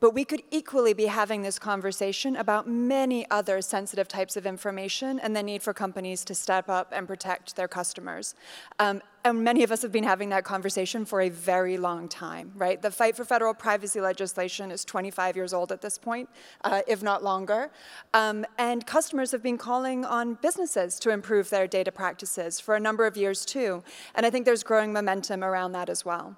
But 0.00 0.14
we 0.14 0.24
could 0.24 0.42
equally 0.50 0.92
be 0.92 1.06
having 1.06 1.42
this 1.42 1.58
conversation 1.58 2.36
about 2.36 2.68
many 2.68 3.28
other 3.30 3.60
sensitive 3.60 4.06
types 4.06 4.36
of 4.36 4.46
information 4.46 5.18
and 5.18 5.34
the 5.34 5.42
need 5.42 5.62
for 5.62 5.74
companies 5.74 6.24
to 6.26 6.34
step 6.34 6.68
up 6.68 6.92
and 6.94 7.08
protect 7.08 7.56
their 7.56 7.66
customers. 7.66 8.34
Um, 8.78 9.02
and 9.24 9.42
many 9.42 9.64
of 9.64 9.72
us 9.72 9.82
have 9.82 9.90
been 9.90 10.04
having 10.04 10.28
that 10.28 10.44
conversation 10.44 11.04
for 11.04 11.20
a 11.20 11.28
very 11.28 11.76
long 11.76 12.08
time, 12.08 12.52
right? 12.54 12.80
The 12.80 12.92
fight 12.92 13.16
for 13.16 13.24
federal 13.24 13.52
privacy 13.54 14.00
legislation 14.00 14.70
is 14.70 14.84
25 14.84 15.34
years 15.34 15.52
old 15.52 15.72
at 15.72 15.80
this 15.80 15.98
point, 15.98 16.28
uh, 16.62 16.82
if 16.86 17.02
not 17.02 17.24
longer. 17.24 17.70
Um, 18.14 18.46
and 18.56 18.86
customers 18.86 19.32
have 19.32 19.42
been 19.42 19.58
calling 19.58 20.04
on 20.04 20.34
businesses 20.34 21.00
to 21.00 21.10
improve 21.10 21.50
their 21.50 21.66
data 21.66 21.90
practices 21.90 22.60
for 22.60 22.76
a 22.76 22.80
number 22.80 23.04
of 23.06 23.16
years 23.16 23.44
too. 23.44 23.82
And 24.14 24.24
I 24.24 24.30
think 24.30 24.44
there's 24.44 24.62
growing 24.62 24.92
momentum 24.92 25.42
around 25.42 25.72
that 25.72 25.90
as 25.90 26.04
well. 26.04 26.36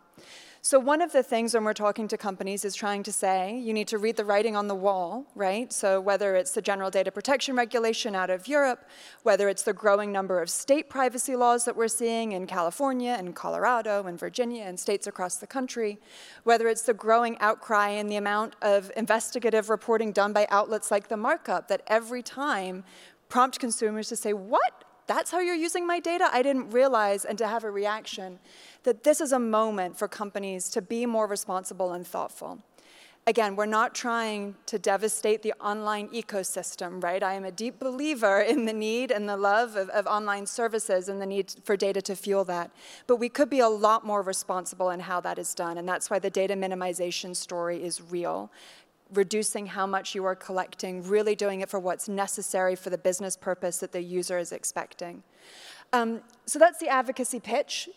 So 0.63 0.79
one 0.79 1.01
of 1.01 1.13
the 1.13 1.23
things 1.23 1.55
when 1.55 1.65
we're 1.65 1.73
talking 1.73 2.07
to 2.09 2.19
companies 2.19 2.67
is 2.67 2.75
trying 2.75 3.03
to 3.05 3.13
say, 3.13 3.59
you 3.59 3.73
need 3.73 3.89
to 3.89 3.97
read 3.97 4.17
the 4.17 4.27
writing 4.27 4.57
on 4.57 4.69
the 4.69 4.75
wall, 4.75 5.25
right? 5.35 5.73
So 5.73 6.03
whether 6.03 6.37
it's 6.37 6.51
the 6.51 6.61
General 6.61 6.91
Data 6.91 7.11
Protection 7.11 7.57
Regulation 7.57 8.15
out 8.15 8.29
of 8.29 8.47
Europe, 8.47 8.85
whether 9.23 9.49
it's 9.49 9.63
the 9.63 9.73
growing 9.73 10.13
number 10.13 10.43
of 10.43 10.51
state 10.51 10.91
privacy 10.91 11.35
laws 11.35 11.65
that 11.65 11.77
we're 11.77 11.89
seeing 11.89 12.33
in 12.33 12.47
California 12.47 13.17
and 13.19 13.35
Colorado 13.35 14.05
and 14.05 14.19
Virginia 14.21 14.65
and 14.65 14.79
states 14.79 15.07
across 15.07 15.37
the 15.37 15.47
country, 15.47 15.99
whether 16.45 16.69
it's 16.69 16.83
the 16.83 16.93
growing 16.93 17.39
outcry 17.39 17.89
and 17.89 18.11
the 18.11 18.17
amount 18.17 18.55
of 18.61 18.93
investigative 18.99 19.71
reporting 19.71 20.13
done 20.13 20.35
by 20.35 20.47
outlets 20.51 20.91
like 20.91 21.09
the 21.09 21.17
Markup 21.17 21.69
that 21.69 21.83
every 21.87 22.23
time 22.23 22.85
prompt 23.31 23.59
consumers 23.59 24.11
to 24.11 24.17
say, 24.17 24.35
what? 24.35 24.85
That's 25.11 25.33
how 25.33 25.41
you're 25.41 25.57
using 25.57 25.89
my 25.89 25.99
data? 25.99 26.29
I 26.33 26.41
didn't 26.41 26.71
realize, 26.71 27.25
and 27.25 27.37
to 27.39 27.49
have 27.49 27.65
a 27.65 27.71
reaction 27.73 28.39
that 28.85 29.03
this 29.03 29.21
is 29.21 29.33
a 29.33 29.41
moment 29.41 29.99
for 29.99 30.07
companies 30.07 30.69
to 30.69 30.81
be 30.81 31.05
more 31.05 31.27
responsible 31.27 31.93
and 31.95 32.07
thoughtful. 32.07 32.63
Again, 33.27 33.57
we're 33.57 33.67
not 33.67 33.93
trying 33.93 34.55
to 34.67 34.79
devastate 34.79 35.43
the 35.43 35.53
online 35.61 36.11
ecosystem, 36.11 37.03
right? 37.03 37.25
I 37.25 37.35
am 37.35 37.45
a 37.45 37.51
deep 37.51 37.81
believer 37.81 38.39
in 38.41 38.67
the 38.67 38.73
need 38.73 39.11
and 39.11 39.29
the 39.29 39.37
love 39.37 39.75
of, 39.75 39.89
of, 39.89 40.07
online 40.07 40.47
services 40.47 41.09
and 41.09 41.21
the 41.21 41.27
need 41.27 41.57
for 41.65 41.77
data 41.77 42.01
to 42.03 42.15
fuel 42.15 42.45
that. 42.45 42.71
But 43.09 43.17
we 43.17 43.29
could 43.29 43.51
be 43.51 43.59
a 43.59 43.69
lot 43.69 44.07
more 44.07 44.23
responsible 44.23 44.91
in 44.91 45.01
how 45.01 45.21
that 45.23 45.41
is 45.41 45.57
done, 45.57 45.77
and 45.77 45.89
that's 45.89 46.09
why 46.09 46.21
the 46.21 46.31
data 46.31 46.55
minimization 46.55 47.35
story 47.35 47.83
is 47.83 48.01
real. 48.01 48.53
Reducing 49.13 49.67
how 49.67 49.87
much 49.87 50.15
you 50.15 50.25
are 50.25 50.37
collecting, 50.37 51.03
really 51.03 51.35
doing 51.35 51.61
it 51.61 51.69
for 51.69 51.81
what's 51.81 52.09
necessary 52.09 52.77
for 52.77 52.91
the 52.91 52.99
business 52.99 53.37
purpose 53.37 53.79
that 53.79 53.93
the 53.93 54.03
user 54.03 54.39
is 54.39 54.53
expecting. 54.53 55.23
Um, 55.93 56.21
so 56.47 56.59
that's 56.59 56.79
the 56.79 56.89
advocacy 56.89 57.41
pitch 57.41 57.89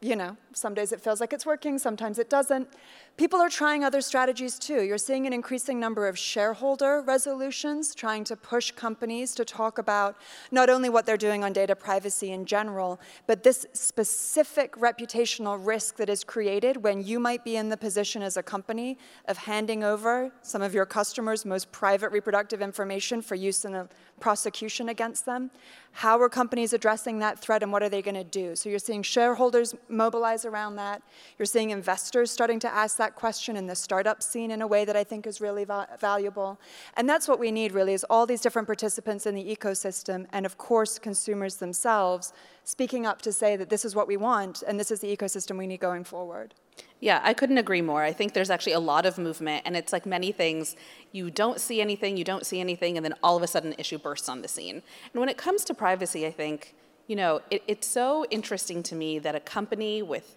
you 0.00 0.16
know, 0.16 0.36
some 0.54 0.72
days 0.72 0.92
it 0.92 1.00
feels 1.00 1.20
like 1.20 1.32
it's 1.32 1.44
working, 1.44 1.78
sometimes 1.78 2.18
it 2.18 2.30
doesn't. 2.30 2.68
People 3.16 3.38
are 3.38 3.50
trying 3.50 3.84
other 3.84 4.00
strategies 4.00 4.58
too. 4.58 4.82
You're 4.82 4.96
seeing 4.96 5.26
an 5.26 5.34
increasing 5.34 5.78
number 5.78 6.08
of 6.08 6.18
shareholder 6.18 7.02
resolutions 7.02 7.94
trying 7.94 8.24
to 8.24 8.34
push 8.34 8.70
companies 8.70 9.34
to 9.34 9.44
talk 9.44 9.76
about 9.76 10.16
not 10.50 10.70
only 10.70 10.88
what 10.88 11.04
they're 11.04 11.18
doing 11.18 11.44
on 11.44 11.52
data 11.52 11.76
privacy 11.76 12.32
in 12.32 12.46
general, 12.46 12.98
but 13.26 13.42
this 13.42 13.66
specific 13.74 14.74
reputational 14.76 15.58
risk 15.62 15.96
that 15.96 16.08
is 16.08 16.24
created 16.24 16.78
when 16.82 17.04
you 17.04 17.20
might 17.20 17.44
be 17.44 17.56
in 17.56 17.68
the 17.68 17.76
position 17.76 18.22
as 18.22 18.38
a 18.38 18.42
company 18.42 18.96
of 19.28 19.36
handing 19.36 19.84
over 19.84 20.32
some 20.40 20.62
of 20.62 20.72
your 20.72 20.86
customers' 20.86 21.44
most 21.44 21.70
private 21.72 22.12
reproductive 22.12 22.62
information 22.62 23.20
for 23.20 23.34
use 23.34 23.66
in 23.66 23.74
a 23.74 23.86
prosecution 24.18 24.88
against 24.88 25.26
them. 25.26 25.50
How 25.92 26.20
are 26.20 26.28
companies 26.28 26.72
addressing 26.72 27.18
that 27.18 27.38
threat 27.38 27.62
and 27.62 27.72
what 27.72 27.82
are 27.82 27.88
they 27.88 28.02
going 28.02 28.14
to 28.14 28.24
do? 28.24 28.54
So 28.54 28.68
you're 28.68 28.78
seeing 28.78 29.02
shareholders 29.02 29.74
mobilize 29.88 30.44
around 30.44 30.76
that. 30.76 31.02
You're 31.38 31.46
seeing 31.46 31.70
investors 31.70 32.30
starting 32.30 32.60
to 32.60 32.72
ask 32.72 32.96
that 33.00 33.16
question 33.16 33.56
in 33.56 33.66
the 33.66 33.74
startup 33.74 34.22
scene 34.22 34.50
in 34.50 34.62
a 34.62 34.66
way 34.66 34.84
that 34.84 34.94
I 34.94 35.04
think 35.04 35.26
is 35.26 35.40
really 35.40 35.64
va- 35.64 35.88
valuable. 35.98 36.60
And 36.96 37.08
that's 37.08 37.26
what 37.26 37.40
we 37.40 37.50
need 37.50 37.72
really 37.72 37.94
is 37.94 38.04
all 38.04 38.26
these 38.26 38.40
different 38.40 38.68
participants 38.68 39.26
in 39.26 39.34
the 39.34 39.44
ecosystem 39.44 40.26
and 40.32 40.46
of 40.46 40.56
course 40.56 40.98
consumers 40.98 41.56
themselves 41.56 42.32
speaking 42.64 43.06
up 43.06 43.20
to 43.22 43.32
say 43.32 43.56
that 43.56 43.70
this 43.70 43.84
is 43.84 43.96
what 43.96 44.06
we 44.06 44.16
want 44.16 44.62
and 44.66 44.78
this 44.78 44.90
is 44.90 45.00
the 45.00 45.16
ecosystem 45.16 45.58
we 45.58 45.66
need 45.66 45.80
going 45.80 46.04
forward. 46.04 46.54
Yeah, 47.00 47.20
I 47.22 47.32
couldn't 47.32 47.58
agree 47.58 47.82
more. 47.82 48.02
I 48.02 48.12
think 48.12 48.34
there's 48.34 48.50
actually 48.50 48.72
a 48.72 48.80
lot 48.80 49.06
of 49.06 49.16
movement, 49.18 49.62
and 49.64 49.76
it's 49.76 49.92
like 49.92 50.04
many 50.06 50.32
things. 50.32 50.76
You 51.12 51.30
don't 51.30 51.60
see 51.60 51.80
anything, 51.80 52.16
you 52.16 52.24
don't 52.24 52.44
see 52.44 52.60
anything, 52.60 52.96
and 52.96 53.04
then 53.04 53.14
all 53.22 53.36
of 53.36 53.42
a 53.42 53.46
sudden, 53.46 53.72
an 53.72 53.78
issue 53.78 53.98
bursts 53.98 54.28
on 54.28 54.42
the 54.42 54.48
scene. 54.48 54.82
And 55.12 55.20
when 55.20 55.28
it 55.28 55.38
comes 55.38 55.64
to 55.64 55.74
privacy, 55.74 56.26
I 56.26 56.30
think, 56.30 56.74
you 57.06 57.16
know, 57.16 57.40
it, 57.50 57.62
it's 57.66 57.86
so 57.86 58.26
interesting 58.30 58.82
to 58.84 58.94
me 58.94 59.18
that 59.18 59.34
a 59.34 59.40
company 59.40 60.02
with 60.02 60.36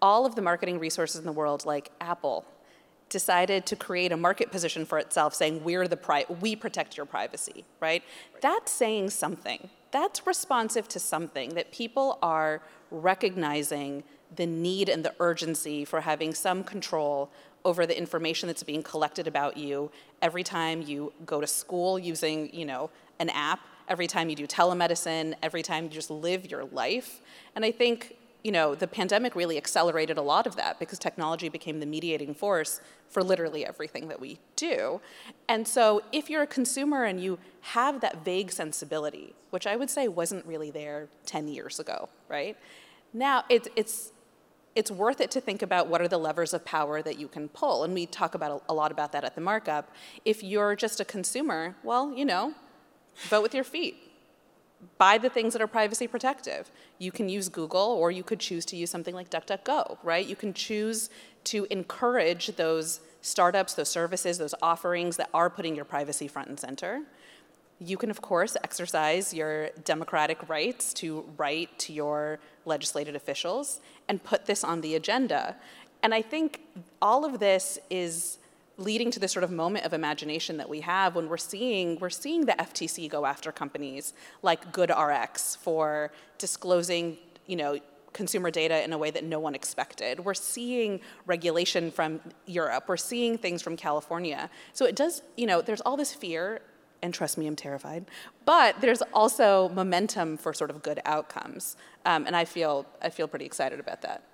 all 0.00 0.26
of 0.26 0.34
the 0.34 0.42
marketing 0.42 0.78
resources 0.78 1.18
in 1.18 1.26
the 1.26 1.32
world, 1.32 1.64
like 1.64 1.90
Apple, 2.00 2.44
decided 3.08 3.66
to 3.66 3.76
create 3.76 4.12
a 4.12 4.16
market 4.16 4.50
position 4.50 4.84
for 4.84 4.98
itself 4.98 5.34
saying 5.34 5.64
we're 5.64 5.88
the 5.88 5.96
pri- 5.96 6.26
we 6.40 6.54
protect 6.54 6.96
your 6.96 7.06
privacy 7.06 7.64
right? 7.80 8.02
That's 8.40 8.70
saying 8.70 9.10
something. 9.10 9.70
That's 9.90 10.26
responsive 10.26 10.88
to 10.88 10.98
something 10.98 11.54
that 11.54 11.72
people 11.72 12.18
are 12.22 12.60
recognizing 12.90 14.04
the 14.36 14.46
need 14.46 14.88
and 14.88 15.04
the 15.04 15.14
urgency 15.20 15.84
for 15.84 16.02
having 16.02 16.34
some 16.34 16.62
control 16.62 17.30
over 17.64 17.86
the 17.86 17.96
information 17.96 18.46
that's 18.46 18.62
being 18.62 18.82
collected 18.82 19.26
about 19.26 19.56
you 19.56 19.90
every 20.22 20.42
time 20.42 20.82
you 20.82 21.12
go 21.24 21.40
to 21.40 21.46
school 21.46 21.98
using 21.98 22.52
you 22.54 22.64
know 22.64 22.90
an 23.18 23.30
app 23.30 23.60
every 23.88 24.06
time 24.06 24.28
you 24.28 24.36
do 24.36 24.46
telemedicine 24.46 25.34
every 25.42 25.62
time 25.62 25.84
you 25.84 25.90
just 25.90 26.10
live 26.10 26.50
your 26.50 26.64
life. 26.66 27.20
And 27.56 27.64
i 27.64 27.70
think 27.70 28.16
you 28.44 28.52
know, 28.52 28.74
the 28.74 28.86
pandemic 28.86 29.34
really 29.34 29.56
accelerated 29.56 30.16
a 30.16 30.22
lot 30.22 30.46
of 30.46 30.56
that 30.56 30.78
because 30.78 30.98
technology 30.98 31.48
became 31.48 31.80
the 31.80 31.86
mediating 31.86 32.34
force 32.34 32.80
for 33.08 33.22
literally 33.22 33.66
everything 33.66 34.08
that 34.08 34.20
we 34.20 34.38
do. 34.54 35.00
And 35.48 35.66
so 35.66 36.02
if 36.12 36.30
you're 36.30 36.42
a 36.42 36.46
consumer 36.46 37.04
and 37.04 37.20
you 37.20 37.38
have 37.60 38.00
that 38.00 38.24
vague 38.24 38.52
sensibility, 38.52 39.34
which 39.50 39.66
I 39.66 39.76
would 39.76 39.90
say 39.90 40.06
wasn't 40.06 40.46
really 40.46 40.70
there 40.70 41.08
10 41.26 41.48
years 41.48 41.80
ago, 41.80 42.08
right? 42.28 42.56
Now 43.12 43.44
it's 43.48 43.68
it's 43.74 44.12
it's 44.76 44.90
worth 44.90 45.20
it 45.20 45.30
to 45.32 45.40
think 45.40 45.62
about 45.62 45.88
what 45.88 46.00
are 46.00 46.06
the 46.06 46.18
levers 46.18 46.54
of 46.54 46.64
power 46.64 47.02
that 47.02 47.18
you 47.18 47.26
can 47.26 47.48
pull. 47.48 47.82
And 47.82 47.92
we 47.94 48.06
talk 48.06 48.36
about 48.36 48.62
a, 48.68 48.72
a 48.72 48.74
lot 48.74 48.92
about 48.92 49.10
that 49.10 49.24
at 49.24 49.34
the 49.34 49.40
Markup. 49.40 49.90
If 50.24 50.44
you're 50.44 50.76
just 50.76 51.00
a 51.00 51.04
consumer, 51.04 51.74
well, 51.82 52.14
you 52.14 52.24
know, 52.24 52.54
vote 53.28 53.42
with 53.42 53.54
your 53.54 53.64
feet 53.64 54.07
buy 54.96 55.18
the 55.18 55.28
things 55.28 55.52
that 55.52 55.62
are 55.62 55.66
privacy 55.66 56.06
protective. 56.06 56.70
You 56.98 57.12
can 57.12 57.28
use 57.28 57.48
Google 57.48 57.80
or 57.80 58.10
you 58.10 58.22
could 58.22 58.38
choose 58.38 58.64
to 58.66 58.76
use 58.76 58.90
something 58.90 59.14
like 59.14 59.30
DuckDuckGo, 59.30 59.98
right? 60.02 60.26
You 60.26 60.36
can 60.36 60.54
choose 60.54 61.10
to 61.44 61.66
encourage 61.70 62.48
those 62.56 63.00
startups, 63.20 63.74
those 63.74 63.88
services, 63.88 64.38
those 64.38 64.54
offerings 64.62 65.16
that 65.16 65.30
are 65.34 65.50
putting 65.50 65.74
your 65.74 65.84
privacy 65.84 66.28
front 66.28 66.48
and 66.48 66.58
center. 66.58 67.02
You 67.80 67.96
can, 67.96 68.10
of 68.10 68.20
course, 68.20 68.56
exercise 68.62 69.32
your 69.32 69.70
democratic 69.84 70.48
rights 70.48 70.92
to 70.94 71.24
write 71.36 71.76
to 71.80 71.92
your 71.92 72.38
legislated 72.64 73.14
officials 73.16 73.80
and 74.08 74.22
put 74.22 74.46
this 74.46 74.64
on 74.64 74.80
the 74.80 74.94
agenda. 74.94 75.56
And 76.02 76.14
I 76.14 76.22
think 76.22 76.60
all 77.02 77.24
of 77.24 77.38
this 77.38 77.78
is 77.90 78.38
leading 78.78 79.10
to 79.10 79.20
this 79.20 79.32
sort 79.32 79.44
of 79.44 79.50
moment 79.50 79.84
of 79.84 79.92
imagination 79.92 80.56
that 80.56 80.68
we 80.68 80.80
have 80.80 81.16
when 81.16 81.28
we're 81.28 81.36
seeing 81.36 81.98
we're 81.98 82.08
seeing 82.08 82.46
the 82.46 82.52
FTC 82.52 83.10
go 83.10 83.26
after 83.26 83.52
companies 83.52 84.14
like 84.42 84.72
GoodRx 84.72 85.58
for 85.58 86.12
disclosing, 86.38 87.18
you 87.46 87.56
know, 87.56 87.78
consumer 88.12 88.50
data 88.50 88.82
in 88.82 88.92
a 88.92 88.98
way 88.98 89.10
that 89.10 89.24
no 89.24 89.38
one 89.38 89.54
expected. 89.54 90.20
We're 90.20 90.34
seeing 90.34 91.00
regulation 91.26 91.90
from 91.90 92.20
Europe. 92.46 92.84
We're 92.88 92.96
seeing 92.96 93.36
things 93.36 93.60
from 93.60 93.76
California. 93.76 94.48
So 94.72 94.86
it 94.86 94.96
does, 94.96 95.22
you 95.36 95.46
know, 95.46 95.60
there's 95.60 95.82
all 95.82 95.96
this 95.96 96.14
fear 96.14 96.62
and 97.02 97.14
trust 97.14 97.38
me, 97.38 97.46
I'm 97.46 97.54
terrified. 97.54 98.06
But 98.44 98.80
there's 98.80 99.02
also 99.12 99.68
momentum 99.68 100.36
for 100.36 100.52
sort 100.52 100.70
of 100.70 100.82
good 100.82 101.00
outcomes, 101.04 101.76
um, 102.04 102.26
and 102.26 102.34
I 102.34 102.44
feel 102.44 102.86
I 103.00 103.10
feel 103.10 103.28
pretty 103.28 103.44
excited 103.44 103.78
about 103.78 104.02
that 104.02 104.24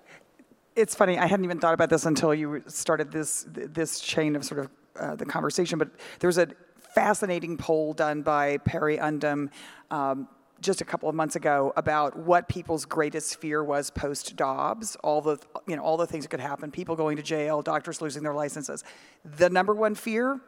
it's 0.75 0.93
funny. 0.93 1.17
I 1.17 1.25
hadn't 1.25 1.45
even 1.45 1.59
thought 1.59 1.73
about 1.73 1.89
this 1.89 2.05
until 2.05 2.33
you 2.33 2.63
started 2.67 3.11
this 3.11 3.45
this 3.49 3.99
chain 3.99 4.35
of 4.35 4.43
sort 4.43 4.59
of 4.59 4.69
uh, 4.99 5.15
the 5.15 5.25
conversation. 5.25 5.79
But 5.79 5.89
there 6.19 6.27
was 6.27 6.37
a 6.37 6.47
fascinating 6.93 7.57
poll 7.57 7.93
done 7.93 8.21
by 8.21 8.57
PerryUndem 8.59 9.49
um, 9.91 10.27
just 10.61 10.81
a 10.81 10.85
couple 10.85 11.09
of 11.09 11.15
months 11.15 11.35
ago 11.35 11.73
about 11.75 12.17
what 12.17 12.47
people's 12.47 12.85
greatest 12.85 13.39
fear 13.39 13.63
was 13.63 13.89
post 13.89 14.35
Dobbs. 14.35 14.95
All 14.97 15.21
the 15.21 15.37
you 15.67 15.75
know 15.75 15.83
all 15.83 15.97
the 15.97 16.07
things 16.07 16.25
that 16.25 16.29
could 16.29 16.39
happen. 16.39 16.71
People 16.71 16.95
going 16.95 17.17
to 17.17 17.23
jail, 17.23 17.61
doctors 17.61 18.01
losing 18.01 18.23
their 18.23 18.33
licenses. 18.33 18.83
The 19.23 19.49
number 19.49 19.73
one 19.73 19.95
fear 19.95 20.41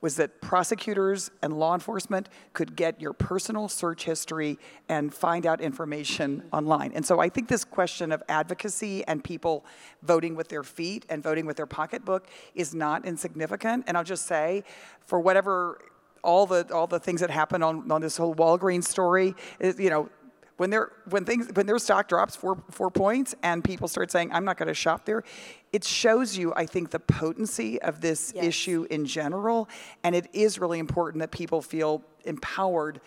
was 0.00 0.16
that 0.16 0.40
prosecutors 0.40 1.30
and 1.42 1.58
law 1.58 1.74
enforcement 1.74 2.28
could 2.52 2.76
get 2.76 3.00
your 3.00 3.12
personal 3.12 3.68
search 3.68 4.04
history 4.04 4.58
and 4.88 5.14
find 5.14 5.46
out 5.46 5.60
information 5.60 6.42
online. 6.52 6.92
And 6.94 7.04
so 7.06 7.20
I 7.20 7.28
think 7.28 7.48
this 7.48 7.64
question 7.64 8.12
of 8.12 8.22
advocacy 8.28 9.04
and 9.06 9.24
people 9.24 9.64
voting 10.02 10.34
with 10.34 10.48
their 10.48 10.62
feet 10.62 11.06
and 11.08 11.22
voting 11.22 11.46
with 11.46 11.56
their 11.56 11.66
pocketbook 11.66 12.28
is 12.54 12.74
not 12.74 13.04
insignificant. 13.04 13.84
And 13.86 13.96
I'll 13.96 14.04
just 14.04 14.26
say, 14.26 14.64
for 15.06 15.20
whatever 15.20 15.78
all 16.22 16.46
the 16.46 16.66
all 16.72 16.86
the 16.86 16.98
things 16.98 17.20
that 17.20 17.30
happened 17.30 17.62
on, 17.62 17.90
on 17.92 18.00
this 18.00 18.16
whole 18.16 18.34
Walgreens 18.34 18.84
story, 18.84 19.34
you 19.60 19.90
know, 19.90 20.08
when 20.56 20.70
their 20.70 20.92
when 21.08 21.24
things 21.24 21.48
when 21.54 21.66
their 21.66 21.78
stock 21.78 22.08
drops 22.08 22.36
four 22.36 22.62
four 22.70 22.90
points 22.90 23.34
and 23.42 23.62
people 23.64 23.88
start 23.88 24.10
saying 24.10 24.30
I'm 24.32 24.44
not 24.44 24.56
going 24.56 24.68
to 24.68 24.74
shop 24.74 25.04
there, 25.04 25.24
it 25.72 25.84
shows 25.84 26.36
you 26.36 26.52
I 26.54 26.66
think 26.66 26.90
the 26.90 27.00
potency 27.00 27.80
of 27.82 28.00
this 28.00 28.32
yes. 28.34 28.44
issue 28.44 28.86
in 28.90 29.04
general, 29.04 29.68
and 30.02 30.14
it 30.14 30.28
is 30.32 30.58
really 30.58 30.78
important 30.78 31.20
that 31.20 31.30
people 31.30 31.60
feel 31.60 32.02
empowered 32.24 33.00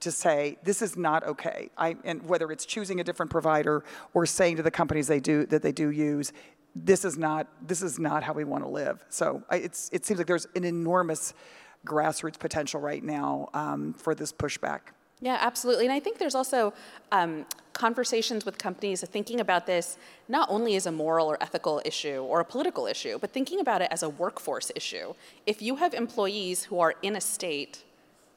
to 0.00 0.12
say 0.12 0.58
this 0.62 0.82
is 0.82 0.96
not 0.96 1.24
okay. 1.24 1.70
I, 1.76 1.96
and 2.04 2.28
whether 2.28 2.52
it's 2.52 2.66
choosing 2.66 3.00
a 3.00 3.04
different 3.04 3.30
provider 3.30 3.84
or 4.12 4.26
saying 4.26 4.56
to 4.56 4.62
the 4.62 4.70
companies 4.70 5.06
they 5.06 5.20
do 5.20 5.46
that 5.46 5.62
they 5.62 5.72
do 5.72 5.90
use, 5.90 6.32
this 6.76 7.04
is 7.04 7.16
not 7.16 7.48
this 7.66 7.82
is 7.82 7.98
not 7.98 8.22
how 8.22 8.32
we 8.32 8.44
want 8.44 8.64
to 8.64 8.70
live. 8.70 9.04
So 9.08 9.42
I, 9.50 9.56
it's 9.56 9.90
it 9.92 10.04
seems 10.04 10.18
like 10.18 10.26
there's 10.26 10.46
an 10.54 10.64
enormous 10.64 11.34
grassroots 11.86 12.38
potential 12.38 12.80
right 12.80 13.02
now 13.02 13.48
um, 13.52 13.94
for 13.94 14.14
this 14.14 14.32
pushback. 14.32 14.80
Yeah, 15.20 15.38
absolutely. 15.40 15.86
And 15.86 15.92
I 15.92 16.00
think 16.00 16.18
there's 16.18 16.34
also 16.34 16.74
um, 17.12 17.46
conversations 17.72 18.44
with 18.44 18.58
companies 18.58 19.02
thinking 19.02 19.40
about 19.40 19.66
this 19.66 19.96
not 20.28 20.48
only 20.50 20.76
as 20.76 20.86
a 20.86 20.92
moral 20.92 21.30
or 21.30 21.42
ethical 21.42 21.80
issue 21.84 22.22
or 22.22 22.40
a 22.40 22.44
political 22.44 22.86
issue, 22.86 23.18
but 23.18 23.32
thinking 23.32 23.60
about 23.60 23.82
it 23.82 23.88
as 23.90 24.02
a 24.02 24.08
workforce 24.08 24.70
issue. 24.74 25.14
If 25.46 25.62
you 25.62 25.76
have 25.76 25.94
employees 25.94 26.64
who 26.64 26.80
are 26.80 26.94
in 27.02 27.16
a 27.16 27.20
state, 27.20 27.84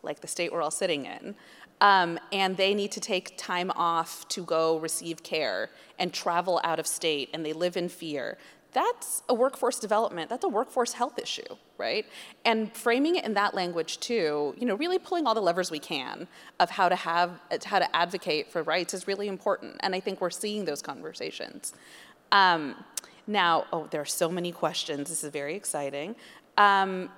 like 0.03 0.21
the 0.21 0.27
state 0.27 0.51
we're 0.51 0.61
all 0.61 0.71
sitting 0.71 1.05
in, 1.05 1.35
um, 1.79 2.19
and 2.31 2.57
they 2.57 2.73
need 2.73 2.91
to 2.93 2.99
take 2.99 3.37
time 3.37 3.71
off 3.75 4.27
to 4.29 4.43
go 4.43 4.79
receive 4.79 5.21
care 5.21 5.69
and 5.99 6.11
travel 6.11 6.59
out 6.63 6.79
of 6.79 6.87
state 6.87 7.29
and 7.33 7.45
they 7.45 7.53
live 7.53 7.77
in 7.77 7.87
fear, 7.89 8.37
that's 8.73 9.23
a 9.29 9.33
workforce 9.33 9.79
development, 9.79 10.29
that's 10.29 10.43
a 10.43 10.49
workforce 10.49 10.93
health 10.93 11.17
issue, 11.17 11.55
right? 11.77 12.05
And 12.45 12.75
framing 12.75 13.15
it 13.15 13.25
in 13.25 13.33
that 13.33 13.53
language 13.53 13.99
too, 13.99 14.53
you 14.57 14.65
know, 14.65 14.75
really 14.75 14.99
pulling 14.99 15.25
all 15.25 15.33
the 15.33 15.41
levers 15.41 15.71
we 15.71 15.79
can 15.79 16.27
of 16.59 16.69
how 16.69 16.89
to 16.89 16.95
have, 16.95 17.39
how 17.65 17.79
to 17.79 17.95
advocate 17.95 18.51
for 18.51 18.63
rights 18.63 18.93
is 18.93 19.07
really 19.07 19.27
important. 19.27 19.77
And 19.79 19.95
I 19.95 19.99
think 19.99 20.21
we're 20.21 20.29
seeing 20.29 20.65
those 20.65 20.81
conversations. 20.81 21.73
Um, 22.31 22.83
now, 23.25 23.65
oh, 23.73 23.87
there 23.89 24.01
are 24.01 24.05
so 24.05 24.29
many 24.29 24.51
questions. 24.51 25.09
This 25.09 25.23
is 25.23 25.31
very 25.31 25.55
exciting. 25.55 26.15
Um, 26.57 27.09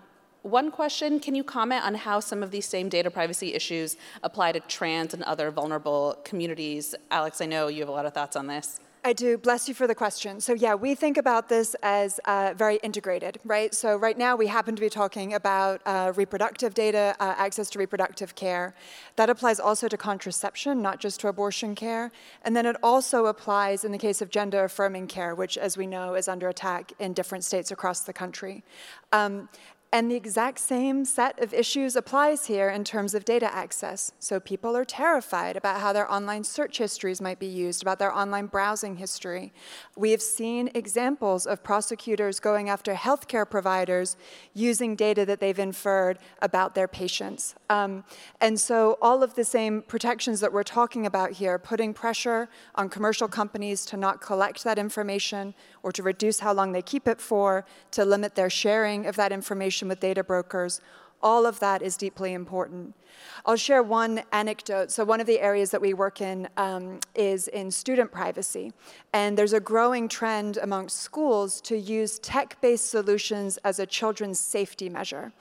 one 0.41 0.71
question, 0.71 1.19
can 1.19 1.35
you 1.35 1.43
comment 1.43 1.83
on 1.83 1.95
how 1.95 2.21
some 2.21 2.41
of 2.41 2.51
these 2.51 2.65
same 2.65 2.87
data 2.87 3.11
privacy 3.11 3.53
issues 3.53 3.97
apply 4.23 4.53
to 4.53 4.61
trans 4.61 5.13
and 5.13 5.23
other 5.23 5.51
vulnerable 5.51 6.17
communities? 6.23 6.95
Alex, 7.11 7.41
I 7.41 7.45
know 7.45 7.67
you 7.67 7.81
have 7.81 7.89
a 7.89 7.93
lot 7.93 8.05
of 8.05 8.13
thoughts 8.13 8.35
on 8.37 8.47
this. 8.47 8.79
I 9.01 9.13
do. 9.13 9.37
Bless 9.37 9.69
you 9.69 9.73
for 9.73 9.87
the 9.87 9.95
question. 9.95 10.41
So, 10.41 10.53
yeah, 10.53 10.75
we 10.75 10.93
think 10.93 11.15
about 11.15 11.47
this 11.47 11.73
as 11.83 12.19
uh, 12.25 12.53
very 12.57 12.75
integrated, 12.83 13.39
right? 13.45 13.73
So, 13.73 13.95
right 13.95 14.17
now 14.17 14.35
we 14.35 14.47
happen 14.47 14.75
to 14.75 14.81
be 14.81 14.89
talking 14.89 15.33
about 15.33 15.81
uh, 15.85 16.11
reproductive 16.17 16.73
data, 16.73 17.15
uh, 17.21 17.33
access 17.37 17.69
to 17.69 17.79
reproductive 17.79 18.35
care. 18.35 18.75
That 19.15 19.29
applies 19.29 19.57
also 19.57 19.87
to 19.87 19.95
contraception, 19.95 20.81
not 20.81 20.99
just 20.99 21.21
to 21.21 21.29
abortion 21.29 21.75
care. 21.75 22.11
And 22.43 22.57
then 22.57 22.65
it 22.65 22.75
also 22.83 23.27
applies 23.27 23.85
in 23.85 23.93
the 23.93 23.97
case 23.97 24.21
of 24.21 24.31
gender 24.31 24.65
affirming 24.65 25.07
care, 25.07 25.33
which, 25.33 25.57
as 25.57 25.77
we 25.77 25.87
know, 25.87 26.15
is 26.15 26.27
under 26.27 26.49
attack 26.49 26.91
in 26.99 27.13
different 27.13 27.45
states 27.45 27.71
across 27.71 28.01
the 28.01 28.13
country. 28.13 28.63
Um, 29.13 29.47
And 29.91 30.11
the 30.11 30.15
exact 30.15 30.59
same 30.59 31.03
set 31.03 31.41
of 31.41 31.51
issues 31.51 31.95
applies 31.95 32.45
here 32.45 32.69
in 32.69 32.83
terms 32.83 33.15
of 33.15 33.25
data 33.25 33.51
access. 33.51 34.11
So 34.19 34.39
people 34.39 34.77
are 34.77 34.85
terrified 34.85 35.57
about 35.57 35.81
how 35.81 35.93
their 35.93 36.09
online 36.11 36.43
search 36.43 36.77
histories 36.77 37.19
might 37.19 37.39
be 37.39 37.47
used, 37.47 37.81
about 37.81 37.97
their 37.97 38.15
online 38.15 38.45
browsing 38.45 38.97
history. 38.97 39.51
We 39.97 40.11
have 40.11 40.21
seen 40.21 40.69
examples 40.75 41.47
of 41.47 41.63
prosecutors 41.63 42.39
going 42.39 42.69
after 42.69 42.93
healthcare 42.93 43.49
providers 43.49 44.15
using 44.53 44.95
data 44.95 45.25
that 45.25 45.39
they've 45.39 45.57
inferred 45.57 46.19
about 46.39 46.75
their 46.75 46.87
patients. 46.87 47.55
Um, 47.71 48.03
and 48.39 48.59
so 48.59 48.99
all 49.01 49.23
of 49.23 49.33
the 49.33 49.43
same 49.43 49.81
protections 49.81 50.39
that 50.41 50.53
we're 50.53 50.61
talking 50.61 51.07
about 51.07 51.31
here, 51.31 51.57
putting 51.57 51.95
pressure 51.95 52.47
on 52.75 52.89
commercial 52.89 53.27
companies 53.27 53.85
to 53.87 53.97
not 53.97 54.21
collect 54.21 54.63
that 54.65 54.77
information 54.77 55.55
or 55.81 55.91
to 55.93 56.03
reduce 56.03 56.41
how 56.41 56.53
long 56.53 56.73
they 56.73 56.83
keep 56.83 57.07
it 57.07 57.19
for, 57.19 57.65
to 57.89 58.05
limit 58.05 58.35
their 58.35 58.51
sharing 58.51 59.07
of 59.07 59.15
that 59.15 59.31
information 59.31 59.78
with 59.87 59.99
data 59.99 60.23
brokers. 60.23 60.81
All 61.21 61.45
of 61.45 61.59
that 61.59 61.81
is 61.81 61.97
deeply 61.97 62.33
important. 62.33 62.95
I'll 63.45 63.57
share 63.57 63.83
one 63.83 64.21
anecdote. 64.31 64.91
So, 64.91 65.03
one 65.03 65.19
of 65.19 65.27
the 65.27 65.39
areas 65.41 65.71
that 65.71 65.81
we 65.81 65.93
work 65.93 66.21
in 66.21 66.47
um, 66.55 66.99
is 67.13 67.47
in 67.49 67.71
student 67.71 68.11
privacy. 68.11 68.71
And 69.11 69.37
there's 69.37 69.53
a 69.53 69.59
growing 69.59 70.07
trend 70.07 70.57
amongst 70.57 70.97
schools 70.97 71.59
to 71.61 71.77
use 71.77 72.19
tech 72.19 72.59
based 72.61 72.89
solutions 72.89 73.57
as 73.65 73.79
a 73.79 73.85
children's 73.85 74.39
safety 74.39 74.87
measure. 74.87 75.33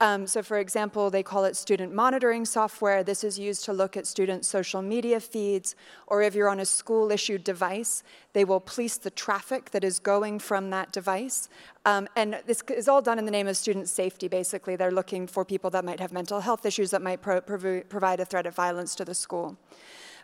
Um, 0.00 0.26
so, 0.26 0.42
for 0.42 0.58
example, 0.58 1.10
they 1.10 1.22
call 1.22 1.44
it 1.44 1.56
student 1.56 1.92
monitoring 1.92 2.44
software. 2.44 3.02
This 3.02 3.24
is 3.24 3.38
used 3.38 3.64
to 3.64 3.72
look 3.72 3.96
at 3.96 4.06
students' 4.06 4.46
social 4.46 4.82
media 4.82 5.18
feeds, 5.18 5.74
or 6.06 6.22
if 6.22 6.34
you're 6.34 6.48
on 6.48 6.60
a 6.60 6.66
school 6.66 7.10
issued 7.10 7.42
device, 7.42 8.04
they 8.34 8.44
will 8.44 8.60
police 8.60 8.98
the 8.98 9.10
traffic 9.10 9.70
that 9.70 9.82
is 9.82 9.98
going 9.98 10.38
from 10.40 10.70
that 10.70 10.92
device. 10.92 11.48
Um, 11.86 12.08
and 12.16 12.40
this 12.46 12.62
is 12.68 12.88
all 12.88 13.00
done 13.00 13.18
in 13.18 13.24
the 13.24 13.30
name 13.30 13.46
of 13.46 13.56
student 13.56 13.88
safety, 13.88 14.28
basically. 14.28 14.76
They're 14.76 14.90
looking 14.90 15.26
for 15.26 15.44
people 15.44 15.70
that 15.70 15.84
might 15.84 16.00
have 16.00 16.12
mental 16.12 16.40
health 16.40 16.66
issues 16.66 16.90
that 16.90 17.00
might 17.00 17.22
pro- 17.22 17.40
provide 17.40 18.20
a 18.20 18.24
threat 18.24 18.46
of 18.46 18.54
violence 18.54 18.94
to 18.96 19.04
the 19.04 19.14
school. 19.14 19.56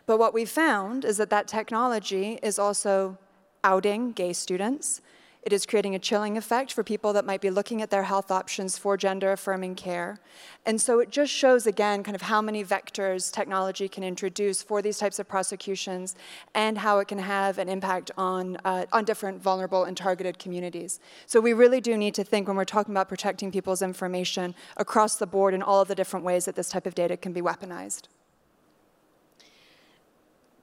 But 0.05 0.19
what 0.19 0.33
we 0.33 0.45
found 0.45 1.05
is 1.05 1.17
that 1.17 1.29
that 1.29 1.47
technology 1.47 2.37
is 2.43 2.59
also 2.59 3.17
outing 3.63 4.11
gay 4.11 4.33
students. 4.33 5.01
It 5.43 5.51
is 5.51 5.65
creating 5.65 5.95
a 5.95 5.99
chilling 5.99 6.37
effect 6.37 6.71
for 6.71 6.83
people 6.83 7.13
that 7.13 7.25
might 7.25 7.41
be 7.41 7.49
looking 7.49 7.81
at 7.81 7.89
their 7.89 8.03
health 8.03 8.29
options 8.29 8.77
for 8.77 8.95
gender 8.95 9.31
affirming 9.31 9.73
care. 9.73 10.19
And 10.67 10.79
so 10.79 10.99
it 10.99 11.09
just 11.09 11.33
shows 11.33 11.65
again 11.65 12.03
kind 12.03 12.13
of 12.13 12.21
how 12.21 12.43
many 12.43 12.63
vectors 12.63 13.31
technology 13.31 13.87
can 13.87 14.03
introduce 14.03 14.61
for 14.61 14.83
these 14.83 14.99
types 14.99 15.17
of 15.17 15.27
prosecutions 15.27 16.15
and 16.53 16.77
how 16.77 16.99
it 16.99 17.07
can 17.07 17.17
have 17.17 17.57
an 17.57 17.69
impact 17.69 18.11
on, 18.17 18.57
uh, 18.63 18.85
on 18.93 19.03
different 19.03 19.41
vulnerable 19.41 19.83
and 19.83 19.97
targeted 19.97 20.37
communities. 20.37 20.99
So 21.25 21.41
we 21.41 21.53
really 21.53 21.81
do 21.81 21.97
need 21.97 22.13
to 22.15 22.23
think 22.23 22.47
when 22.47 22.55
we're 22.55 22.63
talking 22.63 22.93
about 22.93 23.09
protecting 23.09 23.51
people's 23.51 23.81
information 23.81 24.53
across 24.77 25.15
the 25.15 25.25
board 25.25 25.55
in 25.55 25.63
all 25.63 25.81
of 25.81 25.87
the 25.87 25.95
different 25.95 26.23
ways 26.23 26.45
that 26.45 26.55
this 26.55 26.69
type 26.69 26.85
of 26.85 26.93
data 26.93 27.17
can 27.17 27.33
be 27.33 27.41
weaponized. 27.41 28.03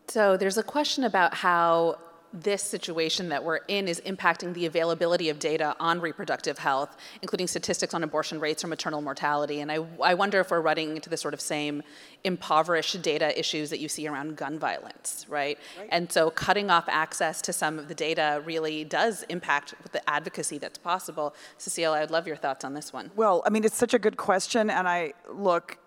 So 0.06 0.36
there's 0.36 0.56
a 0.56 0.62
question 0.62 1.02
about 1.02 1.34
how 1.34 1.98
this 2.32 2.62
situation 2.62 3.28
that 3.30 3.42
we're 3.42 3.60
in 3.68 3.88
is 3.88 4.00
impacting 4.02 4.54
the 4.54 4.66
availability 4.66 5.28
of 5.28 5.38
data 5.38 5.74
on 5.80 6.00
reproductive 6.00 6.58
health, 6.58 6.96
including 7.22 7.46
statistics 7.46 7.94
on 7.94 8.02
abortion 8.02 8.38
rates 8.40 8.62
or 8.62 8.68
maternal 8.68 9.00
mortality. 9.00 9.60
And 9.60 9.72
I, 9.72 9.78
I 10.02 10.14
wonder 10.14 10.40
if 10.40 10.50
we're 10.50 10.60
running 10.60 10.96
into 10.96 11.08
the 11.08 11.16
sort 11.16 11.34
of 11.34 11.40
same 11.40 11.82
impoverished 12.24 13.00
data 13.02 13.38
issues 13.38 13.70
that 13.70 13.78
you 13.78 13.88
see 13.88 14.06
around 14.06 14.36
gun 14.36 14.58
violence, 14.58 15.26
right? 15.28 15.58
right? 15.78 15.88
And 15.90 16.10
so 16.10 16.30
cutting 16.30 16.70
off 16.70 16.84
access 16.88 17.40
to 17.42 17.52
some 17.52 17.78
of 17.78 17.88
the 17.88 17.94
data 17.94 18.42
really 18.44 18.84
does 18.84 19.22
impact 19.24 19.74
the 19.92 20.08
advocacy 20.08 20.58
that's 20.58 20.78
possible. 20.78 21.34
Cecile, 21.56 21.92
I 21.92 22.00
would 22.00 22.10
love 22.10 22.26
your 22.26 22.36
thoughts 22.36 22.64
on 22.64 22.74
this 22.74 22.92
one. 22.92 23.10
Well, 23.16 23.42
I 23.46 23.50
mean, 23.50 23.64
it's 23.64 23.76
such 23.76 23.94
a 23.94 23.98
good 23.98 24.16
question. 24.16 24.70
And 24.70 24.88
I 24.88 25.14
look, 25.32 25.78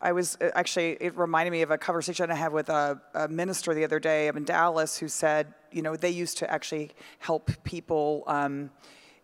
I 0.00 0.12
was 0.12 0.36
uh, 0.40 0.50
actually, 0.54 0.96
it 1.00 1.16
reminded 1.16 1.50
me 1.50 1.62
of 1.62 1.70
a 1.70 1.78
conversation 1.78 2.30
I 2.30 2.34
had 2.34 2.52
with 2.52 2.68
a, 2.68 3.00
a, 3.14 3.28
minister 3.28 3.74
the 3.74 3.84
other 3.84 3.98
day 3.98 4.28
in 4.28 4.44
Dallas 4.44 4.96
who 4.98 5.08
said, 5.08 5.52
you 5.72 5.82
know, 5.82 5.96
they 5.96 6.10
used 6.10 6.38
to 6.38 6.50
actually 6.50 6.92
help 7.18 7.50
people 7.64 8.22
um, 8.26 8.70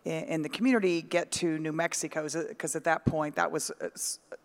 in, 0.03 0.23
in, 0.25 0.41
the 0.41 0.49
community 0.49 1.01
get 1.01 1.31
to 1.33 1.57
New 1.59 1.71
Mexico 1.71 2.27
because 2.49 2.75
at 2.75 2.83
that 2.83 3.05
point 3.05 3.35
that 3.35 3.51
was, 3.51 3.71
uh, 3.81 3.87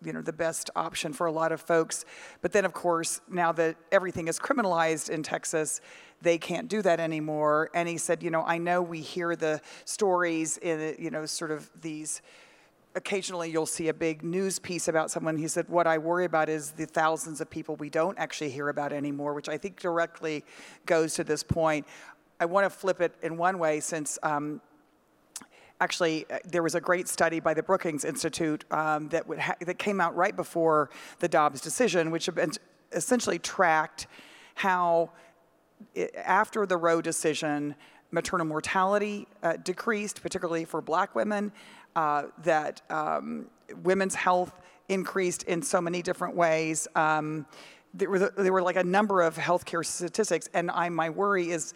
you 0.03 0.13
know, 0.13 0.21
the 0.21 0.33
best 0.33 0.69
option 0.75 1.11
for 1.11 1.27
a 1.27 1.31
lot 1.31 1.51
of 1.51 1.59
folks. 1.59 2.05
But 2.41 2.53
then, 2.53 2.63
of 2.63 2.73
course, 2.73 3.19
now 3.29 3.51
that 3.53 3.75
everything 3.91 4.29
is 4.29 4.39
criminalized 4.39 5.09
in 5.09 5.23
Texas, 5.23 5.81
they 6.21 6.37
can't 6.37 6.69
do 6.69 6.81
that 6.81 6.99
anymore. 7.01 7.69
And 7.73 7.89
he 7.89 7.97
said, 7.97 8.23
you 8.23 8.31
know, 8.31 8.43
I 8.43 8.57
know 8.57 8.81
we 8.81 9.01
hear 9.01 9.35
the 9.35 9.59
stories 9.83 10.57
in, 10.57 10.95
you 10.97 11.11
know, 11.11 11.25
sort 11.25 11.51
of 11.51 11.69
these 11.81 12.21
occasionally 12.95 13.49
you'll 13.49 13.65
see 13.65 13.87
a 13.87 13.93
big 13.93 14.23
news 14.23 14.59
piece 14.59 14.87
about 14.87 15.11
someone. 15.11 15.37
He 15.37 15.47
said, 15.47 15.69
What 15.69 15.87
I 15.87 15.97
worry 15.97 16.25
about 16.25 16.49
is 16.49 16.71
the 16.71 16.85
thousands 16.85 17.41
of 17.41 17.49
people 17.49 17.75
we 17.75 17.89
don't 17.89 18.17
actually 18.17 18.51
hear 18.51 18.69
about 18.69 18.93
anymore, 18.93 19.33
which 19.33 19.49
I 19.49 19.57
think 19.57 19.79
directly 19.79 20.43
goes 20.85 21.13
to 21.15 21.23
this 21.23 21.43
point. 21.43 21.87
I 22.39 22.45
want 22.45 22.65
to 22.65 22.69
flip 22.69 23.01
it 23.01 23.13
in 23.21 23.37
one 23.37 23.59
way 23.59 23.79
since. 23.79 24.17
Um, 24.23 24.61
actually, 25.79 26.25
uh, 26.29 26.37
there 26.45 26.63
was 26.63 26.75
a 26.75 26.81
great 26.81 27.07
study 27.07 27.39
by 27.39 27.53
the 27.53 27.63
Brookings 27.63 28.05
Institute 28.05 28.65
um, 28.71 29.09
that, 29.09 29.25
ha- 29.39 29.55
that 29.61 29.79
came 29.79 29.99
out 29.99 30.15
right 30.15 30.35
before 30.35 30.89
the 31.19 31.27
Dobbs 31.27 31.59
decision, 31.61 32.11
which 32.11 32.29
essentially 32.91 33.39
tracked 33.39 34.07
how, 34.55 35.11
it, 35.95 36.13
after 36.15 36.65
the 36.65 36.77
Roe 36.77 37.01
decision, 37.01 37.75
maternal 38.11 38.45
mortality 38.45 39.27
uh, 39.41 39.57
decreased, 39.57 40.21
particularly 40.21 40.65
for 40.65 40.81
black 40.81 41.15
women, 41.15 41.51
uh, 41.95 42.23
that 42.43 42.81
um, 42.89 43.47
women's 43.83 44.15
health 44.15 44.59
increased 44.89 45.43
in 45.43 45.61
so 45.61 45.81
many 45.81 46.01
different 46.01 46.35
ways. 46.35 46.87
Um, 46.95 47.45
there, 47.93 48.09
were 48.09 48.19
the, 48.19 48.33
there 48.37 48.53
were 48.53 48.61
like 48.61 48.75
a 48.75 48.83
number 48.83 49.21
of 49.21 49.35
healthcare 49.35 49.85
statistics, 49.85 50.49
and 50.53 50.69
I, 50.71 50.89
my 50.89 51.09
worry 51.09 51.49
is 51.49 51.73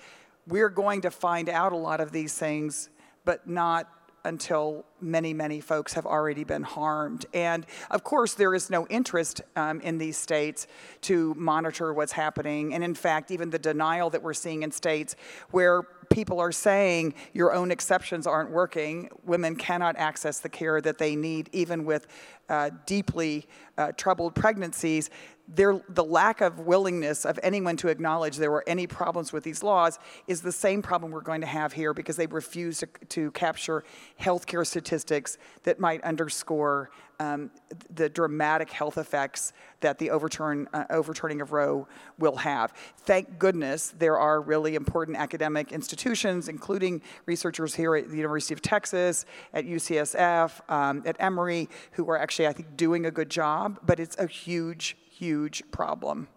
we're 0.47 0.69
going 0.69 1.01
to 1.01 1.11
find 1.11 1.49
out 1.49 1.71
a 1.71 1.77
lot 1.77 1.99
of 1.99 2.11
these 2.11 2.37
things, 2.37 2.89
but 3.23 3.47
not 3.47 3.89
until 4.25 4.85
many, 4.99 5.33
many 5.33 5.61
folks 5.61 5.93
have 5.93 6.05
already 6.05 6.43
been 6.43 6.63
harmed. 6.63 7.25
And 7.33 7.65
of 7.91 8.03
course, 8.03 8.33
there 8.33 8.55
is 8.55 8.69
no 8.69 8.87
interest 8.87 9.41
um, 9.55 9.79
in 9.81 9.97
these 9.97 10.17
states 10.17 10.67
to 11.01 11.33
monitor 11.35 11.93
what's 11.93 12.11
happening. 12.11 12.73
And 12.73 12.83
in 12.83 12.95
fact, 12.95 13.29
even 13.29 13.51
the 13.51 13.59
denial 13.59 14.09
that 14.09 14.23
we're 14.23 14.33
seeing 14.33 14.63
in 14.63 14.71
states 14.71 15.15
where 15.51 15.83
people 16.09 16.39
are 16.39 16.51
saying 16.51 17.13
your 17.33 17.53
own 17.53 17.71
exceptions 17.71 18.27
aren't 18.27 18.51
working, 18.51 19.09
women 19.23 19.55
cannot 19.55 19.95
access 19.97 20.39
the 20.39 20.49
care 20.49 20.81
that 20.81 20.97
they 20.97 21.15
need, 21.15 21.49
even 21.51 21.85
with 21.85 22.07
uh, 22.49 22.69
deeply 22.85 23.47
uh, 23.77 23.91
troubled 23.93 24.35
pregnancies, 24.35 25.09
there, 25.47 25.79
the 25.89 26.03
lack 26.03 26.41
of 26.41 26.59
willingness 26.59 27.25
of 27.25 27.39
anyone 27.43 27.77
to 27.77 27.87
acknowledge 27.89 28.37
there 28.37 28.51
were 28.51 28.63
any 28.65 28.87
problems 28.87 29.31
with 29.31 29.43
these 29.43 29.61
laws 29.61 29.99
is 30.27 30.41
the 30.41 30.51
same 30.51 30.81
problem 30.81 31.11
we're 31.11 31.21
going 31.21 31.41
to 31.41 31.47
have 31.47 31.73
here 31.73 31.93
because 31.93 32.15
they 32.15 32.27
refuse 32.27 32.79
to, 32.79 32.87
to 33.09 33.31
capture 33.31 33.83
healthcare 34.19 34.65
statistics 34.65 35.37
that 35.63 35.79
might 35.79 36.03
underscore 36.03 36.89
um, 37.19 37.49
the 37.93 38.09
dramatic 38.09 38.69
health 38.69 38.97
effects 38.97 39.53
that 39.79 39.99
the 39.99 40.09
overturn, 40.09 40.67
uh, 40.73 40.85
overturning 40.89 41.41
of 41.41 41.51
Roe 41.51 41.87
will 42.17 42.35
have. 42.35 42.73
Thank 42.97 43.39
goodness 43.39 43.93
there 43.97 44.17
are 44.17 44.41
really 44.41 44.75
important 44.75 45.15
academic 45.15 45.71
institutions, 45.71 46.49
including 46.49 47.01
researchers 47.25 47.75
here 47.75 47.95
at 47.95 48.09
the 48.09 48.17
University 48.17 48.53
of 48.53 48.61
Texas, 48.61 49.25
at 49.53 49.65
UCSF, 49.65 50.69
um, 50.69 51.03
at 51.05 51.15
Emory, 51.19 51.69
who 51.91 52.09
are 52.09 52.17
actually, 52.17 52.34
I 52.39 52.53
think, 52.53 52.75
doing 52.75 53.05
a 53.05 53.11
good 53.11 53.29
job, 53.29 53.79
but 53.85 53.99
it's 53.99 54.17
a 54.17 54.27
huge, 54.27 54.97
huge 55.09 55.63
problem. 55.71 56.27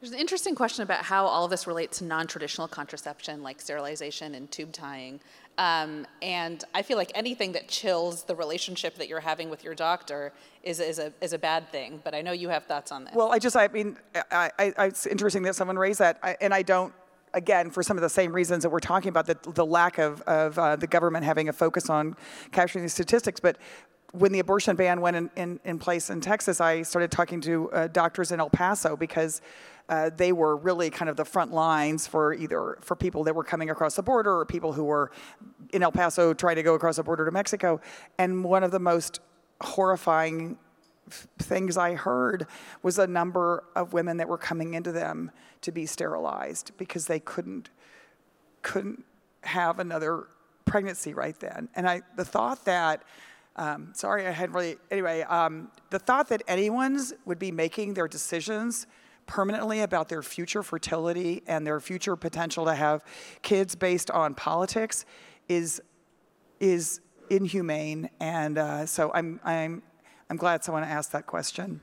There's 0.00 0.12
an 0.12 0.20
interesting 0.20 0.54
question 0.54 0.82
about 0.82 1.02
how 1.02 1.24
all 1.24 1.46
of 1.46 1.50
this 1.50 1.66
relates 1.66 1.98
to 1.98 2.04
non-traditional 2.04 2.68
contraception, 2.68 3.42
like 3.42 3.58
sterilization 3.60 4.34
and 4.34 4.50
tube 4.50 4.70
tying. 4.70 5.18
Um, 5.56 6.06
and 6.20 6.62
I 6.74 6.82
feel 6.82 6.98
like 6.98 7.10
anything 7.14 7.52
that 7.52 7.68
chills 7.68 8.24
the 8.24 8.34
relationship 8.34 8.96
that 8.96 9.08
you're 9.08 9.20
having 9.20 9.48
with 9.48 9.64
your 9.64 9.74
doctor 9.74 10.32
is, 10.62 10.78
is, 10.78 10.98
a, 10.98 11.10
is 11.22 11.32
a 11.32 11.38
bad 11.38 11.70
thing. 11.70 12.02
But 12.04 12.14
I 12.14 12.20
know 12.20 12.32
you 12.32 12.50
have 12.50 12.64
thoughts 12.64 12.92
on 12.92 13.04
this. 13.04 13.14
Well, 13.14 13.32
I 13.32 13.38
just, 13.38 13.56
I 13.56 13.68
mean, 13.68 13.96
I, 14.30 14.50
I, 14.58 14.86
it's 14.86 15.06
interesting 15.06 15.42
that 15.44 15.54
someone 15.54 15.78
raised 15.78 16.00
that. 16.00 16.18
I, 16.22 16.36
and 16.40 16.52
I 16.52 16.60
don't, 16.60 16.92
again, 17.32 17.70
for 17.70 17.82
some 17.82 17.96
of 17.96 18.02
the 18.02 18.10
same 18.10 18.32
reasons 18.32 18.62
that 18.64 18.70
we're 18.70 18.80
talking 18.80 19.08
about, 19.08 19.26
the, 19.26 19.38
the 19.54 19.64
lack 19.64 19.96
of, 19.98 20.20
of 20.22 20.58
uh, 20.58 20.76
the 20.76 20.86
government 20.86 21.24
having 21.24 21.48
a 21.48 21.52
focus 21.52 21.88
on 21.88 22.14
capturing 22.52 22.84
these 22.84 22.92
statistics. 22.92 23.40
But 23.40 23.56
when 24.14 24.30
the 24.30 24.38
abortion 24.38 24.76
ban 24.76 25.00
went 25.00 25.16
in, 25.16 25.30
in, 25.34 25.60
in 25.64 25.78
place 25.78 26.08
in 26.08 26.20
Texas, 26.20 26.60
I 26.60 26.82
started 26.82 27.10
talking 27.10 27.40
to 27.42 27.70
uh, 27.72 27.86
doctors 27.88 28.30
in 28.30 28.38
El 28.38 28.48
Paso 28.48 28.96
because 28.96 29.42
uh, 29.88 30.10
they 30.16 30.30
were 30.30 30.56
really 30.56 30.88
kind 30.88 31.08
of 31.08 31.16
the 31.16 31.24
front 31.24 31.52
lines 31.52 32.06
for 32.06 32.32
either 32.32 32.78
for 32.80 32.94
people 32.94 33.24
that 33.24 33.34
were 33.34 33.42
coming 33.42 33.70
across 33.70 33.96
the 33.96 34.02
border 34.04 34.38
or 34.38 34.46
people 34.46 34.72
who 34.72 34.84
were 34.84 35.10
in 35.72 35.82
El 35.82 35.90
Paso 35.90 36.32
trying 36.32 36.54
to 36.56 36.62
go 36.62 36.74
across 36.74 36.96
the 36.96 37.02
border 37.02 37.24
to 37.24 37.32
Mexico. 37.32 37.80
And 38.16 38.44
one 38.44 38.62
of 38.62 38.70
the 38.70 38.78
most 38.78 39.18
horrifying 39.60 40.58
things 41.40 41.76
I 41.76 41.94
heard 41.94 42.46
was 42.82 42.98
a 42.98 43.06
number 43.08 43.64
of 43.74 43.92
women 43.92 44.18
that 44.18 44.28
were 44.28 44.38
coming 44.38 44.74
into 44.74 44.92
them 44.92 45.32
to 45.62 45.72
be 45.72 45.86
sterilized 45.86 46.70
because 46.78 47.06
they 47.06 47.18
couldn't 47.18 47.68
couldn't 48.62 49.04
have 49.42 49.80
another 49.80 50.28
pregnancy 50.64 51.12
right 51.12 51.38
then. 51.40 51.68
And 51.74 51.86
I, 51.88 52.02
the 52.16 52.24
thought 52.24 52.64
that, 52.64 53.02
um, 53.56 53.92
sorry, 53.94 54.26
I 54.26 54.30
hadn't 54.30 54.54
really, 54.54 54.76
anyway, 54.90 55.22
um, 55.22 55.70
the 55.90 55.98
thought 55.98 56.28
that 56.28 56.42
anyone's 56.48 57.14
would 57.24 57.38
be 57.38 57.52
making 57.52 57.94
their 57.94 58.08
decisions 58.08 58.86
permanently 59.26 59.80
about 59.80 60.08
their 60.08 60.22
future 60.22 60.62
fertility 60.62 61.42
and 61.46 61.66
their 61.66 61.80
future 61.80 62.16
potential 62.16 62.64
to 62.64 62.74
have 62.74 63.04
kids 63.42 63.74
based 63.74 64.10
on 64.10 64.34
politics 64.34 65.06
is, 65.48 65.80
is 66.60 67.00
inhumane. 67.30 68.10
And 68.20 68.58
uh, 68.58 68.86
so 68.86 69.12
I'm, 69.14 69.40
I'm, 69.44 69.82
I'm 70.28 70.36
glad 70.36 70.64
someone 70.64 70.84
asked 70.84 71.12
that 71.12 71.26
question. 71.26 71.80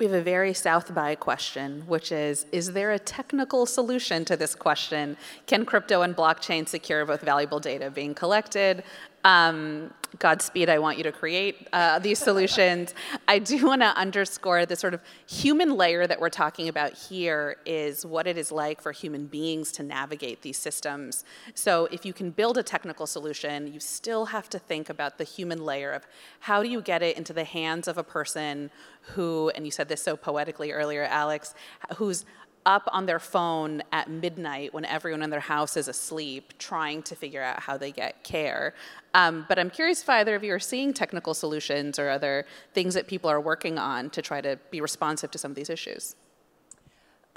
We 0.00 0.06
have 0.06 0.14
a 0.14 0.22
very 0.22 0.54
South 0.54 0.94
by 0.94 1.14
question, 1.14 1.82
which 1.86 2.10
is 2.10 2.46
Is 2.52 2.72
there 2.72 2.92
a 2.92 2.98
technical 2.98 3.66
solution 3.66 4.24
to 4.24 4.34
this 4.34 4.54
question? 4.54 5.18
Can 5.46 5.66
crypto 5.66 6.00
and 6.00 6.16
blockchain 6.16 6.66
secure 6.66 7.04
both 7.04 7.20
valuable 7.20 7.60
data 7.60 7.90
being 7.90 8.14
collected, 8.14 8.82
um, 9.24 9.90
Godspeed, 10.18 10.68
I 10.68 10.78
want 10.80 10.98
you 10.98 11.04
to 11.04 11.12
create 11.12 11.68
uh, 11.72 12.00
these 12.00 12.18
solutions. 12.18 12.94
I 13.28 13.38
do 13.38 13.64
want 13.66 13.82
to 13.82 13.96
underscore 13.96 14.66
the 14.66 14.74
sort 14.74 14.92
of 14.92 15.00
human 15.26 15.76
layer 15.76 16.06
that 16.06 16.20
we're 16.20 16.30
talking 16.30 16.68
about 16.68 16.94
here 16.94 17.56
is 17.64 18.04
what 18.04 18.26
it 18.26 18.36
is 18.36 18.50
like 18.50 18.80
for 18.80 18.90
human 18.90 19.26
beings 19.26 19.70
to 19.72 19.82
navigate 19.84 20.42
these 20.42 20.58
systems. 20.58 21.24
So, 21.54 21.86
if 21.92 22.04
you 22.04 22.12
can 22.12 22.30
build 22.30 22.58
a 22.58 22.62
technical 22.62 23.06
solution, 23.06 23.72
you 23.72 23.78
still 23.78 24.26
have 24.26 24.48
to 24.50 24.58
think 24.58 24.90
about 24.90 25.18
the 25.18 25.24
human 25.24 25.64
layer 25.64 25.92
of 25.92 26.06
how 26.40 26.62
do 26.62 26.68
you 26.68 26.82
get 26.82 27.02
it 27.02 27.16
into 27.16 27.32
the 27.32 27.44
hands 27.44 27.86
of 27.86 27.96
a 27.96 28.04
person 28.04 28.70
who, 29.14 29.50
and 29.50 29.64
you 29.64 29.70
said 29.70 29.88
this 29.88 30.02
so 30.02 30.16
poetically 30.16 30.72
earlier, 30.72 31.04
Alex, 31.04 31.54
who's 31.96 32.24
up 32.66 32.88
on 32.92 33.06
their 33.06 33.18
phone 33.18 33.82
at 33.92 34.10
midnight 34.10 34.72
when 34.74 34.84
everyone 34.84 35.22
in 35.22 35.30
their 35.30 35.40
house 35.40 35.76
is 35.76 35.88
asleep 35.88 36.52
trying 36.58 37.02
to 37.02 37.14
figure 37.14 37.42
out 37.42 37.60
how 37.60 37.76
they 37.76 37.90
get 37.90 38.22
care. 38.22 38.74
Um, 39.14 39.46
but 39.48 39.58
I'm 39.58 39.70
curious 39.70 40.02
if 40.02 40.08
either 40.08 40.34
of 40.34 40.44
you 40.44 40.52
are 40.54 40.60
seeing 40.60 40.92
technical 40.92 41.34
solutions 41.34 41.98
or 41.98 42.10
other 42.10 42.44
things 42.74 42.94
that 42.94 43.06
people 43.06 43.30
are 43.30 43.40
working 43.40 43.78
on 43.78 44.10
to 44.10 44.22
try 44.22 44.40
to 44.40 44.58
be 44.70 44.80
responsive 44.80 45.30
to 45.32 45.38
some 45.38 45.52
of 45.52 45.56
these 45.56 45.70
issues. 45.70 46.16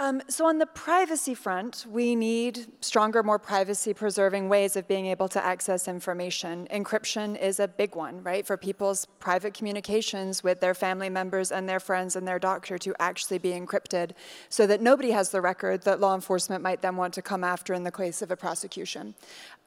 Um, 0.03 0.21
so 0.27 0.45
on 0.45 0.57
the 0.57 0.65
privacy 0.65 1.33
front, 1.33 1.85
we 1.89 2.13
need 2.13 2.67
stronger, 2.81 3.23
more 3.23 3.39
privacy-preserving 3.39 4.49
ways 4.49 4.75
of 4.75 4.85
being 4.85 5.05
able 5.05 5.29
to 5.29 5.41
access 5.41 5.87
information. 5.87 6.67
Encryption 6.69 7.41
is 7.41 7.57
a 7.57 7.69
big 7.69 7.95
one, 7.95 8.21
right, 8.21 8.45
for 8.45 8.57
people's 8.57 9.05
private 9.19 9.53
communications 9.53 10.43
with 10.43 10.59
their 10.59 10.73
family 10.73 11.09
members 11.09 11.53
and 11.53 11.69
their 11.69 11.79
friends 11.79 12.17
and 12.17 12.27
their 12.27 12.37
doctor 12.37 12.77
to 12.79 12.93
actually 12.99 13.37
be 13.37 13.51
encrypted 13.51 14.11
so 14.49 14.67
that 14.67 14.81
nobody 14.81 15.11
has 15.11 15.29
the 15.29 15.39
record 15.39 15.83
that 15.83 16.01
law 16.01 16.13
enforcement 16.13 16.61
might 16.61 16.81
then 16.81 16.97
want 16.97 17.13
to 17.13 17.21
come 17.21 17.45
after 17.45 17.73
in 17.73 17.85
the 17.85 17.91
case 17.91 18.21
of 18.21 18.29
a 18.29 18.35
prosecution. 18.35 19.15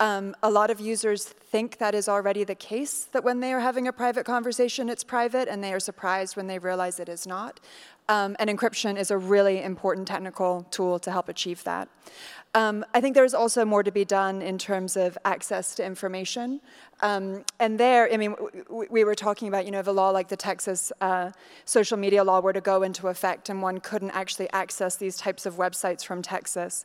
Um, 0.01 0.37
a 0.43 0.51
lot 0.51 0.68
of 0.68 0.80
users 0.80 1.24
think 1.24 1.78
that 1.78 1.95
is 1.95 2.11
already 2.11 2.45
the 2.45 2.55
case, 2.55 3.09
that 3.12 3.24
when 3.24 3.41
they 3.41 3.55
are 3.55 3.61
having 3.61 3.89
a 3.89 3.93
private 3.93 4.26
conversation, 4.26 4.91
it's 4.91 5.03
private, 5.03 5.49
and 5.49 5.64
they 5.64 5.72
are 5.72 5.80
surprised 5.80 6.37
when 6.37 6.47
they 6.47 6.59
realize 6.59 7.01
it 7.01 7.09
is 7.09 7.26
not. 7.26 7.59
Um, 8.09 8.37
and 8.39 8.49
encryption 8.49 8.97
is 8.97 9.11
a 9.11 9.19
really 9.19 9.63
important 9.63 10.07
technical 10.07 10.67
tool 10.71 10.99
to 11.01 11.11
help 11.11 11.29
achieve 11.29 11.65
that. 11.65 11.89
Um, 12.55 12.87
I 12.95 13.01
think 13.01 13.15
there's 13.15 13.35
also 13.35 13.65
more 13.65 13.83
to 13.83 13.91
be 13.91 14.05
done 14.05 14.41
in 14.41 14.57
terms 14.57 14.97
of 14.97 15.19
access 15.25 15.75
to 15.75 15.85
information. 15.85 16.61
Um, 17.03 17.45
and 17.61 17.79
there, 17.79 18.11
I 18.11 18.17
mean, 18.17 18.35
we 18.71 19.05
were 19.05 19.15
talking 19.15 19.49
about, 19.49 19.67
you 19.67 19.73
know, 19.73 19.81
if 19.81 19.87
a 19.87 19.91
law 19.91 20.11
like 20.11 20.29
the 20.29 20.37
Texas 20.37 20.91
uh, 21.03 21.33
social 21.65 21.99
media 21.99 22.25
law 22.25 22.41
were 22.41 22.55
to 22.55 22.61
go 22.63 22.83
into 22.83 23.09
effect 23.09 23.51
and 23.51 23.61
one 23.61 23.81
couldn't 23.81 24.13
actually 24.13 24.49
access 24.53 24.97
these 24.97 25.17
types 25.17 25.45
of 25.45 25.57
websites 25.57 26.03
from 26.03 26.23
Texas, 26.23 26.85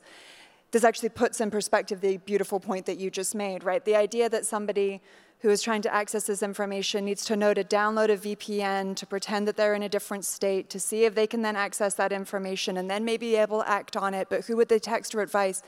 this 0.72 0.84
actually 0.84 1.10
puts 1.10 1.40
in 1.40 1.52
perspective 1.52 2.02
the 2.02 2.18
beautiful 2.18 2.60
point 2.60 2.86
that 2.88 2.98
you 2.98 3.10
just 3.10 3.36
made, 3.36 3.64
right? 3.64 3.86
The 3.86 3.96
idea 3.96 4.28
that 4.28 4.46
somebody 4.46 5.02
who 5.42 5.50
is 5.50 5.62
trying 5.64 5.82
to 5.82 5.92
access 5.94 6.26
this 6.26 6.44
information 6.44 7.04
needs 7.04 7.26
to 7.26 7.36
know 7.36 7.52
to 7.52 7.64
download 7.64 8.10
a 8.10 8.18
VPN, 8.18 8.96
to 8.96 9.08
pretend 9.08 9.48
that 9.48 9.58
they're 9.58 9.74
in 9.74 9.82
a 9.82 9.90
different 9.90 10.24
state, 10.24 10.70
to 10.70 10.80
see 10.80 11.04
if 11.04 11.16
they 11.16 11.26
can 11.26 11.42
then 11.42 11.56
access 11.56 11.96
that 11.96 12.12
information 12.12 12.78
and 12.78 12.90
then 12.90 13.04
maybe 13.04 13.22
be 13.22 13.36
able 13.36 13.62
to 13.62 13.70
act 13.70 13.98
on 13.98 14.14
it. 14.14 14.28
But 14.30 14.46
who 14.46 14.56
would 14.58 14.70
they 14.70 14.78
text 14.78 15.14
for 15.14 15.22
advice? 15.22 15.64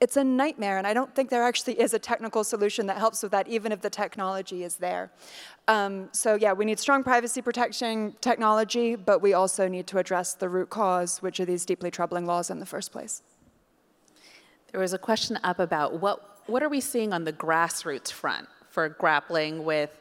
It's 0.00 0.16
a 0.16 0.24
nightmare, 0.24 0.78
and 0.78 0.86
I 0.86 0.94
don't 0.94 1.14
think 1.14 1.28
there 1.28 1.42
actually 1.42 1.78
is 1.80 1.92
a 1.92 1.98
technical 1.98 2.42
solution 2.42 2.86
that 2.86 2.96
helps 2.96 3.22
with 3.22 3.32
that, 3.32 3.48
even 3.48 3.70
if 3.72 3.80
the 3.82 3.90
technology 3.90 4.64
is 4.64 4.76
there. 4.76 5.10
Um, 5.66 6.08
so, 6.12 6.34
yeah, 6.34 6.54
we 6.54 6.64
need 6.64 6.78
strong 6.78 7.02
privacy 7.02 7.42
protection 7.42 8.14
technology, 8.22 8.94
but 8.94 9.20
we 9.20 9.34
also 9.34 9.68
need 9.68 9.86
to 9.88 9.98
address 9.98 10.34
the 10.34 10.48
root 10.48 10.70
cause, 10.70 11.18
which 11.18 11.38
are 11.38 11.44
these 11.44 11.66
deeply 11.66 11.90
troubling 11.90 12.24
laws 12.24 12.48
in 12.48 12.60
the 12.60 12.66
first 12.66 12.92
place. 12.92 13.22
There 14.72 14.80
was 14.80 14.94
a 14.94 14.98
question 14.98 15.38
up 15.42 15.58
about 15.58 16.00
what, 16.00 16.42
what 16.46 16.62
are 16.62 16.68
we 16.68 16.80
seeing 16.80 17.12
on 17.12 17.24
the 17.24 17.32
grassroots 17.32 18.10
front? 18.10 18.48
For 18.78 18.88
grappling 18.88 19.64
with 19.64 19.98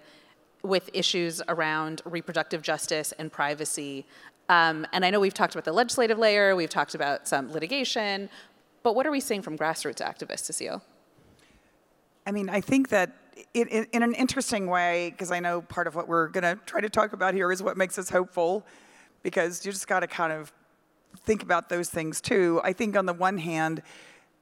with 0.61 0.87
issues 0.93 1.41
around 1.47 2.03
reproductive 2.05 2.61
justice 2.61 3.11
and 3.17 3.31
privacy. 3.31 4.05
Um, 4.49 4.85
and 4.93 5.03
I 5.03 5.09
know 5.09 5.19
we've 5.19 5.33
talked 5.33 5.55
about 5.55 5.65
the 5.65 5.71
legislative 5.71 6.19
layer, 6.19 6.55
we've 6.55 6.69
talked 6.69 6.93
about 6.93 7.27
some 7.27 7.51
litigation, 7.51 8.29
but 8.83 8.93
what 8.93 9.07
are 9.07 9.11
we 9.11 9.19
seeing 9.19 9.41
from 9.41 9.57
grassroots 9.57 9.99
activists, 9.99 10.41
Cecile? 10.41 10.83
I 12.27 12.31
mean, 12.31 12.49
I 12.49 12.61
think 12.61 12.89
that 12.89 13.15
in, 13.55 13.67
in, 13.69 13.87
in 13.93 14.03
an 14.03 14.13
interesting 14.13 14.67
way, 14.67 15.09
because 15.09 15.31
I 15.31 15.39
know 15.39 15.61
part 15.61 15.87
of 15.87 15.95
what 15.95 16.07
we're 16.07 16.27
going 16.27 16.43
to 16.43 16.59
try 16.67 16.79
to 16.79 16.89
talk 16.89 17.13
about 17.13 17.33
here 17.33 17.51
is 17.51 17.63
what 17.63 17.77
makes 17.77 17.97
us 17.97 18.11
hopeful, 18.11 18.63
because 19.23 19.65
you 19.65 19.71
just 19.71 19.87
got 19.87 20.01
to 20.01 20.07
kind 20.07 20.31
of 20.31 20.53
think 21.25 21.41
about 21.41 21.67
those 21.67 21.89
things 21.89 22.21
too. 22.21 22.61
I 22.63 22.73
think 22.73 22.95
on 22.95 23.07
the 23.07 23.13
one 23.13 23.39
hand, 23.39 23.81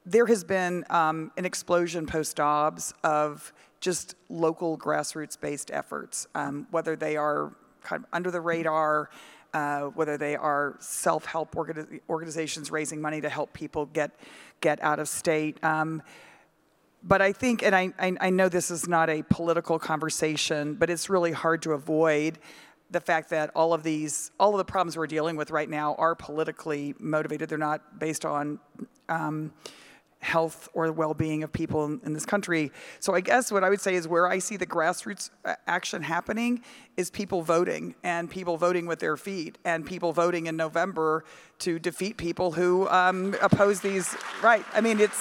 there 0.06 0.26
has 0.26 0.44
been 0.44 0.84
um, 0.88 1.32
an 1.36 1.44
explosion 1.44 2.06
post 2.06 2.36
Dobbs 2.36 2.94
of 3.02 3.52
just 3.80 4.14
local 4.28 4.78
grassroots 4.78 5.38
based 5.38 5.70
efforts, 5.72 6.28
um, 6.34 6.68
whether 6.70 6.94
they 6.94 7.16
are 7.16 7.52
kind 7.82 8.02
of 8.04 8.08
under 8.12 8.30
the 8.30 8.40
radar, 8.40 9.10
uh, 9.52 9.82
whether 9.82 10.16
they 10.16 10.36
are 10.36 10.76
self 10.78 11.26
help 11.26 11.54
organi- 11.56 12.00
organizations 12.08 12.70
raising 12.70 13.00
money 13.00 13.20
to 13.20 13.28
help 13.28 13.52
people 13.52 13.86
get, 13.86 14.12
get 14.60 14.80
out 14.82 15.00
of 15.00 15.08
state. 15.08 15.62
Um, 15.64 16.02
but 17.02 17.20
I 17.20 17.32
think, 17.32 17.62
and 17.62 17.74
I, 17.74 17.92
I, 17.98 18.12
I 18.20 18.30
know 18.30 18.48
this 18.48 18.70
is 18.70 18.88
not 18.88 19.10
a 19.10 19.22
political 19.24 19.78
conversation, 19.78 20.74
but 20.74 20.88
it's 20.88 21.10
really 21.10 21.32
hard 21.32 21.62
to 21.62 21.72
avoid 21.72 22.38
the 22.90 23.00
fact 23.00 23.30
that 23.30 23.50
all 23.54 23.72
of 23.72 23.82
these, 23.82 24.30
all 24.38 24.52
of 24.52 24.58
the 24.58 24.64
problems 24.64 24.96
we're 24.96 25.06
dealing 25.08 25.36
with 25.36 25.50
right 25.50 25.68
now 25.68 25.94
are 25.96 26.14
politically 26.14 26.94
motivated. 26.98 27.48
They're 27.48 27.58
not 27.58 27.98
based 27.98 28.24
on 28.24 28.60
um, 29.08 29.52
health 30.26 30.68
or 30.74 30.90
well-being 30.90 31.44
of 31.44 31.52
people 31.52 31.84
in, 31.84 32.00
in, 32.04 32.12
this 32.12 32.26
country. 32.26 32.72
So 32.98 33.14
I 33.14 33.20
guess 33.20 33.52
what 33.52 33.62
I 33.62 33.70
would 33.70 33.80
say 33.80 33.94
is 33.94 34.08
where 34.08 34.26
I 34.26 34.40
see 34.40 34.56
the 34.56 34.66
grassroots 34.66 35.30
uh, 35.44 35.54
action 35.66 36.02
happening 36.02 36.62
is 36.96 37.10
people 37.10 37.42
voting 37.42 37.94
and 38.02 38.28
people 38.28 38.56
voting 38.56 38.86
with 38.86 38.98
their 38.98 39.16
feet 39.16 39.56
and 39.64 39.86
people 39.86 40.12
voting 40.12 40.46
in 40.46 40.56
November 40.56 41.24
to 41.60 41.78
defeat 41.78 42.16
people 42.16 42.52
who 42.52 42.88
um, 42.88 43.36
oppose 43.40 43.80
these. 43.80 44.16
Right. 44.42 44.64
I 44.74 44.80
mean, 44.80 45.00
it's. 45.00 45.20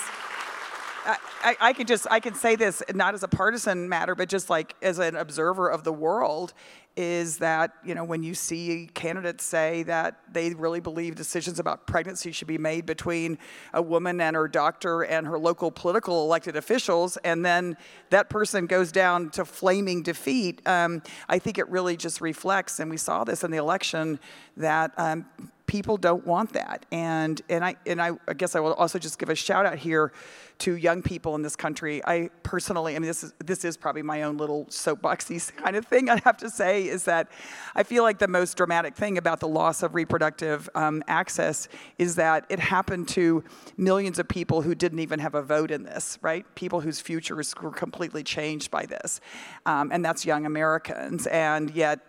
I, 1.06 1.58
I, 1.62 1.74
could 1.74 1.88
just 1.88 2.08
I 2.10 2.20
could 2.20 2.36
say 2.36 2.56
this 2.56 2.82
not 2.94 3.14
as 3.14 3.24
a 3.24 3.28
partisan 3.28 3.88
matter, 3.88 4.16
but 4.16 4.30
just 4.30 4.50
like 4.50 4.76
as 4.82 5.00
an 5.00 5.16
observer 5.16 5.70
of 5.70 5.84
the 5.84 5.94
world, 5.94 6.54
is 6.98 7.38
that 7.40 7.74
you 7.84 7.94
know 7.94 8.04
when 8.04 8.24
you 8.24 8.34
see 8.34 8.90
candidates 8.94 9.44
say 9.44 9.84
that 9.84 10.20
they 10.32 10.54
really 10.54 10.80
believe 10.80 11.16
decisions 11.16 11.60
about 11.60 11.86
pregnancy 11.86 12.32
should 12.32 12.48
be 12.48 12.58
made 12.58 12.86
between 12.86 13.38
a 13.74 13.82
woman 13.82 14.22
and 14.22 14.36
her 14.36 14.48
doctor 14.48 15.04
and 15.04 15.28
her 15.28 15.38
local 15.38 15.72
political 15.72 16.24
elected 16.24 16.56
officials, 16.56 17.18
and 17.18 17.46
then 17.46 17.78
that 18.10 18.30
person 18.30 18.66
goes 18.66 18.92
down 18.92 19.30
to 19.30 19.46
flaming 19.46 20.02
defeat. 20.02 20.66
Um, 20.68 21.02
I 21.30 21.40
think 21.40 21.58
it 21.58 21.70
really 21.70 21.98
just 21.98 22.22
reflects, 22.22 22.80
and 22.80 22.90
we 22.90 22.98
saw 22.98 23.24
this 23.24 23.44
in 23.44 23.52
the 23.52 23.58
election, 23.58 24.20
that 24.58 24.92
um, 24.98 25.26
people 25.68 25.98
don't 25.98 26.26
want 26.26 26.54
that. 26.54 26.86
And 26.92 27.42
and 27.50 27.64
I 27.64 27.76
and 27.86 28.02
I, 28.02 28.12
I 28.28 28.34
guess 28.34 28.56
I 28.56 28.60
will 28.60 28.74
also 28.74 29.00
just 29.00 29.20
give 29.20 29.30
a 29.30 29.36
shout 29.36 29.66
out 29.66 29.78
here 29.78 30.12
to 30.58 30.76
young 30.76 31.02
people 31.02 31.36
in 31.36 31.42
this 31.42 31.56
country. 31.56 32.02
I 32.06 32.30
personally, 32.44 32.96
I 32.96 33.00
mean, 33.00 33.08
this 33.08 33.24
is 33.24 33.34
this 33.44 33.66
is 33.66 33.76
probably 33.76 34.04
my 34.04 34.24
own 34.24 34.38
little 34.38 34.66
soapboxy 34.66 35.56
kind 35.58 35.76
of 35.76 35.86
thing. 35.86 36.10
I 36.10 36.22
have 36.24 36.38
to 36.38 36.50
say 36.50 36.88
is 36.88 37.06
that 37.06 37.30
I 37.74 37.84
feel 37.84 38.04
like 38.04 38.20
the 38.20 38.28
most 38.28 38.56
dramatic 38.58 38.96
thing 38.96 39.18
about 39.18 39.40
the 39.40 39.48
loss 39.48 39.84
of 39.84 39.96
reproductive 39.96 40.70
um, 40.76 41.04
access 41.08 41.68
is 41.98 42.16
that 42.16 42.46
it 42.50 42.60
happened 42.60 43.08
to 43.10 43.44
millions 43.78 44.20
of 44.20 44.28
people 44.28 44.62
who 44.62 44.76
didn't 44.76 45.00
even 45.00 45.20
have 45.20 45.36
a 45.36 45.42
vote 45.42 45.72
in 45.72 45.84
this, 45.84 46.18
right? 46.22 46.46
People 46.56 46.82
whose 46.82 47.00
futures 47.00 47.54
were 47.62 47.72
completely 47.72 48.24
changed 48.24 48.72
by 48.72 48.86
this, 48.86 49.20
um, 49.66 49.92
and 49.92 50.06
that's 50.06 50.26
young 50.26 50.46
Americans. 50.46 51.28
And 51.28 51.72
yet 51.72 52.00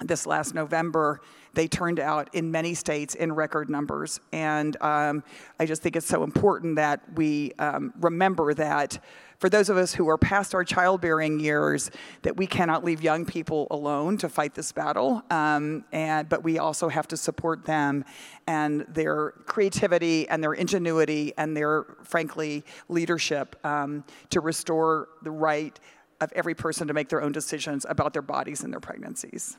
this 0.00 0.26
last 0.26 0.54
November, 0.54 1.20
they 1.54 1.68
turned 1.68 2.00
out 2.00 2.28
in 2.34 2.50
many 2.50 2.74
states 2.74 3.14
in 3.14 3.32
record 3.32 3.70
numbers. 3.70 4.20
And 4.32 4.76
um, 4.82 5.22
I 5.58 5.66
just 5.66 5.82
think 5.82 5.94
it's 5.96 6.06
so 6.06 6.24
important 6.24 6.76
that 6.76 7.00
we 7.14 7.52
um, 7.58 7.92
remember 8.00 8.54
that 8.54 8.98
for 9.38 9.48
those 9.48 9.68
of 9.68 9.76
us 9.76 9.94
who 9.94 10.08
are 10.08 10.16
past 10.16 10.54
our 10.54 10.64
childbearing 10.64 11.38
years, 11.38 11.90
that 12.22 12.36
we 12.36 12.46
cannot 12.46 12.84
leave 12.84 13.02
young 13.02 13.24
people 13.24 13.66
alone 13.70 14.16
to 14.18 14.28
fight 14.28 14.54
this 14.54 14.72
battle. 14.72 15.22
Um, 15.30 15.84
and, 15.92 16.28
but 16.28 16.42
we 16.42 16.58
also 16.58 16.88
have 16.88 17.06
to 17.08 17.16
support 17.16 17.64
them 17.64 18.04
and 18.46 18.86
their 18.88 19.32
creativity 19.46 20.28
and 20.28 20.42
their 20.42 20.54
ingenuity 20.54 21.32
and 21.36 21.56
their, 21.56 21.84
frankly, 22.04 22.64
leadership 22.88 23.56
um, 23.64 24.04
to 24.30 24.40
restore 24.40 25.08
the 25.22 25.30
right 25.30 25.78
of 26.20 26.32
every 26.32 26.54
person 26.54 26.88
to 26.88 26.94
make 26.94 27.08
their 27.08 27.22
own 27.22 27.32
decisions 27.32 27.84
about 27.88 28.12
their 28.12 28.22
bodies 28.22 28.62
and 28.62 28.72
their 28.72 28.80
pregnancies. 28.80 29.58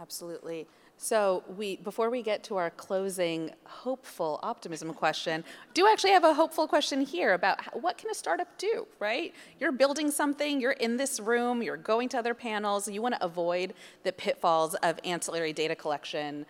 Absolutely. 0.00 0.68
So 0.96 1.42
we, 1.56 1.76
before 1.76 2.08
we 2.10 2.22
get 2.22 2.42
to 2.44 2.56
our 2.56 2.70
closing 2.70 3.50
hopeful 3.64 4.38
optimism 4.42 4.92
question, 4.94 5.44
do 5.74 5.86
actually 5.86 6.10
have 6.10 6.24
a 6.24 6.34
hopeful 6.34 6.66
question 6.66 7.00
here 7.00 7.34
about 7.34 7.60
what 7.80 7.98
can 7.98 8.10
a 8.10 8.14
startup 8.14 8.56
do, 8.58 8.86
right? 8.98 9.34
You're 9.60 9.72
building 9.72 10.10
something, 10.10 10.60
you're 10.60 10.72
in 10.72 10.96
this 10.96 11.20
room, 11.20 11.62
you're 11.62 11.76
going 11.76 12.08
to 12.10 12.18
other 12.18 12.34
panels, 12.34 12.88
you 12.88 13.02
want 13.02 13.14
to 13.14 13.24
avoid 13.24 13.74
the 14.04 14.12
pitfalls 14.12 14.74
of 14.76 14.98
ancillary 15.04 15.52
data 15.52 15.74
collection. 15.74 16.46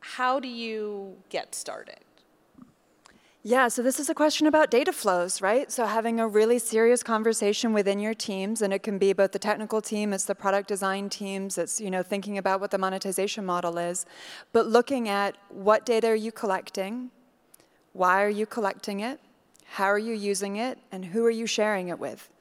How 0.00 0.40
do 0.40 0.48
you 0.48 1.16
get 1.28 1.54
started? 1.54 1.98
Yeah, 3.44 3.66
so 3.66 3.82
this 3.82 3.98
is 3.98 4.08
a 4.08 4.14
question 4.14 4.46
about 4.46 4.70
data 4.70 4.92
flows, 4.92 5.42
right? 5.42 5.70
So 5.70 5.84
having 5.84 6.20
a 6.20 6.28
really 6.28 6.60
serious 6.60 7.02
conversation 7.02 7.72
within 7.72 7.98
your 7.98 8.14
teams, 8.14 8.62
and 8.62 8.72
it 8.72 8.84
can 8.84 8.98
be 8.98 9.12
both 9.12 9.32
the 9.32 9.40
technical 9.40 9.82
team, 9.82 10.12
it's 10.12 10.26
the 10.26 10.36
product 10.36 10.68
design 10.68 11.08
teams, 11.08 11.58
it's 11.58 11.80
you 11.80 11.90
know 11.90 12.04
thinking 12.04 12.38
about 12.38 12.60
what 12.60 12.70
the 12.70 12.78
monetization 12.78 13.44
model 13.44 13.78
is, 13.78 14.06
but 14.52 14.68
looking 14.68 15.08
at 15.08 15.36
what 15.48 15.84
data 15.84 16.06
are 16.06 16.14
you 16.14 16.30
collecting, 16.30 17.10
why 17.94 18.22
are 18.22 18.30
you 18.30 18.46
collecting 18.46 19.00
it, 19.00 19.18
how 19.70 19.86
are 19.86 19.98
you 19.98 20.14
using 20.14 20.54
it, 20.54 20.78
and 20.92 21.06
who 21.06 21.26
are 21.26 21.30
you 21.30 21.46
sharing 21.46 21.88
it 21.88 21.98
with? 21.98 22.31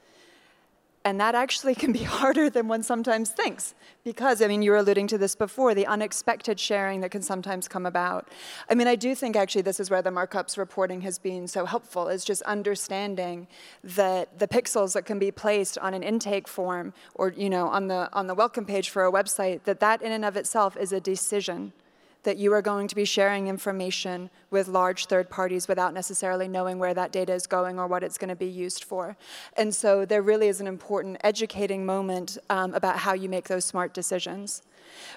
And 1.04 1.20
that 1.20 1.36
actually 1.36 1.76
can 1.82 1.92
be 1.92 2.04
harder 2.04 2.50
than 2.50 2.68
one 2.68 2.84
sometimes 2.84 3.30
thinks. 3.32 3.74
Because, 4.04 4.42
I 4.42 4.48
mean, 4.48 4.62
you 4.62 4.72
were 4.72 4.78
alluding 4.78 5.08
to 5.08 5.18
this 5.18 5.36
before 5.36 5.74
the 5.76 5.86
unexpected 5.86 6.60
sharing 6.60 7.02
that 7.02 7.12
can 7.12 7.22
sometimes 7.22 7.68
come 7.68 7.86
about. 7.86 8.28
I 8.70 8.76
mean, 8.76 8.88
I 8.88 8.96
do 8.96 9.14
think 9.14 9.36
actually 9.36 9.62
this 9.62 9.80
is 9.80 9.90
where 9.90 10.02
the 10.02 10.10
Markups 10.10 10.58
reporting 10.58 11.02
has 11.02 11.20
been 11.20 11.48
so 11.48 11.66
helpful, 11.66 12.08
is 12.08 12.26
just 12.26 12.42
understanding 12.44 13.48
that 13.84 14.40
the 14.40 14.48
pixels 14.48 14.94
that 14.94 15.06
can 15.06 15.20
be 15.20 15.32
placed 15.32 15.78
on 15.78 15.94
an 15.94 16.04
intake 16.04 16.48
form 16.48 16.94
or, 17.16 17.30
you 17.30 17.50
know, 17.50 17.68
on 17.68 17.88
the, 17.88 18.10
on 18.14 18.28
the 18.28 18.36
welcome 18.36 18.66
page 18.66 18.90
for 18.90 19.06
a 19.06 19.12
website, 19.12 19.64
that 19.64 19.80
that 19.80 20.02
in 20.02 20.12
and 20.12 20.26
of 20.26 20.36
itself 20.36 20.76
is 20.78 20.92
a 20.92 21.00
decision 21.00 21.74
that 22.24 22.38
you 22.38 22.54
are 22.54 22.62
going 22.62 22.88
to 22.88 22.96
be 22.96 23.06
sharing 23.06 23.48
information 23.48 24.30
with 24.50 24.68
large 24.68 25.08
third 25.08 25.30
parties 25.30 25.68
without 25.68 25.94
necessarily 25.94 26.48
knowing 26.48 26.78
where 26.78 26.94
that 26.94 27.12
data 27.12 27.34
is 27.34 27.48
going 27.48 27.80
or 27.80 27.88
what 27.88 28.04
it's 28.04 28.18
going 28.18 28.30
to 28.30 28.36
be 28.36 28.48
used 28.48 28.84
for. 28.84 29.18
And 29.58 29.74
so 29.74 30.06
there 30.06 30.22
really 30.22 30.48
is 30.48 30.62
an 30.62 30.68
important 30.68 31.18
educating 31.24 31.86
moment 31.86 32.38
um, 32.50 32.74
about 32.74 32.98
how 32.98 33.14
you 33.14 33.30
make 33.30 33.48
those 33.48 33.66
smart 33.66 33.94
decisions. 33.94 34.62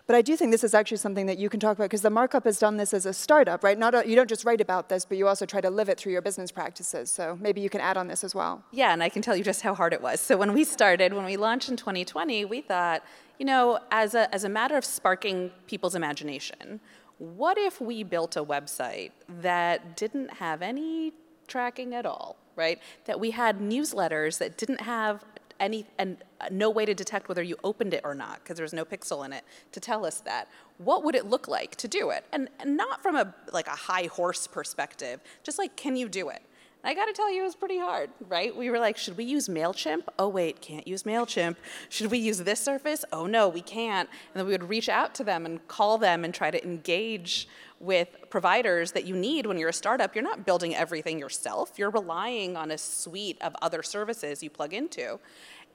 But 0.07 0.17
I 0.17 0.23
do 0.23 0.37
think 0.37 0.51
this 0.51 0.65
is 0.65 0.75
actually 0.75 0.99
something 0.99 1.27
that 1.27 1.39
you 1.39 1.49
can 1.49 1.61
talk 1.61 1.77
about 1.77 1.85
because 1.85 2.03
the 2.03 2.11
Markup 2.11 2.45
has 2.45 2.59
done 2.59 2.77
this 2.77 2.93
as 2.93 3.07
a 3.07 3.13
startup, 3.13 3.65
right? 3.65 3.79
Not 3.79 3.95
a, 3.95 4.09
you 4.09 4.17
don't 4.17 4.29
just 4.29 4.45
write 4.45 4.61
about 4.61 4.89
this, 4.89 5.05
but 5.05 5.19
you 5.19 5.29
also 5.29 5.47
try 5.47 5.61
to 5.61 5.71
live 5.71 5.89
it 5.89 5.99
through 5.99 6.13
your 6.13 6.23
business 6.23 6.51
practices. 6.51 7.11
So 7.11 7.39
maybe 7.41 7.61
you 7.61 7.71
can 7.71 7.81
add 7.81 7.97
on 7.97 8.09
this 8.09 8.25
as 8.25 8.35
well. 8.35 8.63
Yeah, 8.73 8.93
and 8.93 9.03
I 9.03 9.09
can 9.09 9.23
tell 9.23 9.37
you 9.37 9.45
just 9.45 9.63
how 9.63 9.75
hard 9.75 9.93
it 9.93 10.03
was. 10.03 10.21
So 10.21 10.37
when 10.37 10.53
we 10.53 10.65
started, 10.65 11.13
when 11.13 11.25
we 11.25 11.37
launched 11.37 11.69
in 11.69 11.77
2020, 11.77 12.45
we 12.45 12.61
thought, 12.61 13.03
you 13.39 13.47
know, 13.47 13.79
as 13.91 14.15
a, 14.15 14.33
as 14.35 14.45
a 14.45 14.49
matter 14.49 14.77
of 14.77 14.85
sparking 14.85 15.51
people's 15.67 15.95
imagination, 15.95 16.81
what 17.19 17.59
if 17.59 17.81
we 17.81 18.03
built 18.03 18.37
a 18.37 18.45
website 18.45 19.13
that 19.29 19.97
didn't 19.97 20.35
have 20.35 20.63
any 20.63 21.13
tracking 21.47 21.95
at 21.95 22.07
all, 22.07 22.37
right? 22.57 22.81
That 23.05 23.21
we 23.21 23.31
had 23.31 23.61
newsletters 23.61 24.39
that 24.39 24.57
didn't 24.57 24.81
have 24.81 25.25
any 25.61 25.87
and 25.99 26.19
uh, 26.41 26.47
no 26.51 26.71
way 26.71 26.85
to 26.85 26.95
detect 26.95 27.29
whether 27.29 27.43
you 27.43 27.57
opened 27.65 27.95
it 27.95 28.03
or 28.05 28.15
not 28.15 28.43
because 28.43 28.57
there 28.57 28.65
was 28.65 28.73
no 28.73 28.85
pixel 28.85 29.25
in 29.25 29.33
it 29.33 29.45
to 29.73 29.81
tell 29.81 30.05
us 30.05 30.21
that. 30.21 30.49
What 30.79 31.05
would 31.05 31.15
it 31.15 31.27
look 31.27 31.49
like 31.49 31.77
to 31.77 31.89
do 31.89 32.11
it? 32.11 32.25
And, 32.33 32.49
and 32.59 32.77
not 32.77 33.03
from 33.03 33.17
a 33.17 33.35
like 33.53 33.67
a 33.67 33.71
high 33.71 34.09
horse 34.13 34.47
perspective, 34.47 35.21
just 35.43 35.59
like 35.59 35.77
can 35.77 35.97
you 35.97 36.09
do 36.09 36.29
it? 36.29 36.43
I 36.87 36.93
got 36.93 37.07
to 37.07 37.15
tell 37.15 37.33
you, 37.33 37.41
it 37.41 37.47
was 37.47 37.57
pretty 37.57 37.79
hard, 37.79 38.11
right? 38.29 38.55
We 38.55 38.69
were 38.69 38.79
like, 38.79 38.99
should 38.99 39.17
we 39.17 39.25
use 39.25 39.49
MailChimp? 39.49 40.03
Oh, 40.19 40.29
wait, 40.29 40.61
can't 40.61 40.87
use 40.87 41.05
MailChimp. 41.05 41.57
Should 41.89 42.11
we 42.11 42.19
use 42.19 42.39
this 42.39 42.61
surface? 42.61 43.07
Oh, 43.11 43.25
no, 43.25 43.49
we 43.49 43.63
can't. 43.63 44.07
And 44.11 44.41
then 44.41 44.45
we 44.45 44.53
would 44.53 44.69
reach 44.69 44.91
out 44.91 45.15
to 45.15 45.25
them 45.25 45.47
and 45.47 45.67
call 45.67 45.97
them 45.97 46.25
and 46.25 46.35
try 46.35 46.51
to 46.51 46.63
engage 46.63 47.49
with 47.85 48.09
providers 48.31 48.93
that 48.93 49.05
you 49.05 49.15
need 49.15 49.47
when 49.47 49.59
you're 49.59 49.69
a 49.69 49.73
startup. 49.73 50.15
You're 50.15 50.25
not 50.25 50.47
building 50.47 50.75
everything 50.75 51.19
yourself, 51.19 51.73
you're 51.77 51.91
relying 51.91 52.57
on 52.57 52.71
a 52.71 52.79
suite 52.79 53.39
of 53.41 53.55
other 53.63 53.83
services 53.83 54.43
you 54.43 54.51
plug 54.51 54.73
into. 54.73 55.19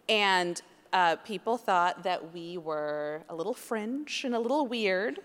And 0.08 0.62
uh, 0.92 1.18
people 1.18 1.58
thought 1.58 2.04
that 2.04 2.34
we 2.34 2.58
were 2.58 3.22
a 3.30 3.36
little 3.36 3.54
fringe 3.54 4.24
and 4.26 4.34
a 4.34 4.40
little 4.40 4.66
weird. 4.66 5.20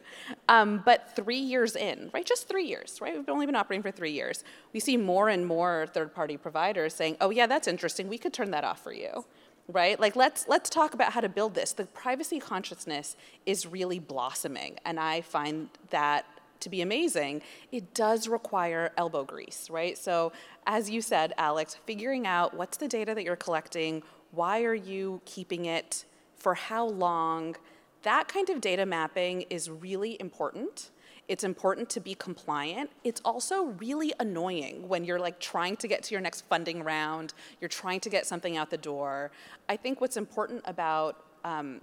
Um, 0.48 0.82
but 0.84 1.16
three 1.16 1.38
years 1.38 1.74
in, 1.74 2.10
right, 2.12 2.26
just 2.26 2.48
three 2.48 2.66
years, 2.66 2.98
right, 3.00 3.16
we've 3.16 3.28
only 3.28 3.46
been 3.46 3.56
operating 3.56 3.82
for 3.82 3.90
three 3.90 4.12
years, 4.12 4.44
we 4.72 4.80
see 4.80 4.96
more 4.96 5.28
and 5.28 5.46
more 5.46 5.86
third 5.94 6.14
party 6.14 6.36
providers 6.36 6.94
saying, 6.94 7.16
oh, 7.20 7.30
yeah, 7.30 7.46
that's 7.46 7.66
interesting, 7.66 8.08
we 8.08 8.18
could 8.18 8.32
turn 8.32 8.50
that 8.50 8.64
off 8.64 8.82
for 8.82 8.92
you. 8.92 9.24
Right? 9.66 9.98
Like 9.98 10.14
let's 10.14 10.46
let's 10.46 10.68
talk 10.68 10.92
about 10.92 11.14
how 11.14 11.22
to 11.22 11.28
build 11.30 11.54
this. 11.54 11.72
The 11.72 11.86
privacy 11.86 12.38
consciousness 12.38 13.16
is 13.46 13.64
really 13.64 13.98
blossoming, 13.98 14.76
and 14.84 15.00
I 15.00 15.22
find 15.22 15.70
that 15.88 16.26
to 16.60 16.70
be 16.70 16.82
amazing, 16.82 17.42
it 17.72 17.94
does 17.94 18.28
require 18.28 18.92
elbow 18.96 19.24
grease, 19.24 19.68
right? 19.70 19.96
So, 19.98 20.32
as 20.66 20.88
you 20.90 21.00
said, 21.00 21.32
Alex, 21.36 21.76
figuring 21.86 22.26
out 22.26 22.54
what's 22.54 22.76
the 22.76 22.88
data 22.88 23.14
that 23.14 23.24
you're 23.24 23.36
collecting, 23.36 24.02
why 24.30 24.62
are 24.62 24.74
you 24.74 25.20
keeping 25.24 25.66
it? 25.66 26.04
For 26.36 26.54
how 26.54 26.86
long? 26.86 27.56
That 28.02 28.28
kind 28.28 28.50
of 28.50 28.60
data 28.60 28.84
mapping 28.84 29.42
is 29.42 29.70
really 29.70 30.18
important. 30.20 30.90
It's 31.26 31.44
important 31.44 31.88
to 31.90 32.00
be 32.00 32.14
compliant. 32.14 32.90
It's 33.02 33.20
also 33.24 33.64
really 33.78 34.12
annoying 34.20 34.88
when 34.88 35.04
you're 35.04 35.18
like 35.18 35.40
trying 35.40 35.76
to 35.78 35.88
get 35.88 36.02
to 36.04 36.12
your 36.12 36.20
next 36.20 36.42
funding 36.42 36.82
round, 36.82 37.32
you're 37.60 37.68
trying 37.68 38.00
to 38.00 38.10
get 38.10 38.26
something 38.26 38.56
out 38.58 38.70
the 38.70 38.76
door. 38.76 39.30
I 39.68 39.76
think 39.76 40.00
what's 40.00 40.18
important 40.18 40.62
about 40.66 41.24
um, 41.44 41.80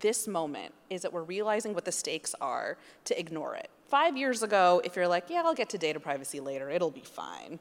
this 0.00 0.26
moment 0.26 0.72
is 0.90 1.02
that 1.02 1.12
we're 1.12 1.22
realizing 1.22 1.74
what 1.74 1.84
the 1.84 1.92
stakes 1.92 2.34
are 2.40 2.78
to 3.04 3.18
ignore 3.18 3.54
it. 3.54 3.68
Five 3.88 4.16
years 4.16 4.42
ago, 4.42 4.80
if 4.84 4.96
you're 4.96 5.08
like, 5.08 5.24
yeah, 5.28 5.42
I'll 5.44 5.54
get 5.54 5.68
to 5.70 5.78
data 5.78 6.00
privacy 6.00 6.40
later, 6.40 6.70
it'll 6.70 6.90
be 6.90 7.02
fine 7.02 7.58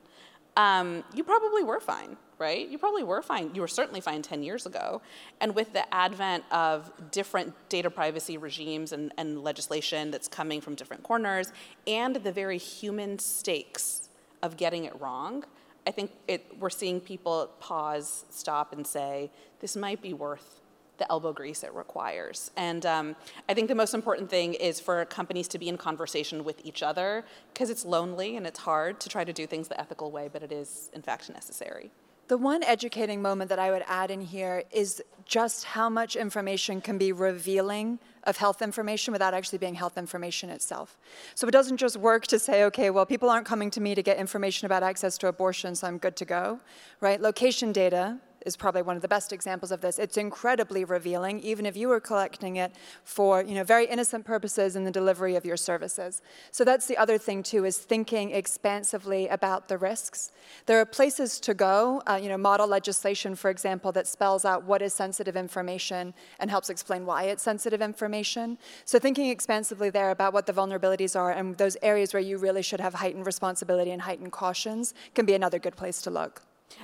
um, 0.55 1.03
you 1.13 1.23
probably 1.23 1.63
were 1.63 1.79
fine, 1.79 2.15
right? 2.37 2.67
You 2.67 2.77
probably 2.77 3.03
were 3.03 3.21
fine. 3.21 3.53
You 3.55 3.61
were 3.61 3.67
certainly 3.67 4.01
fine 4.01 4.21
10 4.21 4.43
years 4.43 4.65
ago. 4.65 5.01
And 5.41 5.55
with 5.55 5.73
the 5.73 5.91
advent 5.93 6.43
of 6.51 6.91
different 7.11 7.53
data 7.69 7.89
privacy 7.89 8.37
regimes 8.37 8.91
and, 8.91 9.11
and 9.17 9.43
legislation 9.43 10.11
that's 10.11 10.27
coming 10.27 10.61
from 10.61 10.75
different 10.75 11.03
corners, 11.03 11.51
and 11.87 12.15
the 12.17 12.31
very 12.31 12.57
human 12.57 13.17
stakes 13.17 14.09
of 14.43 14.57
getting 14.57 14.85
it 14.85 14.99
wrong, 15.01 15.43
I 15.87 15.91
think 15.91 16.11
it, 16.27 16.45
we're 16.59 16.69
seeing 16.69 17.01
people 17.01 17.49
pause, 17.59 18.25
stop, 18.29 18.73
and 18.73 18.85
say, 18.85 19.31
this 19.59 19.75
might 19.75 20.01
be 20.01 20.13
worth 20.13 20.61
the 20.97 21.11
elbow 21.11 21.33
grease 21.33 21.63
it 21.63 21.73
requires. 21.73 22.51
And 22.55 22.85
um, 22.85 23.15
I 23.49 23.53
think 23.53 23.67
the 23.67 23.75
most 23.75 23.93
important 23.93 24.29
thing 24.29 24.53
is 24.53 24.79
for 24.79 25.03
companies 25.05 25.47
to 25.49 25.59
be 25.59 25.67
in 25.67 25.77
conversation 25.77 26.43
with 26.43 26.63
each 26.65 26.83
other 26.83 27.25
because 27.53 27.69
it's 27.69 27.85
lonely 27.85 28.37
and 28.37 28.45
it's 28.45 28.59
hard 28.59 28.99
to 29.01 29.09
try 29.09 29.23
to 29.23 29.33
do 29.33 29.47
things 29.47 29.67
the 29.67 29.79
ethical 29.79 30.11
way, 30.11 30.29
but 30.31 30.43
it 30.43 30.51
is, 30.51 30.89
in 30.93 31.01
fact, 31.01 31.29
necessary. 31.29 31.91
The 32.29 32.37
one 32.37 32.63
educating 32.63 33.21
moment 33.21 33.49
that 33.49 33.59
I 33.59 33.69
would 33.69 33.83
add 33.85 34.09
in 34.09 34.21
here 34.21 34.63
is 34.71 35.03
just 35.25 35.65
how 35.65 35.89
much 35.89 36.15
information 36.15 36.79
can 36.79 36.97
be 36.97 37.11
revealing 37.11 37.99
of 38.23 38.37
health 38.37 38.61
information 38.61 39.11
without 39.11 39.33
actually 39.33 39.57
being 39.57 39.75
health 39.75 39.97
information 39.97 40.49
itself. 40.49 40.97
So 41.35 41.47
it 41.47 41.51
doesn't 41.51 41.77
just 41.77 41.97
work 41.97 42.25
to 42.27 42.39
say, 42.39 42.63
okay, 42.63 42.89
well, 42.89 43.05
people 43.05 43.29
aren't 43.29 43.45
coming 43.45 43.69
to 43.71 43.81
me 43.81 43.93
to 43.93 44.01
get 44.01 44.17
information 44.17 44.65
about 44.65 44.83
access 44.83 45.17
to 45.19 45.27
abortion, 45.27 45.75
so 45.75 45.85
I'm 45.85 45.97
good 45.97 46.15
to 46.15 46.25
go, 46.25 46.61
right? 47.01 47.19
Location 47.19 47.73
data 47.73 48.17
is 48.45 48.55
probably 48.55 48.81
one 48.81 48.95
of 48.95 49.01
the 49.01 49.07
best 49.07 49.33
examples 49.33 49.71
of 49.71 49.81
this. 49.81 49.99
It's 49.99 50.17
incredibly 50.17 50.85
revealing, 50.85 51.39
even 51.39 51.65
if 51.65 51.75
you 51.75 51.87
were 51.87 51.99
collecting 51.99 52.57
it 52.57 52.71
for 53.03 53.41
you 53.41 53.55
know, 53.55 53.63
very 53.63 53.85
innocent 53.85 54.25
purposes 54.25 54.75
in 54.75 54.83
the 54.83 54.91
delivery 54.91 55.35
of 55.35 55.45
your 55.45 55.57
services. 55.57 56.21
So 56.51 56.63
that's 56.63 56.85
the 56.85 56.97
other 56.97 57.17
thing 57.17 57.43
too, 57.43 57.65
is 57.65 57.77
thinking 57.77 58.31
expansively 58.31 59.27
about 59.27 59.67
the 59.67 59.77
risks. 59.77 60.31
There 60.65 60.79
are 60.79 60.85
places 60.85 61.39
to 61.41 61.53
go, 61.53 62.01
uh, 62.07 62.19
you 62.21 62.29
know, 62.29 62.37
model 62.37 62.67
legislation, 62.67 63.35
for 63.35 63.49
example, 63.49 63.91
that 63.93 64.07
spells 64.07 64.45
out 64.45 64.63
what 64.63 64.81
is 64.81 64.93
sensitive 64.93 65.35
information 65.35 66.13
and 66.39 66.49
helps 66.49 66.69
explain 66.69 67.05
why 67.05 67.23
it's 67.23 67.43
sensitive 67.43 67.81
information. 67.81 68.57
So 68.85 68.99
thinking 68.99 69.29
expansively 69.29 69.89
there 69.89 70.11
about 70.11 70.33
what 70.33 70.45
the 70.45 70.53
vulnerabilities 70.53 71.15
are 71.15 71.31
and 71.31 71.57
those 71.57 71.77
areas 71.81 72.13
where 72.13 72.21
you 72.21 72.37
really 72.37 72.61
should 72.61 72.79
have 72.79 72.95
heightened 72.95 73.25
responsibility 73.25 73.91
and 73.91 74.01
heightened 74.01 74.31
cautions 74.31 74.93
can 75.15 75.25
be 75.25 75.33
another 75.33 75.59
good 75.59 75.75
place 75.75 76.01
to 76.03 76.09
look. 76.09 76.41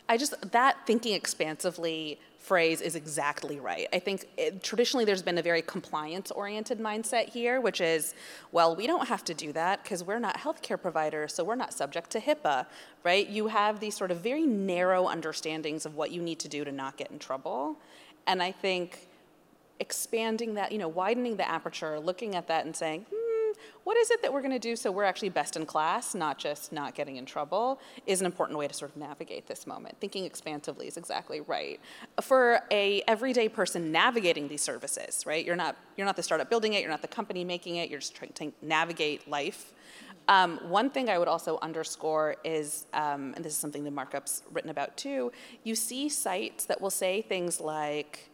I 0.08 0.18
just, 0.18 0.52
that 0.52 0.78
thinking 0.86 1.14
expansively 1.14 2.20
phrase 2.40 2.82
is 2.82 2.96
exactly 2.96 3.60
right. 3.60 3.88
I 3.94 4.00
think 4.00 4.26
it, 4.38 4.64
traditionally 4.64 5.06
there's 5.06 5.22
been 5.22 5.38
a 5.38 5.42
very 5.42 5.62
compliance 5.62 6.32
oriented 6.32 6.80
mindset 6.80 7.30
here, 7.30 7.62
which 7.62 7.80
is, 7.82 8.16
well, 8.52 8.76
we 8.76 8.88
don't 8.88 9.08
have 9.08 9.24
to 9.26 9.34
do 9.34 9.52
that 9.54 9.84
because 9.84 10.04
we're 10.04 10.20
not 10.20 10.38
healthcare 10.38 10.82
providers, 10.82 11.34
so 11.34 11.44
we're 11.44 11.56
not 11.56 11.74
subject 11.74 12.10
to 12.12 12.20
HIPAA, 12.20 12.66
right? 13.04 13.28
You 13.28 13.48
have 13.48 13.80
these 13.80 13.96
sort 13.96 14.10
of 14.10 14.22
very 14.22 14.46
narrow 14.48 15.08
understandings 15.08 15.86
of 15.86 15.96
what 15.96 16.12
you 16.12 16.22
need 16.22 16.40
to 16.40 16.48
do 16.48 16.64
to 16.64 16.72
not 16.72 16.98
get 16.98 17.12
in 17.12 17.20
trouble. 17.20 17.78
And 18.26 18.42
I 18.42 18.52
think 18.52 19.08
expanding 19.80 20.56
that, 20.56 20.72
you 20.72 20.78
know, 20.78 20.88
widening 20.88 21.36
the 21.38 21.48
aperture, 21.48 22.00
looking 22.00 22.36
at 22.36 22.48
that 22.48 22.66
and 22.66 22.76
saying, 22.76 23.06
hmm, 23.14 23.28
what 23.84 23.97
is 23.97 24.12
it 24.12 24.22
that 24.22 24.32
we're 24.32 24.41
going 24.41 24.51
to 24.51 24.60
do 24.60 24.76
so 24.76 24.91
we're 24.91 25.03
actually 25.03 25.30
best 25.30 25.55
in 25.55 25.66
class, 25.66 26.16
not 26.16 26.38
just 26.38 26.72
not 26.72 26.95
getting 26.95 27.18
in 27.18 27.26
trouble, 27.26 27.80
is 28.05 28.20
an 28.20 28.26
important 28.26 28.57
way 28.57 28.68
to 28.68 28.74
sort 28.74 28.91
of 28.91 28.97
navigate 28.97 29.47
this 29.47 29.66
moment. 29.66 29.95
Thinking 29.99 30.26
expansively 30.26 30.88
is 30.88 30.97
exactly 30.97 31.41
right. 31.41 31.80
For 32.22 32.62
a 32.72 33.01
everyday 33.07 33.49
person 33.49 33.91
navigating 33.91 34.47
these 34.47 34.62
services, 34.62 35.26
right? 35.26 35.45
You're 35.45 35.55
not 35.55 35.76
you're 35.97 36.05
not 36.05 36.16
the 36.16 36.24
startup 36.24 36.49
building 36.49 36.74
it, 36.74 36.82
you're 36.82 36.91
not 36.91 37.01
the 37.01 37.07
company 37.07 37.43
making 37.43 37.78
it, 37.78 37.89
you're 37.89 37.99
just 37.99 38.16
trying 38.16 38.34
to 38.34 38.53
navigate 38.62 39.28
life. 39.28 39.74
Um, 40.30 40.60
one 40.70 40.91
thing 40.91 41.10
I 41.10 41.18
would 41.18 41.28
also 41.28 41.57
underscore 41.64 42.36
is, 42.43 42.86
um, 42.93 43.34
and 43.36 43.43
this 43.43 43.51
is 43.51 43.57
something 43.57 43.84
the 43.84 43.89
Markup's 43.89 44.43
written 44.51 44.70
about 44.70 44.95
too, 44.95 45.32
you 45.64 45.74
see 45.74 46.07
sites 46.07 46.66
that 46.66 46.80
will 46.80 46.91
say 46.91 47.24
things 47.24 47.60
like, 47.60 48.30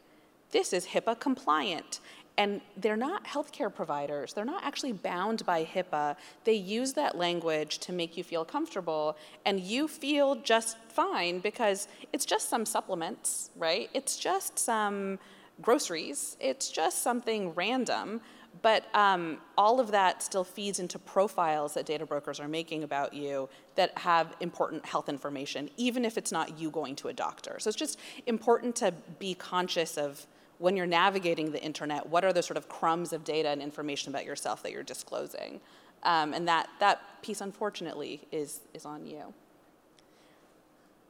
this 0.52 0.74
is 0.74 0.88
HIPAA 0.88 1.18
compliant. 1.18 2.02
And 2.38 2.60
they're 2.76 2.98
not 2.98 3.24
healthcare 3.26 3.74
providers. 3.74 4.34
They're 4.34 4.44
not 4.44 4.64
actually 4.64 4.92
bound 4.92 5.46
by 5.46 5.64
HIPAA. 5.64 6.18
They 6.44 6.54
use 6.54 6.94
that 6.94 7.18
language 7.18 7.80
to 7.80 7.94
make 7.94 8.18
you 8.18 8.24
feel 8.24 8.44
comfortable, 8.44 9.18
and 9.46 9.60
you 9.60 9.88
feel 9.88 10.36
just 10.36 10.78
fine 10.90 11.40
because 11.40 11.88
it's 12.12 12.26
just 12.26 12.50
some 12.50 12.66
supplements, 12.66 13.52
right? 13.56 13.90
It's 13.94 14.18
just 14.18 14.60
some 14.60 15.18
groceries. 15.62 16.36
It's 16.42 16.70
just 16.70 17.02
something 17.02 17.54
random. 17.54 18.22
But 18.62 18.86
um, 18.96 19.40
all 19.58 19.80
of 19.80 19.92
that 19.92 20.24
still 20.24 20.44
feeds 20.44 20.80
into 20.80 20.98
profiles 20.98 21.74
that 21.74 21.86
data 21.86 22.06
brokers 22.06 22.40
are 22.40 22.48
making 22.48 22.84
about 22.84 23.14
you 23.14 23.50
that 23.76 23.98
have 23.98 24.34
important 24.40 24.86
health 24.86 25.10
information, 25.10 25.70
even 25.78 26.06
if 26.06 26.18
it's 26.18 26.32
not 26.32 26.58
you 26.58 26.70
going 26.70 26.96
to 26.98 27.10
a 27.10 27.14
doctor. 27.14 27.58
So 27.60 27.68
it's 27.68 27.78
just 27.78 28.00
important 28.28 28.76
to 28.78 28.94
be 29.20 29.34
conscious 29.36 29.98
of 29.98 30.26
when 30.58 30.78
you're 30.78 30.86
navigating 30.86 31.52
the 31.52 31.62
internet, 31.62 32.08
what 32.08 32.24
are 32.24 32.34
the 32.34 32.44
sort 32.44 32.58
of 32.58 32.70
crumbs 32.70 33.14
of 33.14 33.24
data 33.24 33.50
and 33.50 33.62
information 33.62 34.12
about 34.12 34.26
yourself 34.26 34.64
that 34.64 34.72
you're 34.72 34.84
disclosing? 34.84 35.60
Um, 36.04 36.34
and 36.34 36.48
that, 36.48 36.70
that 36.80 37.22
piece, 37.22 37.42
unfortunately, 37.42 38.22
is, 38.32 38.62
is 38.74 38.86
on 38.86 39.06
you. 39.06 39.34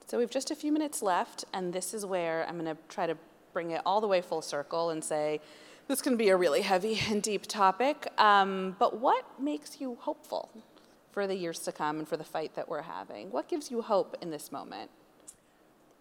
So 0.08 0.18
we 0.18 0.24
have 0.24 0.32
just 0.32 0.52
a 0.52 0.56
few 0.56 0.72
minutes 0.72 1.02
left, 1.02 1.46
and 1.54 1.74
this 1.74 1.94
is 1.94 2.06
where 2.06 2.48
I'm 2.48 2.60
going 2.60 2.74
to 2.74 2.82
try 2.90 3.08
to 3.08 3.18
bring 3.54 3.72
it 3.72 3.82
all 3.86 4.02
the 4.02 4.08
way 4.08 4.22
full 4.22 4.42
circle 4.42 4.90
and 4.90 5.04
say, 5.04 5.42
this 5.88 6.02
can 6.02 6.18
be 6.18 6.30
a 6.30 6.38
really 6.38 6.62
heavy 6.62 7.00
and 7.10 7.22
deep 7.22 7.46
topic, 7.48 8.08
um, 8.18 8.76
but 8.80 9.00
what 9.00 9.26
makes 9.40 9.80
you 9.80 9.98
hopeful 10.02 10.50
for 11.12 11.28
the 11.28 11.36
years 11.36 11.60
to 11.60 11.72
come 11.72 12.00
and 12.00 12.08
for 12.08 12.18
the 12.18 12.24
fight 12.24 12.56
that 12.56 12.68
we're 12.68 12.82
having? 12.84 13.32
What 13.32 13.48
gives 13.48 13.72
you 13.72 13.82
hope 13.82 14.18
in 14.22 14.32
this 14.32 14.52
moment? 14.52 14.92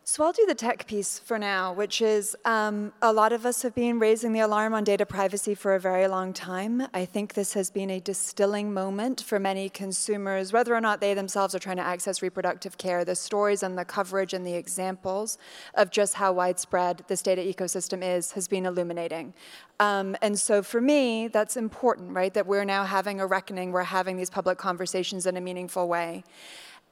So 0.06 0.22
I'll 0.22 0.32
do 0.32 0.44
the 0.44 0.54
tech 0.54 0.86
piece 0.86 1.18
for 1.18 1.38
now, 1.38 1.72
which 1.72 2.02
is 2.02 2.36
um, 2.44 2.92
a 3.00 3.10
lot 3.10 3.32
of 3.32 3.46
us 3.46 3.62
have 3.62 3.74
been 3.74 3.98
raising 3.98 4.34
the 4.34 4.40
alarm 4.40 4.74
on 4.74 4.84
data 4.84 5.06
privacy 5.06 5.54
for 5.54 5.74
a 5.74 5.80
very 5.80 6.06
long 6.08 6.34
time. 6.34 6.86
I 6.92 7.06
think 7.06 7.32
this 7.32 7.54
has 7.54 7.70
been 7.70 7.88
a 7.88 8.00
distilling 8.00 8.74
moment 8.74 9.22
for 9.22 9.38
many 9.40 9.70
consumers, 9.70 10.52
whether 10.52 10.74
or 10.74 10.80
not 10.82 11.00
they 11.00 11.14
themselves 11.14 11.54
are 11.54 11.58
trying 11.58 11.78
to 11.78 11.82
access 11.82 12.20
reproductive 12.20 12.76
care. 12.76 13.02
The 13.02 13.16
stories 13.16 13.62
and 13.62 13.78
the 13.78 13.86
coverage 13.86 14.34
and 14.34 14.46
the 14.46 14.52
examples 14.52 15.38
of 15.72 15.90
just 15.90 16.12
how 16.12 16.34
widespread 16.34 17.04
this 17.08 17.22
data 17.22 17.40
ecosystem 17.40 18.02
is 18.04 18.32
has 18.32 18.46
been 18.46 18.66
illuminating. 18.66 19.32
Um, 19.80 20.18
and 20.20 20.38
so 20.38 20.62
for 20.62 20.82
me, 20.82 21.28
that's 21.28 21.56
important, 21.56 22.12
right? 22.12 22.34
That 22.34 22.46
we're 22.46 22.66
now 22.66 22.84
having 22.84 23.22
a 23.22 23.26
reckoning, 23.26 23.72
we're 23.72 23.84
having 23.84 24.18
these 24.18 24.28
public 24.28 24.58
conversations 24.58 25.24
in 25.24 25.38
a 25.38 25.40
meaningful 25.40 25.88
way. 25.88 26.24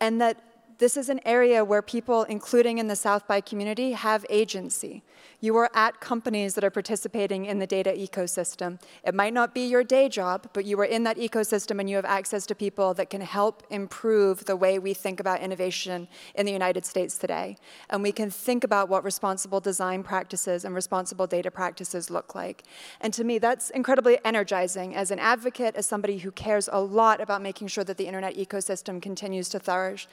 And 0.00 0.18
that 0.22 0.42
this 0.82 0.96
is 0.96 1.08
an 1.08 1.20
area 1.24 1.64
where 1.64 1.80
people, 1.80 2.24
including 2.24 2.78
in 2.78 2.88
the 2.88 2.96
South 2.96 3.28
by 3.28 3.40
community, 3.40 3.92
have 3.92 4.26
agency. 4.28 5.04
You 5.40 5.56
are 5.56 5.70
at 5.74 6.00
companies 6.00 6.54
that 6.54 6.64
are 6.64 6.70
participating 6.70 7.46
in 7.46 7.60
the 7.60 7.68
data 7.68 7.90
ecosystem. 7.90 8.80
It 9.04 9.14
might 9.14 9.32
not 9.32 9.54
be 9.54 9.64
your 9.64 9.84
day 9.84 10.08
job, 10.08 10.48
but 10.52 10.64
you 10.64 10.78
are 10.80 10.84
in 10.84 11.04
that 11.04 11.18
ecosystem 11.18 11.78
and 11.78 11.88
you 11.88 11.94
have 11.94 12.04
access 12.04 12.46
to 12.46 12.56
people 12.56 12.94
that 12.94 13.10
can 13.10 13.20
help 13.20 13.62
improve 13.70 14.44
the 14.44 14.56
way 14.56 14.80
we 14.80 14.92
think 14.92 15.20
about 15.20 15.40
innovation 15.40 16.08
in 16.34 16.46
the 16.46 16.52
United 16.52 16.84
States 16.84 17.16
today. 17.16 17.56
And 17.88 18.02
we 18.02 18.10
can 18.10 18.28
think 18.28 18.64
about 18.64 18.88
what 18.88 19.04
responsible 19.04 19.60
design 19.60 20.02
practices 20.02 20.64
and 20.64 20.74
responsible 20.74 21.28
data 21.28 21.52
practices 21.52 22.10
look 22.10 22.34
like. 22.34 22.64
And 23.00 23.14
to 23.14 23.22
me, 23.22 23.38
that's 23.38 23.70
incredibly 23.70 24.18
energizing 24.24 24.96
as 24.96 25.12
an 25.12 25.20
advocate, 25.20 25.76
as 25.76 25.86
somebody 25.86 26.18
who 26.18 26.32
cares 26.32 26.68
a 26.72 26.80
lot 26.80 27.20
about 27.20 27.40
making 27.40 27.68
sure 27.68 27.84
that 27.84 27.98
the 27.98 28.06
internet 28.06 28.36
ecosystem 28.36 29.00
continues 29.00 29.48
to 29.50 29.60
flourish, 29.60 30.08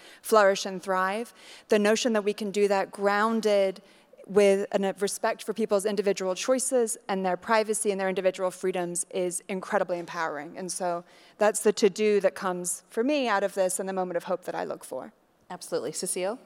and 0.65 0.81
thrive. 0.81 1.33
The 1.69 1.79
notion 1.79 2.13
that 2.13 2.23
we 2.23 2.33
can 2.33 2.51
do 2.51 2.67
that 2.67 2.91
grounded 2.91 3.81
with 4.29 4.67
a 4.71 4.95
respect 4.99 5.43
for 5.43 5.53
people's 5.53 5.85
individual 5.85 6.35
choices 6.35 6.97
and 7.07 7.25
their 7.25 7.35
privacy 7.35 7.89
and 7.89 7.99
their 7.99 8.09
individual 8.09 8.51
freedoms 8.51 9.05
is 9.09 9.41
incredibly 9.49 9.97
empowering. 9.97 10.55
And 10.55 10.71
so 10.71 11.03
that's 11.39 11.61
the 11.61 11.73
to 11.73 11.89
do 11.89 12.19
that 12.21 12.35
comes 12.35 12.83
for 12.89 13.03
me 13.03 13.27
out 13.27 13.43
of 13.43 13.55
this 13.55 13.79
and 13.79 13.89
the 13.89 13.93
moment 13.93 14.17
of 14.17 14.25
hope 14.25 14.43
that 14.45 14.53
I 14.53 14.65
look 14.65 14.83
for. 14.83 15.13
Absolutely. 15.49 15.91
Cecile? 15.93 16.37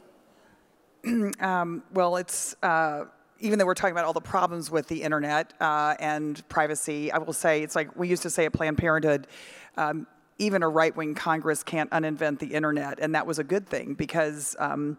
um, 1.39 1.83
well, 1.93 2.15
it's. 2.15 2.55
Uh, 2.63 3.05
even 3.39 3.59
though 3.59 3.65
we're 3.65 3.73
talking 3.73 3.91
about 3.91 4.05
all 4.05 4.13
the 4.13 4.21
problems 4.21 4.71
with 4.71 4.87
the 4.87 5.03
internet 5.03 5.53
uh, 5.59 5.95
and 5.99 6.47
privacy, 6.47 7.11
I 7.11 7.17
will 7.17 7.33
say 7.33 7.61
it's 7.61 7.75
like 7.75 7.93
we 7.97 8.07
used 8.07 8.23
to 8.23 8.29
say 8.29 8.45
at 8.45 8.53
Planned 8.53 8.77
Parenthood, 8.77 9.27
um, 9.75 10.07
even 10.43 10.61
a 10.61 10.69
right 10.69 10.95
wing 10.95 11.15
Congress 11.15 11.63
can't 11.63 11.89
uninvent 11.91 12.39
the 12.39 12.47
internet. 12.47 12.99
And 12.99 13.15
that 13.15 13.25
was 13.25 13.39
a 13.39 13.43
good 13.43 13.67
thing 13.67 13.93
because 13.93 14.55
um, 14.59 14.97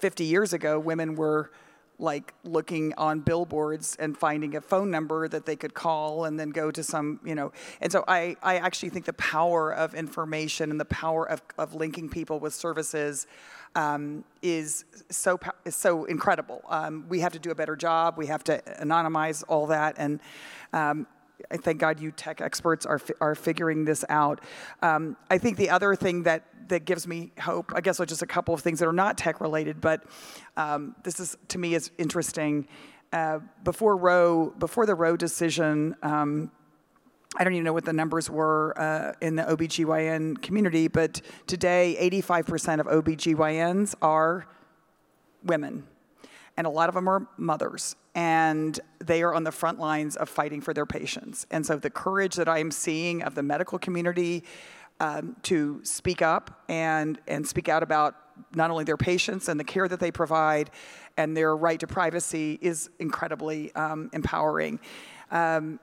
50 0.00 0.24
years 0.24 0.52
ago, 0.52 0.78
women 0.78 1.14
were 1.14 1.50
like 1.98 2.34
looking 2.42 2.92
on 2.94 3.20
billboards 3.20 3.96
and 4.00 4.18
finding 4.18 4.56
a 4.56 4.60
phone 4.60 4.90
number 4.90 5.28
that 5.28 5.46
they 5.46 5.54
could 5.54 5.72
call 5.72 6.24
and 6.24 6.38
then 6.38 6.50
go 6.50 6.70
to 6.72 6.82
some, 6.82 7.20
you 7.24 7.34
know. 7.34 7.52
And 7.80 7.92
so 7.92 8.02
I, 8.08 8.36
I 8.42 8.56
actually 8.56 8.88
think 8.88 9.04
the 9.04 9.12
power 9.12 9.72
of 9.72 9.94
information 9.94 10.72
and 10.72 10.80
the 10.80 10.84
power 10.86 11.28
of, 11.28 11.40
of 11.58 11.74
linking 11.74 12.08
people 12.08 12.40
with 12.40 12.54
services 12.54 13.28
um, 13.76 14.24
is 14.42 14.84
so 15.10 15.38
is 15.64 15.76
so 15.76 16.04
incredible. 16.04 16.62
Um, 16.68 17.06
we 17.08 17.20
have 17.20 17.32
to 17.32 17.38
do 17.38 17.50
a 17.50 17.54
better 17.54 17.76
job. 17.76 18.18
We 18.18 18.26
have 18.26 18.42
to 18.44 18.60
anonymize 18.80 19.44
all 19.46 19.66
that 19.68 19.94
and. 19.98 20.20
Um, 20.72 21.06
I 21.50 21.56
thank 21.56 21.78
God 21.78 22.00
you 22.00 22.10
tech 22.10 22.40
experts 22.40 22.86
are, 22.86 23.00
are 23.20 23.34
figuring 23.34 23.84
this 23.84 24.04
out. 24.08 24.40
Um, 24.80 25.16
I 25.30 25.38
think 25.38 25.56
the 25.56 25.70
other 25.70 25.94
thing 25.94 26.22
that, 26.24 26.44
that 26.68 26.84
gives 26.84 27.06
me 27.06 27.32
hope, 27.40 27.72
I 27.74 27.80
guess, 27.80 28.00
are 28.00 28.06
just 28.06 28.22
a 28.22 28.26
couple 28.26 28.54
of 28.54 28.60
things 28.60 28.78
that 28.78 28.88
are 28.88 28.92
not 28.92 29.18
tech 29.18 29.40
related, 29.40 29.80
but 29.80 30.04
um, 30.56 30.94
this 31.02 31.20
is 31.20 31.36
to 31.48 31.58
me 31.58 31.74
is 31.74 31.90
interesting. 31.98 32.68
Uh, 33.12 33.40
before 33.64 33.96
Roe, 33.96 34.54
before 34.58 34.86
the 34.86 34.94
Roe 34.94 35.16
decision, 35.16 35.94
um, 36.02 36.50
I 37.36 37.44
don't 37.44 37.54
even 37.54 37.64
know 37.64 37.72
what 37.72 37.84
the 37.84 37.92
numbers 37.92 38.30
were 38.30 38.78
uh, 38.78 39.12
in 39.20 39.36
the 39.36 39.42
OBGYN 39.42 40.42
community, 40.42 40.88
but 40.88 41.20
today 41.46 41.96
85% 42.10 42.80
of 42.80 42.86
OBGYNs 42.86 43.94
are 44.02 44.46
women 45.44 45.86
and 46.56 46.66
a 46.66 46.70
lot 46.70 46.88
of 46.88 46.94
them 46.94 47.08
are 47.08 47.26
mothers 47.36 47.96
and 48.14 48.78
they 49.02 49.22
are 49.22 49.34
on 49.34 49.44
the 49.44 49.52
front 49.52 49.78
lines 49.78 50.16
of 50.16 50.28
fighting 50.28 50.60
for 50.60 50.74
their 50.74 50.86
patients. 50.86 51.46
And 51.50 51.64
so 51.64 51.76
the 51.76 51.90
courage 51.90 52.36
that 52.36 52.48
i'm 52.48 52.70
seeing 52.70 53.22
of 53.22 53.34
the 53.34 53.42
medical 53.42 53.78
community 53.78 54.44
um, 55.00 55.36
to 55.42 55.80
speak 55.82 56.22
up 56.22 56.62
and, 56.68 57.18
and 57.26 57.46
speak 57.46 57.68
out 57.68 57.82
about 57.82 58.14
not 58.54 58.70
only 58.70 58.84
their 58.84 58.96
patients 58.96 59.48
and 59.48 59.58
the 59.58 59.64
care 59.64 59.88
that 59.88 60.00
they 60.00 60.12
provide 60.12 60.70
and 61.16 61.36
their 61.36 61.56
right 61.56 61.80
to 61.80 61.86
privacy 61.86 62.58
is 62.62 62.88
incredibly 62.98 63.74
um, 63.74 64.10
empowering. 64.12 64.78
Um, 65.30 65.80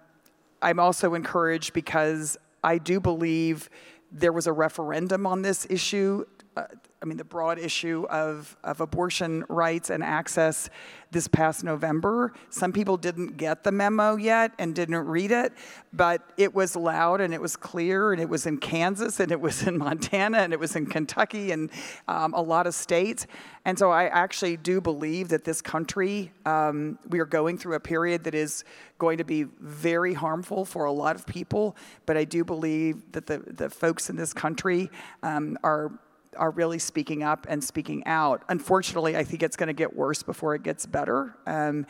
i'm 0.62 0.80
also 0.80 1.14
encouraged 1.14 1.74
because 1.74 2.38
i 2.64 2.78
do 2.78 3.00
believe 3.00 3.70
there 4.12 4.34
was 4.34 4.48
a 4.48 4.54
referendum 4.54 5.26
on 5.26 5.42
this 5.42 5.66
issue 5.70 6.26
uh, 6.60 6.66
I 7.02 7.06
mean, 7.06 7.18
the 7.18 7.24
broad 7.24 7.60
issue 7.60 8.06
of, 8.10 8.58
of 8.62 8.82
abortion 8.82 9.46
rights 9.48 9.90
and 9.90 10.04
access 10.04 10.70
this 11.12 11.30
past 11.30 11.64
November. 11.64 12.34
Some 12.50 12.74
people 12.74 12.98
didn't 12.98 13.38
get 13.38 13.64
the 13.64 13.72
memo 13.72 14.18
yet 14.18 14.52
and 14.60 14.76
didn't 14.76 14.98
read 14.98 15.32
it, 15.32 15.54
but 15.94 16.22
it 16.36 16.54
was 16.54 16.76
loud 16.76 17.22
and 17.22 17.34
it 17.34 17.40
was 17.40 17.56
clear, 17.56 18.12
and 18.12 18.22
it 18.22 18.28
was 18.28 18.46
in 18.46 18.58
Kansas, 18.58 19.22
and 19.22 19.32
it 19.32 19.40
was 19.40 19.64
in 19.66 19.78
Montana, 19.78 20.40
and 20.40 20.52
it 20.52 20.60
was 20.60 20.76
in 20.76 20.88
Kentucky, 20.88 21.52
and 21.52 21.72
um, 22.10 22.34
a 22.34 22.42
lot 22.42 22.68
of 22.68 22.76
states. 22.76 23.28
And 23.64 23.80
so 23.80 23.92
I 23.92 24.08
actually 24.08 24.58
do 24.58 24.82
believe 24.82 25.30
that 25.30 25.46
this 25.46 25.62
country, 25.62 26.34
um, 26.46 27.00
we 27.08 27.20
are 27.20 27.26
going 27.26 27.58
through 27.58 27.76
a 27.76 27.80
period 27.80 28.26
that 28.26 28.36
is 28.36 28.66
going 28.98 29.20
to 29.20 29.24
be 29.24 29.44
very 29.62 30.14
harmful 30.14 30.66
for 30.66 30.84
a 30.84 30.92
lot 30.92 31.16
of 31.16 31.26
people, 31.26 31.78
but 32.06 32.18
I 32.18 32.26
do 32.26 32.44
believe 32.44 33.14
that 33.14 33.26
the, 33.26 33.40
the 33.48 33.70
folks 33.70 34.10
in 34.10 34.18
this 34.18 34.34
country 34.34 34.92
um, 35.24 35.58
are 35.64 35.92
are 36.38 36.52
really 36.52 36.80
speaking 36.80 37.24
up 37.24 37.48
and 37.50 37.64
speaking 37.64 38.06
out. 38.06 38.44
Unfortunately, 38.50 39.18
I 39.18 39.24
think 39.24 39.44
it's 39.44 39.56
going 39.56 39.68
to 39.68 39.74
get 39.74 39.96
worse 39.96 40.24
before 40.24 40.56
it 40.56 40.64
gets 40.64 40.86
better. 40.86 41.36
Um, 41.46 41.86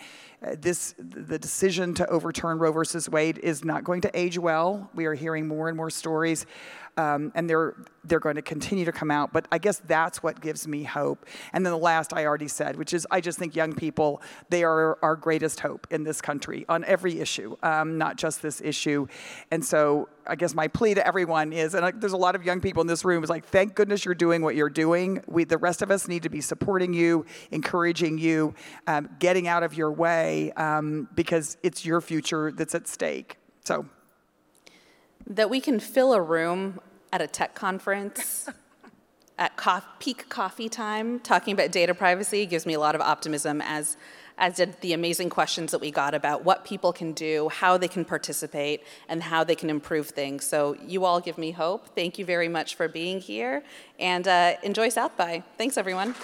this 0.57 0.95
the 0.97 1.37
decision 1.37 1.93
to 1.95 2.07
overturn 2.07 2.59
Roe 2.59 2.71
versus 2.71 3.09
Wade 3.09 3.37
is 3.39 3.65
not 3.65 3.83
going 3.83 4.01
to 4.01 4.19
age 4.19 4.37
well. 4.37 4.89
We 4.95 5.05
are 5.05 5.13
hearing 5.13 5.47
more 5.47 5.67
and 5.67 5.75
more 5.75 5.89
stories, 5.89 6.45
um, 6.99 7.31
and 7.33 7.49
they're 7.49 7.75
they're 8.03 8.19
going 8.19 8.35
to 8.35 8.41
continue 8.41 8.85
to 8.85 8.91
come 8.91 9.11
out. 9.11 9.31
But 9.31 9.45
I 9.51 9.57
guess 9.57 9.81
that's 9.85 10.21
what 10.23 10.41
gives 10.41 10.67
me 10.67 10.83
hope. 10.83 11.25
And 11.53 11.65
then 11.65 11.71
the 11.71 11.77
last 11.77 12.13
I 12.13 12.25
already 12.25 12.47
said, 12.47 12.75
which 12.75 12.93
is 12.93 13.07
I 13.09 13.21
just 13.21 13.39
think 13.39 13.55
young 13.55 13.73
people 13.73 14.21
they 14.49 14.63
are 14.63 14.97
our 15.01 15.15
greatest 15.15 15.61
hope 15.61 15.87
in 15.91 16.03
this 16.03 16.19
country 16.21 16.65
on 16.67 16.83
every 16.83 17.19
issue, 17.19 17.55
um, 17.63 17.97
not 17.97 18.17
just 18.17 18.41
this 18.41 18.61
issue. 18.61 19.07
And 19.51 19.63
so 19.63 20.09
I 20.27 20.35
guess 20.35 20.53
my 20.53 20.67
plea 20.67 20.93
to 20.95 21.05
everyone 21.07 21.53
is, 21.53 21.73
and 21.73 21.85
I, 21.85 21.91
there's 21.91 22.13
a 22.13 22.17
lot 22.17 22.35
of 22.35 22.43
young 22.43 22.59
people 22.59 22.81
in 22.81 22.87
this 22.87 23.05
room, 23.05 23.23
is 23.23 23.29
like, 23.29 23.45
thank 23.45 23.75
goodness 23.75 24.05
you're 24.05 24.13
doing 24.13 24.41
what 24.41 24.55
you're 24.55 24.69
doing. 24.69 25.23
We, 25.27 25.43
the 25.43 25.57
rest 25.57 25.81
of 25.81 25.91
us 25.91 26.07
need 26.07 26.23
to 26.23 26.29
be 26.29 26.41
supporting 26.41 26.93
you, 26.93 27.25
encouraging 27.51 28.17
you, 28.17 28.53
um, 28.87 29.09
getting 29.19 29.47
out 29.47 29.63
of 29.63 29.73
your 29.73 29.91
way, 29.91 30.51
um, 30.51 31.07
because 31.15 31.57
it's 31.63 31.85
your 31.85 32.01
future 32.01 32.51
that's 32.51 32.75
at 32.75 32.87
stake. 32.87 33.37
So, 33.65 33.85
That 35.25 35.49
we 35.49 35.61
can 35.61 35.79
fill 35.79 36.13
a 36.13 36.21
room 36.21 36.79
at 37.11 37.21
a 37.21 37.27
tech 37.27 37.55
conference 37.55 38.47
at 39.37 39.55
co- 39.55 39.81
peak 39.99 40.29
coffee 40.29 40.69
time 40.69 41.19
talking 41.19 41.53
about 41.53 41.71
data 41.71 41.93
privacy 41.93 42.45
gives 42.45 42.65
me 42.65 42.73
a 42.73 42.79
lot 42.79 42.95
of 42.95 43.01
optimism 43.01 43.61
as 43.61 43.97
as 44.39 44.55
did 44.55 44.79
the 44.81 44.93
amazing 44.93 45.29
questions 45.29 45.71
that 45.71 45.81
we 45.81 45.91
got 45.91 46.13
about 46.13 46.45
what 46.45 46.63
people 46.63 46.93
can 46.93 47.11
do, 47.11 47.49
how 47.49 47.77
they 47.77 47.89
can 47.89 48.05
participate, 48.05 48.83
and 49.09 49.21
how 49.21 49.43
they 49.43 49.55
can 49.55 49.69
improve 49.69 50.07
things. 50.07 50.45
So 50.45 50.77
you 50.85 51.05
all 51.05 51.19
give 51.19 51.37
me 51.37 51.51
hope. 51.51 51.93
Thank 51.93 52.17
you 52.17 52.25
very 52.25 52.47
much 52.47 52.75
for 52.75 52.87
being 52.87 53.19
here, 53.19 53.63
and 53.99 54.27
uh, 54.27 54.55
enjoy 54.63 54.89
South 54.89 55.15
by. 55.17 55.43
Thanks, 55.57 55.77
everyone. 55.77 56.15